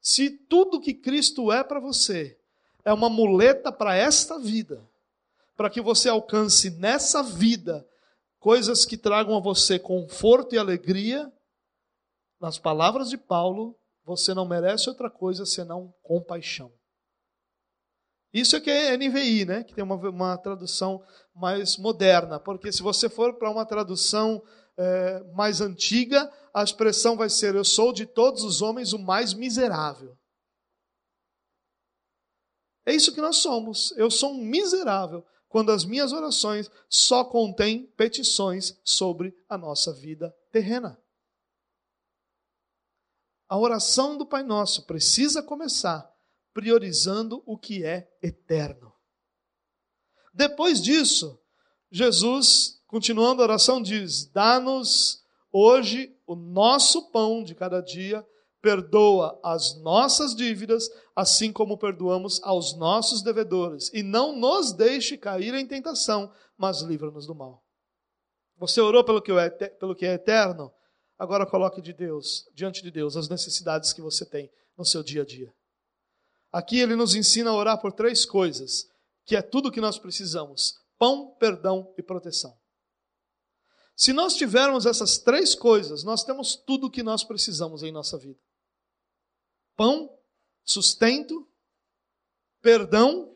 Se 0.00 0.30
tudo 0.30 0.80
que 0.80 0.94
Cristo 0.94 1.50
é 1.50 1.64
para 1.64 1.80
você 1.80 2.38
é 2.84 2.92
uma 2.92 3.08
muleta 3.08 3.72
para 3.72 3.96
esta 3.96 4.38
vida, 4.38 4.88
para 5.56 5.68
que 5.68 5.80
você 5.80 6.08
alcance 6.08 6.70
nessa 6.70 7.22
vida 7.22 7.86
coisas 8.38 8.84
que 8.84 8.96
tragam 8.96 9.36
a 9.36 9.40
você 9.40 9.78
conforto 9.78 10.54
e 10.54 10.58
alegria, 10.58 11.32
nas 12.40 12.58
palavras 12.58 13.10
de 13.10 13.18
Paulo, 13.18 13.76
você 14.04 14.32
não 14.32 14.46
merece 14.46 14.88
outra 14.88 15.10
coisa 15.10 15.44
senão 15.44 15.92
compaixão. 16.02 16.72
Isso 18.32 18.56
é 18.56 18.60
que 18.60 18.70
é 18.70 18.96
NVI, 18.96 19.44
né? 19.44 19.64
que 19.64 19.74
tem 19.74 19.84
uma, 19.84 19.96
uma 19.96 20.36
tradução 20.36 21.02
mais 21.34 21.76
moderna, 21.76 22.38
porque 22.40 22.72
se 22.72 22.82
você 22.82 23.08
for 23.08 23.34
para 23.34 23.50
uma 23.50 23.64
tradução 23.64 24.42
é, 24.76 25.22
mais 25.34 25.60
antiga, 25.60 26.30
a 26.52 26.62
expressão 26.62 27.16
vai 27.16 27.30
ser: 27.30 27.54
Eu 27.54 27.64
sou 27.64 27.92
de 27.92 28.06
todos 28.06 28.42
os 28.42 28.62
homens 28.62 28.92
o 28.92 28.98
mais 28.98 29.32
miserável. 29.32 30.16
É 32.86 32.94
isso 32.94 33.12
que 33.12 33.20
nós 33.20 33.38
somos. 33.38 33.92
Eu 33.96 34.10
sou 34.10 34.32
um 34.32 34.44
miserável 34.44 35.24
quando 35.48 35.72
as 35.72 35.84
minhas 35.84 36.12
orações 36.12 36.70
só 36.88 37.24
contêm 37.24 37.86
petições 37.96 38.78
sobre 38.84 39.36
a 39.48 39.58
nossa 39.58 39.92
vida 39.92 40.34
terrena. 40.52 41.00
A 43.48 43.58
oração 43.58 44.16
do 44.16 44.26
Pai 44.26 44.42
Nosso 44.42 44.86
precisa 44.86 45.42
começar 45.42 46.15
priorizando 46.56 47.42
o 47.44 47.58
que 47.58 47.84
é 47.84 48.08
eterno. 48.22 48.90
Depois 50.32 50.80
disso, 50.80 51.38
Jesus, 51.90 52.82
continuando 52.86 53.42
a 53.42 53.44
oração, 53.44 53.82
diz: 53.82 54.24
Dá-nos 54.24 55.22
hoje 55.52 56.16
o 56.26 56.34
nosso 56.34 57.10
pão 57.10 57.44
de 57.44 57.54
cada 57.54 57.82
dia, 57.82 58.26
perdoa 58.62 59.38
as 59.44 59.78
nossas 59.82 60.34
dívidas, 60.34 60.88
assim 61.14 61.52
como 61.52 61.76
perdoamos 61.76 62.42
aos 62.42 62.74
nossos 62.74 63.20
devedores, 63.20 63.90
e 63.92 64.02
não 64.02 64.34
nos 64.34 64.72
deixe 64.72 65.18
cair 65.18 65.52
em 65.52 65.66
tentação, 65.66 66.32
mas 66.56 66.80
livra-nos 66.80 67.26
do 67.26 67.34
mal. 67.34 67.62
Você 68.56 68.80
orou 68.80 69.04
pelo 69.04 69.20
que 69.20 69.30
é, 69.30 69.50
pelo 69.50 69.94
que 69.94 70.06
é 70.06 70.14
eterno? 70.14 70.72
Agora 71.18 71.44
coloque 71.44 71.82
de 71.82 71.92
Deus, 71.92 72.48
diante 72.54 72.82
de 72.82 72.90
Deus, 72.90 73.14
as 73.14 73.28
necessidades 73.28 73.92
que 73.92 74.00
você 74.00 74.24
tem 74.24 74.50
no 74.74 74.86
seu 74.86 75.02
dia 75.02 75.20
a 75.20 75.26
dia. 75.26 75.52
Aqui 76.56 76.80
ele 76.80 76.96
nos 76.96 77.14
ensina 77.14 77.50
a 77.50 77.54
orar 77.54 77.78
por 77.78 77.92
três 77.92 78.24
coisas, 78.24 78.90
que 79.26 79.36
é 79.36 79.42
tudo 79.42 79.70
que 79.70 79.78
nós 79.78 79.98
precisamos: 79.98 80.80
pão, 80.96 81.36
perdão 81.38 81.92
e 81.98 82.02
proteção. 82.02 82.58
Se 83.94 84.10
nós 84.10 84.34
tivermos 84.34 84.86
essas 84.86 85.18
três 85.18 85.54
coisas, 85.54 86.02
nós 86.02 86.24
temos 86.24 86.56
tudo 86.56 86.86
o 86.86 86.90
que 86.90 87.02
nós 87.02 87.22
precisamos 87.22 87.82
em 87.82 87.92
nossa 87.92 88.16
vida: 88.16 88.40
pão, 89.76 90.10
sustento, 90.64 91.46
perdão, 92.62 93.35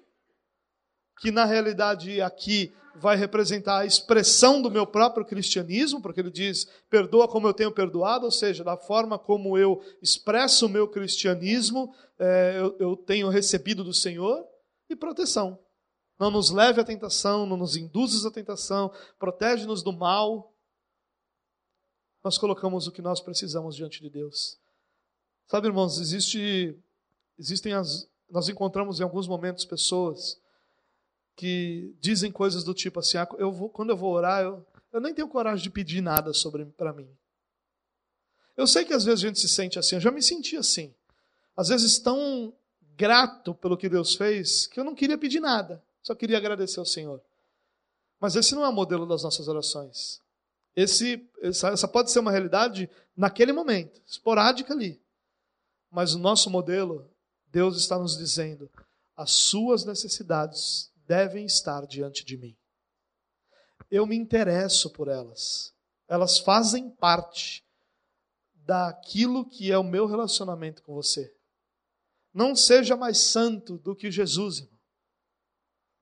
que 1.21 1.31
na 1.31 1.45
realidade 1.45 2.21
aqui 2.21 2.75
vai 2.97 3.16
representar 3.16 3.81
a 3.81 3.87
expressão 3.87 4.61
do 4.61 4.71
meu 4.71 4.87
próprio 4.87 5.25
cristianismo, 5.25 6.01
porque 6.01 6.18
ele 6.18 6.31
diz: 6.31 6.66
perdoa 6.89 7.29
como 7.29 7.47
eu 7.47 7.55
tenho 7.55 7.71
perdoado, 7.71 8.25
ou 8.25 8.33
seja, 8.33 8.64
da 8.64 8.77
forma 8.77 9.18
como 9.18 9.57
eu 9.57 9.81
expresso 10.03 10.66
o 10.66 10.68
meu 10.68 10.89
cristianismo, 10.89 11.95
é, 12.18 12.57
eu, 12.59 12.77
eu 12.81 12.97
tenho 12.97 13.29
recebido 13.29 13.85
do 13.85 13.95
Senhor, 13.95 14.45
e 14.89 14.97
proteção. 14.97 15.59
Não 16.18 16.31
nos 16.31 16.51
leve 16.51 16.81
à 16.81 16.85
tentação, 16.85 17.47
não 17.47 17.57
nos 17.57 17.77
induzes 17.77 18.27
à 18.27 18.31
tentação, 18.31 18.93
protege-nos 19.18 19.83
do 19.83 19.93
mal. 19.93 20.53
Nós 22.25 22.37
colocamos 22.37 22.87
o 22.87 22.93
que 22.93 23.01
nós 23.01 23.21
precisamos 23.21 23.77
diante 23.77 24.03
de 24.03 24.11
Deus. 24.11 24.59
Sabe, 25.47 25.68
irmãos, 25.68 25.99
existe, 25.99 26.79
existem 27.39 27.73
as, 27.73 28.09
nós 28.31 28.49
encontramos 28.49 29.01
em 29.01 29.03
alguns 29.03 29.27
momentos 29.27 29.64
pessoas 29.64 30.39
que 31.37 31.95
dizem 32.01 32.31
coisas 32.31 32.64
do 32.64 32.74
tipo 32.74 33.01
assim: 33.01 33.18
ah, 33.18 33.28
eu 33.39 33.53
vou, 33.53 33.68
quando 33.68 33.91
eu 33.91 33.97
vou 33.97 34.12
orar, 34.12 34.43
eu, 34.43 34.66
eu 34.93 35.01
nem 35.01 35.14
tenho 35.14 35.28
coragem 35.28 35.62
de 35.62 35.70
pedir 35.70 36.01
nada 36.01 36.33
sobre 36.33 36.64
para 36.64 36.93
mim. 36.93 37.09
Eu 38.57 38.66
sei 38.66 38.85
que 38.85 38.93
às 38.93 39.05
vezes 39.05 39.24
a 39.24 39.26
gente 39.28 39.41
se 39.41 39.49
sente 39.49 39.78
assim, 39.78 39.97
eu 39.97 40.01
já 40.01 40.11
me 40.11 40.22
senti 40.22 40.57
assim. 40.57 40.95
Às 41.57 41.68
vezes 41.68 41.99
tão 41.99 42.53
grato 42.97 43.55
pelo 43.55 43.76
que 43.76 43.89
Deus 43.89 44.14
fez 44.14 44.66
que 44.66 44.78
eu 44.78 44.85
não 44.85 44.95
queria 44.95 45.16
pedir 45.16 45.41
nada, 45.41 45.83
só 46.03 46.14
queria 46.14 46.37
agradecer 46.37 46.78
ao 46.78 46.87
Senhor. 46.87 47.22
Mas 48.20 48.37
esse 48.37 48.55
não 48.55 48.64
é 48.64 48.68
o 48.68 48.72
modelo 48.72 49.07
das 49.07 49.22
nossas 49.22 49.49
orações. 49.49 50.20
Esse, 50.76 51.26
essa, 51.41 51.70
essa 51.70 51.89
pode 51.89 52.11
ser 52.11 52.18
uma 52.18 52.31
realidade 52.31 52.89
naquele 53.16 53.53
momento, 53.53 54.01
esporádica 54.07 54.74
ali. 54.74 55.01
Mas 55.91 56.14
o 56.14 56.18
nosso 56.18 56.51
modelo, 56.51 57.11
Deus 57.51 57.76
está 57.76 57.99
nos 57.99 58.16
dizendo: 58.16 58.70
as 59.16 59.31
suas 59.33 59.85
necessidades 59.85 60.89
devem 61.11 61.45
estar 61.45 61.85
diante 61.89 62.25
de 62.25 62.37
mim. 62.37 62.57
Eu 63.91 64.07
me 64.07 64.15
interesso 64.15 64.89
por 64.93 65.09
elas. 65.09 65.75
Elas 66.07 66.39
fazem 66.39 66.89
parte 66.89 67.65
daquilo 68.55 69.45
que 69.45 69.73
é 69.73 69.77
o 69.77 69.83
meu 69.83 70.07
relacionamento 70.07 70.85
com 70.85 70.95
você. 70.95 71.35
Não 72.33 72.55
seja 72.55 72.97
mais 72.97 73.19
santo 73.19 73.77
do 73.79 73.97
que 73.97 74.09
Jesus, 74.09 74.59
irmão. 74.59 74.79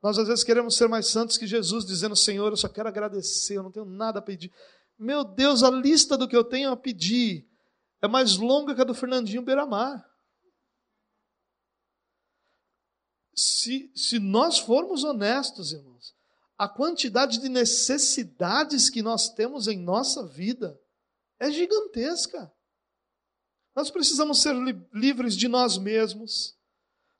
Nós 0.02 0.18
às 0.18 0.28
vezes 0.28 0.44
queremos 0.44 0.76
ser 0.76 0.88
mais 0.88 1.06
santos 1.06 1.38
que 1.38 1.46
Jesus, 1.46 1.86
dizendo: 1.86 2.14
Senhor, 2.14 2.52
eu 2.52 2.56
só 2.56 2.68
quero 2.68 2.88
agradecer, 2.88 3.56
eu 3.56 3.62
não 3.62 3.72
tenho 3.72 3.86
nada 3.86 4.18
a 4.18 4.22
pedir. 4.22 4.52
Meu 4.98 5.24
Deus, 5.24 5.62
a 5.62 5.70
lista 5.70 6.18
do 6.18 6.28
que 6.28 6.36
eu 6.36 6.44
tenho 6.44 6.70
a 6.70 6.76
pedir 6.76 7.48
é 8.02 8.06
mais 8.06 8.36
longa 8.36 8.74
que 8.74 8.82
a 8.82 8.84
do 8.84 8.94
Fernandinho 8.94 9.40
Beiramar. 9.40 10.06
Se, 13.38 13.90
se 13.94 14.18
nós 14.18 14.58
formos 14.58 15.04
honestos, 15.04 15.72
irmãos, 15.72 16.14
a 16.58 16.68
quantidade 16.68 17.38
de 17.38 17.48
necessidades 17.48 18.90
que 18.90 19.00
nós 19.00 19.28
temos 19.28 19.68
em 19.68 19.78
nossa 19.78 20.26
vida 20.26 20.78
é 21.38 21.50
gigantesca. 21.50 22.52
Nós 23.76 23.90
precisamos 23.90 24.42
ser 24.42 24.56
li 24.56 24.76
livres 24.92 25.36
de 25.36 25.46
nós 25.46 25.78
mesmos, 25.78 26.56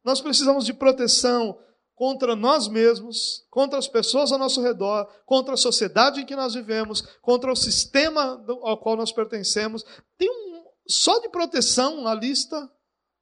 nós 0.02 0.20
precisamos 0.20 0.64
de 0.64 0.74
proteção 0.74 1.56
contra 1.94 2.34
nós 2.34 2.66
mesmos, 2.66 3.46
contra 3.48 3.78
as 3.78 3.86
pessoas 3.86 4.32
ao 4.32 4.38
nosso 4.38 4.60
redor, 4.60 5.06
contra 5.24 5.54
a 5.54 5.56
sociedade 5.56 6.20
em 6.20 6.26
que 6.26 6.34
nós 6.34 6.54
vivemos, 6.54 7.02
contra 7.22 7.52
o 7.52 7.56
sistema 7.56 8.44
ao 8.62 8.78
qual 8.78 8.96
nós 8.96 9.12
pertencemos. 9.12 9.84
Tem 10.16 10.28
um, 10.28 10.64
só 10.88 11.20
de 11.20 11.28
proteção 11.28 12.08
a 12.08 12.14
lista 12.14 12.68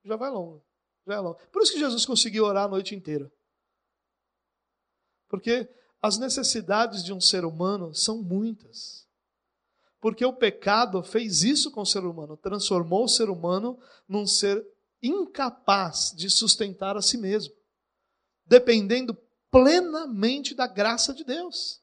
já 0.03 0.17
vai 0.17 0.31
longa. 0.31 0.66
Por 1.53 1.63
isso 1.63 1.73
que 1.73 1.79
Jesus 1.79 2.05
conseguiu 2.05 2.45
orar 2.45 2.65
a 2.65 2.69
noite 2.69 2.95
inteira. 2.95 3.31
Porque 5.29 5.69
as 6.03 6.19
necessidades 6.19 7.05
de 7.05 7.13
um 7.13 7.21
ser 7.21 7.45
humano 7.45 7.95
são 7.95 8.23
muitas. 8.23 9.07
Porque 10.01 10.25
o 10.25 10.33
pecado 10.33 11.03
fez 11.03 11.43
isso 11.43 11.71
com 11.71 11.81
o 11.83 11.87
ser 11.87 12.05
humano, 12.05 12.37
transformou 12.37 13.05
o 13.05 13.09
ser 13.09 13.31
humano 13.31 13.79
num 14.09 14.27
ser 14.27 14.67
incapaz 15.03 16.13
de 16.15 16.29
sustentar 16.29 16.97
a 16.97 17.03
si 17.03 17.19
mesmo, 17.19 17.55
dependendo 18.45 19.17
plenamente 19.51 20.55
da 20.55 20.67
graça 20.67 21.15
de 21.15 21.25
Deus. 21.25 21.81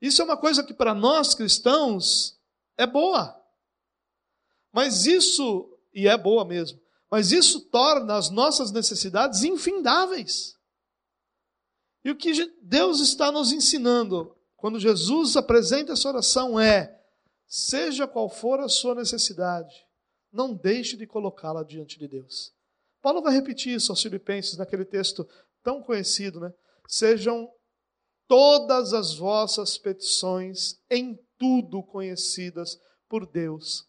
Isso 0.00 0.22
é 0.22 0.24
uma 0.24 0.36
coisa 0.36 0.64
que 0.64 0.72
para 0.72 0.94
nós 0.94 1.34
cristãos 1.34 2.40
é 2.76 2.86
boa. 2.86 3.36
Mas 4.72 5.04
isso, 5.04 5.78
e 5.92 6.08
é 6.08 6.16
boa 6.16 6.44
mesmo, 6.44 6.80
mas 7.10 7.32
isso 7.32 7.60
torna 7.68 8.16
as 8.16 8.30
nossas 8.30 8.70
necessidades 8.70 9.42
infindáveis. 9.42 10.54
E 12.04 12.10
o 12.10 12.16
que 12.16 12.32
Deus 12.62 13.00
está 13.00 13.32
nos 13.32 13.52
ensinando 13.52 14.34
quando 14.56 14.78
Jesus 14.78 15.36
apresenta 15.36 15.92
essa 15.92 16.08
oração 16.08 16.58
é: 16.58 16.98
seja 17.46 18.06
qual 18.06 18.28
for 18.28 18.60
a 18.60 18.68
sua 18.68 18.94
necessidade, 18.94 19.74
não 20.32 20.54
deixe 20.54 20.96
de 20.96 21.06
colocá-la 21.06 21.64
diante 21.64 21.98
de 21.98 22.06
Deus. 22.06 22.52
Paulo 23.02 23.22
vai 23.22 23.32
repetir 23.32 23.74
isso 23.74 23.90
aos 23.90 24.02
Filipenses 24.02 24.56
naquele 24.56 24.84
texto 24.84 25.26
tão 25.62 25.82
conhecido, 25.82 26.38
né? 26.38 26.52
Sejam 26.86 27.50
todas 28.28 28.92
as 28.92 29.14
vossas 29.14 29.76
petições 29.76 30.78
em 30.88 31.18
tudo 31.38 31.82
conhecidas 31.82 32.78
por 33.08 33.26
Deus, 33.26 33.84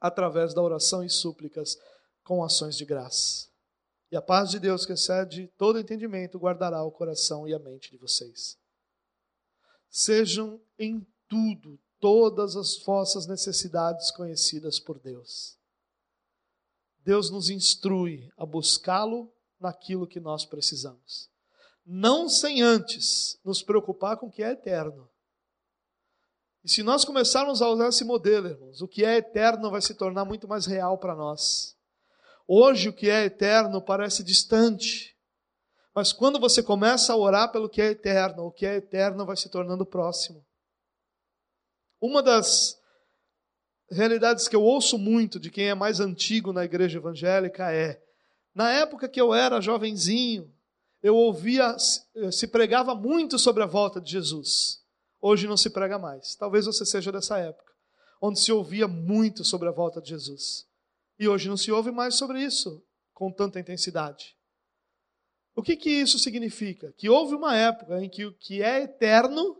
através 0.00 0.52
da 0.52 0.60
oração 0.60 1.02
e 1.02 1.08
súplicas 1.08 1.76
com 2.26 2.42
ações 2.42 2.76
de 2.76 2.84
graça. 2.84 3.46
E 4.10 4.16
a 4.16 4.20
paz 4.20 4.50
de 4.50 4.58
Deus, 4.58 4.84
que 4.84 4.92
excede 4.92 5.46
todo 5.56 5.78
entendimento, 5.78 6.38
guardará 6.38 6.82
o 6.82 6.90
coração 6.90 7.46
e 7.46 7.54
a 7.54 7.58
mente 7.58 7.92
de 7.92 7.96
vocês. 7.96 8.58
Sejam 9.88 10.60
em 10.76 11.06
tudo, 11.28 11.78
todas 12.00 12.56
as 12.56 12.76
vossas 12.84 13.26
necessidades 13.26 14.10
conhecidas 14.10 14.80
por 14.80 14.98
Deus. 14.98 15.56
Deus 16.98 17.30
nos 17.30 17.48
instrui 17.48 18.28
a 18.36 18.44
buscá-lo 18.44 19.32
naquilo 19.60 20.06
que 20.06 20.18
nós 20.18 20.44
precisamos. 20.44 21.30
Não 21.84 22.28
sem 22.28 22.60
antes 22.60 23.38
nos 23.44 23.62
preocupar 23.62 24.16
com 24.16 24.26
o 24.26 24.32
que 24.32 24.42
é 24.42 24.50
eterno. 24.50 25.08
E 26.64 26.68
se 26.68 26.82
nós 26.82 27.04
começarmos 27.04 27.62
a 27.62 27.68
usar 27.70 27.88
esse 27.88 28.04
modelo, 28.04 28.48
irmãos, 28.48 28.82
o 28.82 28.88
que 28.88 29.04
é 29.04 29.18
eterno 29.18 29.70
vai 29.70 29.80
se 29.80 29.94
tornar 29.94 30.24
muito 30.24 30.48
mais 30.48 30.66
real 30.66 30.98
para 30.98 31.14
nós. 31.14 31.75
Hoje 32.48 32.88
o 32.88 32.92
que 32.92 33.10
é 33.10 33.24
eterno 33.24 33.82
parece 33.82 34.22
distante, 34.22 35.16
mas 35.94 36.12
quando 36.12 36.38
você 36.38 36.62
começa 36.62 37.12
a 37.12 37.16
orar 37.16 37.50
pelo 37.50 37.68
que 37.68 37.80
é 37.80 37.86
eterno, 37.86 38.44
o 38.44 38.52
que 38.52 38.66
é 38.66 38.76
eterno 38.76 39.24
vai 39.26 39.36
se 39.36 39.48
tornando 39.48 39.84
próximo. 39.84 40.44
Uma 42.00 42.22
das 42.22 42.78
realidades 43.90 44.46
que 44.46 44.54
eu 44.54 44.62
ouço 44.62 44.98
muito 44.98 45.40
de 45.40 45.50
quem 45.50 45.68
é 45.68 45.74
mais 45.74 45.98
antigo 45.98 46.52
na 46.52 46.64
igreja 46.64 46.98
evangélica 46.98 47.72
é: 47.72 48.00
na 48.54 48.70
época 48.70 49.08
que 49.08 49.20
eu 49.20 49.34
era 49.34 49.60
jovenzinho, 49.60 50.52
eu 51.02 51.16
ouvia, 51.16 51.76
se 52.30 52.46
pregava 52.46 52.94
muito 52.94 53.38
sobre 53.38 53.62
a 53.62 53.66
volta 53.66 54.00
de 54.00 54.10
Jesus. 54.10 54.80
Hoje 55.20 55.46
não 55.46 55.56
se 55.56 55.70
prega 55.70 55.98
mais. 55.98 56.36
Talvez 56.36 56.66
você 56.66 56.84
seja 56.84 57.10
dessa 57.10 57.38
época, 57.38 57.72
onde 58.20 58.38
se 58.38 58.52
ouvia 58.52 58.86
muito 58.86 59.44
sobre 59.44 59.68
a 59.68 59.72
volta 59.72 60.00
de 60.00 60.10
Jesus. 60.10 60.66
E 61.18 61.28
hoje 61.28 61.48
não 61.48 61.56
se 61.56 61.72
ouve 61.72 61.90
mais 61.90 62.16
sobre 62.16 62.42
isso 62.42 62.84
com 63.12 63.32
tanta 63.32 63.58
intensidade. 63.58 64.36
O 65.54 65.62
que, 65.62 65.74
que 65.74 65.88
isso 65.88 66.18
significa? 66.18 66.92
Que 66.92 67.08
houve 67.08 67.34
uma 67.34 67.56
época 67.56 68.02
em 68.02 68.10
que 68.10 68.26
o 68.26 68.34
que 68.34 68.62
é 68.62 68.82
eterno 68.82 69.56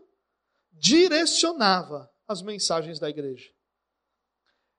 direcionava 0.71 2.11
as 2.27 2.41
mensagens 2.43 2.99
da 2.99 3.09
igreja. 3.09 3.49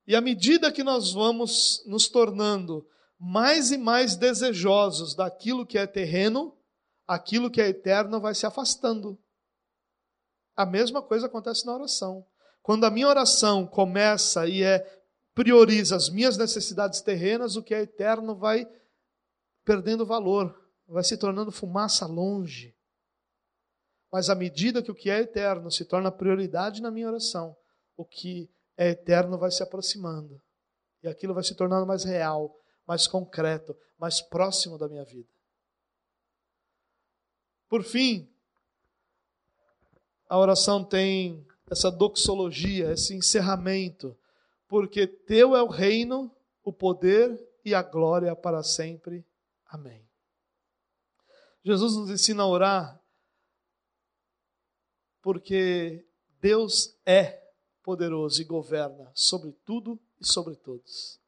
E 0.07 0.15
à 0.15 0.21
medida 0.21 0.73
que 0.73 0.85
nós 0.85 1.13
vamos 1.13 1.83
nos 1.87 2.09
tornando 2.09 2.89
mais 3.19 3.73
e 3.73 3.77
mais 3.77 4.15
desejosos 4.15 5.15
daquilo 5.15 5.67
que 5.67 5.77
é 5.77 5.87
terreno, 5.87 6.57
aquilo 7.07 7.51
que 7.51 7.61
é 7.61 7.69
eterno 7.69 8.21
vai 8.21 8.35
se 8.35 8.47
afastando. 8.47 9.19
A 10.57 10.65
mesma 10.65 11.03
coisa 11.03 11.27
acontece 11.27 11.67
na 11.67 11.75
oração. 11.75 12.25
Quando 12.63 12.85
a 12.85 12.91
minha 12.91 13.09
oração 13.09 13.67
começa 13.67 14.47
e 14.47 14.63
é 14.63 14.98
prioriza 15.39 15.95
as 15.95 16.11
minhas 16.11 16.37
necessidades 16.37 17.01
terrenas, 17.01 17.55
o 17.55 17.63
que 17.63 17.73
é 17.73 17.83
eterno 17.83 18.35
vai 18.35 18.69
perdendo 19.65 20.05
valor, 20.05 20.53
vai 20.85 21.05
se 21.05 21.17
tornando 21.17 21.53
fumaça 21.53 22.07
longe. 22.07 22.75
Mas 24.11 24.29
à 24.29 24.35
medida 24.35 24.83
que 24.83 24.91
o 24.91 24.95
que 24.97 25.09
é 25.09 25.21
eterno 25.21 25.71
se 25.71 25.85
torna 25.85 26.11
prioridade 26.11 26.83
na 26.83 26.91
minha 26.91 27.07
oração, 27.07 27.57
o 27.97 28.05
que 28.05 28.51
é 28.77 28.89
eterno 28.89 29.39
vai 29.39 29.53
se 29.53 29.63
aproximando. 29.63 30.43
E 31.05 31.07
aquilo 31.07 31.35
vai 31.35 31.45
se 31.45 31.55
tornando 31.55 31.87
mais 31.87 32.03
real, 32.03 32.59
mais 32.85 33.07
concreto, 33.07 33.77
mais 33.97 34.21
próximo 34.21 34.77
da 34.77 34.89
minha 34.89 35.05
vida. 35.05 35.29
Por 37.69 37.85
fim, 37.85 38.29
a 40.29 40.37
oração 40.37 40.83
tem 40.83 41.47
essa 41.71 41.93
doxologia, 41.93 42.91
esse 42.91 43.15
encerramento, 43.15 44.19
porque 44.69 45.07
teu 45.07 45.57
é 45.57 45.63
o 45.63 45.67
reino, 45.67 46.31
o 46.63 46.73
poder 46.73 47.43
e 47.65 47.75
a 47.75 47.83
glória 47.83 48.37
para 48.37 48.63
sempre. 48.63 49.27
Amém. 49.67 50.07
Jesus 51.65 51.97
nos 51.97 52.11
ensina 52.11 52.43
a 52.43 52.47
orar 52.47 53.01
porque 55.21 56.07
Deus 56.41 56.97
é 57.05 57.43
poderoso 57.83 58.41
e 58.41 58.45
governa 58.45 59.11
sobre 59.15 59.53
tudo 59.65 59.99
e 60.21 60.27
sobre 60.27 60.55
todos. 60.57 61.19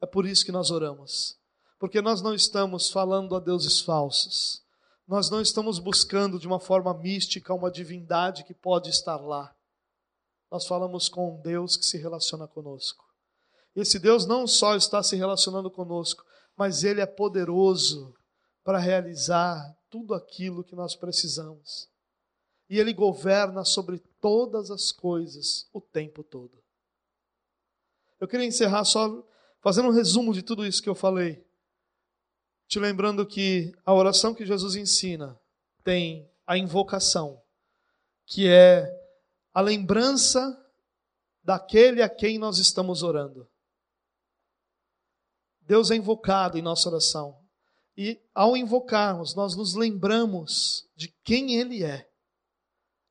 É 0.00 0.06
por 0.06 0.26
isso 0.26 0.44
que 0.44 0.52
nós 0.52 0.70
oramos, 0.70 1.38
porque 1.78 2.02
nós 2.02 2.20
não 2.20 2.34
estamos 2.34 2.90
falando 2.90 3.34
a 3.34 3.40
deuses 3.40 3.80
falsos. 3.80 4.62
Nós 5.08 5.30
não 5.30 5.40
estamos 5.40 5.78
buscando 5.78 6.38
de 6.38 6.46
uma 6.46 6.60
forma 6.60 6.92
mística 6.92 7.54
uma 7.54 7.70
divindade 7.70 8.44
que 8.44 8.52
pode 8.52 8.90
estar 8.90 9.16
lá. 9.16 9.55
Nós 10.50 10.66
falamos 10.66 11.08
com 11.08 11.34
um 11.34 11.40
Deus 11.40 11.76
que 11.76 11.84
se 11.84 11.98
relaciona 11.98 12.46
conosco. 12.46 13.04
Esse 13.74 13.98
Deus 13.98 14.26
não 14.26 14.46
só 14.46 14.74
está 14.74 15.02
se 15.02 15.16
relacionando 15.16 15.70
conosco, 15.70 16.24
mas 16.56 16.84
ele 16.84 17.00
é 17.00 17.06
poderoso 17.06 18.14
para 18.64 18.78
realizar 18.78 19.76
tudo 19.90 20.14
aquilo 20.14 20.64
que 20.64 20.74
nós 20.74 20.96
precisamos. 20.96 21.88
E 22.68 22.78
ele 22.78 22.92
governa 22.92 23.64
sobre 23.64 23.98
todas 24.20 24.70
as 24.70 24.90
coisas 24.90 25.68
o 25.72 25.80
tempo 25.80 26.24
todo. 26.24 26.62
Eu 28.18 28.26
queria 28.26 28.46
encerrar 28.46 28.84
só 28.84 29.22
fazendo 29.60 29.88
um 29.88 29.92
resumo 29.92 30.32
de 30.32 30.42
tudo 30.42 30.64
isso 30.64 30.82
que 30.82 30.88
eu 30.88 30.94
falei 30.94 31.46
te 32.68 32.78
lembrando 32.80 33.24
que 33.24 33.72
a 33.84 33.94
oração 33.94 34.34
que 34.34 34.44
Jesus 34.44 34.74
ensina 34.74 35.38
tem 35.84 36.28
a 36.46 36.58
invocação, 36.58 37.40
que 38.26 38.48
é 38.48 38.92
a 39.56 39.62
lembrança 39.62 40.54
daquele 41.42 42.02
a 42.02 42.08
quem 42.08 42.38
nós 42.38 42.58
estamos 42.58 43.02
orando. 43.02 43.48
Deus 45.62 45.90
é 45.90 45.96
invocado 45.96 46.58
em 46.58 46.62
nossa 46.62 46.88
oração. 46.88 47.42
E 47.96 48.20
ao 48.34 48.56
invocarmos, 48.56 49.34
nós 49.34 49.56
nos 49.56 49.74
lembramos 49.74 50.86
de 50.94 51.08
quem 51.24 51.58
Ele 51.58 51.82
é, 51.82 52.06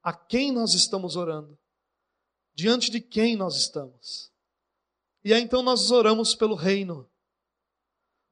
a 0.03 0.13
quem 0.13 0.51
nós 0.51 0.75
estamos 0.75 1.15
orando, 1.15 1.57
diante 2.53 2.91
de 2.91 3.01
quem 3.01 3.35
nós 3.35 3.55
estamos. 3.55 4.31
E 5.23 5.33
aí 5.33 5.41
então 5.41 5.63
nós 5.63 5.89
oramos 5.89 6.35
pelo 6.35 6.53
reino 6.53 7.09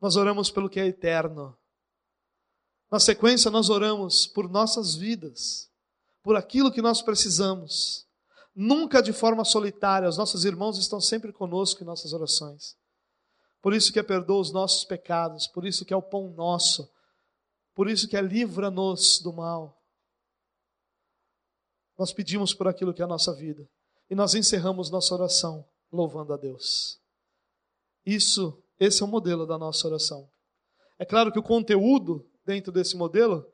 nós 0.04 0.18
oramos 0.18 0.52
pelo 0.52 0.70
que 0.70 0.82
é 0.82 0.86
eterno. 0.86 1.58
Na 2.92 3.00
sequência, 3.00 3.50
nós 3.50 3.70
oramos 3.70 4.28
por 4.28 4.50
nossas 4.50 4.96
vidas, 4.96 5.72
por 6.24 6.36
aquilo 6.36 6.72
que 6.72 6.82
nós 6.82 7.02
precisamos. 7.02 8.08
Nunca 8.56 9.02
de 9.02 9.12
forma 9.12 9.44
solitária, 9.44 10.08
os 10.08 10.18
nossos 10.18 10.46
irmãos 10.46 10.78
estão 10.78 11.02
sempre 11.02 11.34
conosco 11.34 11.84
em 11.84 11.86
nossas 11.86 12.14
orações. 12.14 12.76
Por 13.62 13.74
isso 13.74 13.92
que 13.92 14.00
é 14.00 14.04
perdoa 14.04 14.42
os 14.42 14.52
nossos 14.52 14.86
pecados, 14.86 15.48
por 15.48 15.66
isso 15.66 15.86
que 15.86 15.94
é 15.94 15.98
o 15.98 16.02
pão 16.02 16.30
nosso, 16.32 16.90
por 17.76 17.90
isso 17.90 18.08
que 18.08 18.18
é 18.18 18.22
livra-nos 18.22 19.20
do 19.22 19.34
mal. 19.34 19.78
Nós 21.98 22.12
pedimos 22.12 22.54
por 22.54 22.68
aquilo 22.68 22.94
que 22.94 23.02
é 23.02 23.06
a 23.06 23.08
nossa 23.08 23.34
vida 23.34 23.68
e 24.10 24.16
nós 24.16 24.34
encerramos 24.34 24.90
nossa 24.90 25.14
oração 25.14 25.66
louvando 25.92 26.34
a 26.34 26.38
Deus. 26.38 27.00
Isso 28.06 28.64
esse 28.80 29.02
é 29.02 29.06
o 29.06 29.10
modelo 29.10 29.46
da 29.46 29.58
nossa 29.58 29.88
oração. 29.88 30.28
É 31.00 31.06
claro 31.06 31.32
que 31.32 31.40
o 31.40 31.44
conteúdo 31.44 32.26
dentro 32.46 32.72
desse 32.72 32.98
modelo, 32.98 33.46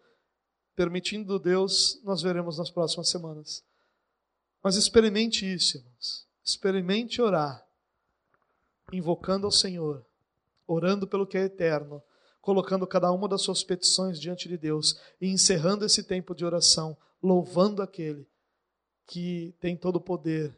permitindo 0.80 1.38
Deus, 1.38 2.00
nós 2.06 2.22
veremos 2.22 2.58
nas 2.58 2.70
próximas 2.70 3.10
semanas. 3.10 3.62
Mas 4.64 4.78
experimente 4.78 5.46
isso, 5.46 5.78
irmãos. 5.78 6.26
Experimente 6.42 7.22
orar, 7.22 7.68
invocando 8.94 9.46
ao 9.46 9.52
Senhor, 9.52 10.06
orando 10.66 11.06
pelo 11.06 11.28
que 11.28 11.38
é 11.38 11.42
eterno, 11.42 12.02
colocando 12.40 12.88
cada 12.88 13.12
uma 13.12 13.28
das 13.28 13.42
suas 13.42 13.62
petições 13.62 14.18
diante 14.18 14.48
de 14.48 14.58
Deus 14.58 14.98
e 15.20 15.28
encerrando 15.28 15.84
esse 15.84 16.02
tempo 16.02 16.34
de 16.34 16.46
oração, 16.46 16.96
louvando 17.22 17.82
aquele 17.82 18.26
que 19.06 19.54
tem 19.60 19.76
todo 19.76 19.98
o 19.98 20.02
poder, 20.02 20.58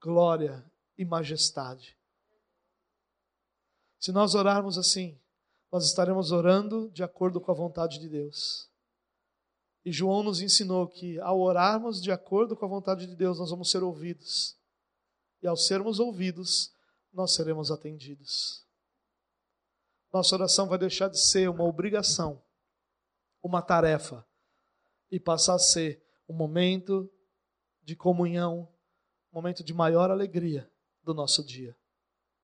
glória 0.00 0.64
e 0.96 1.04
majestade. 1.04 1.96
Se 3.98 4.12
nós 4.12 4.36
orarmos 4.36 4.78
assim, 4.78 5.18
nós 5.72 5.84
estaremos 5.84 6.30
orando 6.30 6.88
de 6.94 7.02
acordo 7.02 7.40
com 7.40 7.50
a 7.50 7.54
vontade 7.56 7.98
de 7.98 8.08
Deus. 8.08 8.68
E 9.84 9.92
João 9.92 10.22
nos 10.22 10.40
ensinou 10.40 10.86
que 10.86 11.18
ao 11.20 11.40
orarmos 11.40 12.02
de 12.02 12.10
acordo 12.10 12.56
com 12.56 12.64
a 12.64 12.68
vontade 12.68 13.06
de 13.06 13.16
Deus, 13.16 13.38
nós 13.38 13.50
vamos 13.50 13.70
ser 13.70 13.82
ouvidos. 13.82 14.56
E 15.42 15.46
ao 15.46 15.56
sermos 15.56 15.98
ouvidos, 15.98 16.72
nós 17.12 17.34
seremos 17.34 17.70
atendidos. 17.70 18.66
Nossa 20.12 20.34
oração 20.34 20.68
vai 20.68 20.78
deixar 20.78 21.08
de 21.08 21.20
ser 21.20 21.48
uma 21.48 21.64
obrigação, 21.64 22.42
uma 23.42 23.62
tarefa, 23.62 24.26
e 25.10 25.20
passar 25.20 25.54
a 25.54 25.58
ser 25.58 26.02
um 26.28 26.34
momento 26.34 27.10
de 27.82 27.94
comunhão, 27.96 28.68
um 29.32 29.36
momento 29.36 29.62
de 29.62 29.72
maior 29.72 30.10
alegria 30.10 30.70
do 31.02 31.14
nosso 31.14 31.44
dia. 31.44 31.76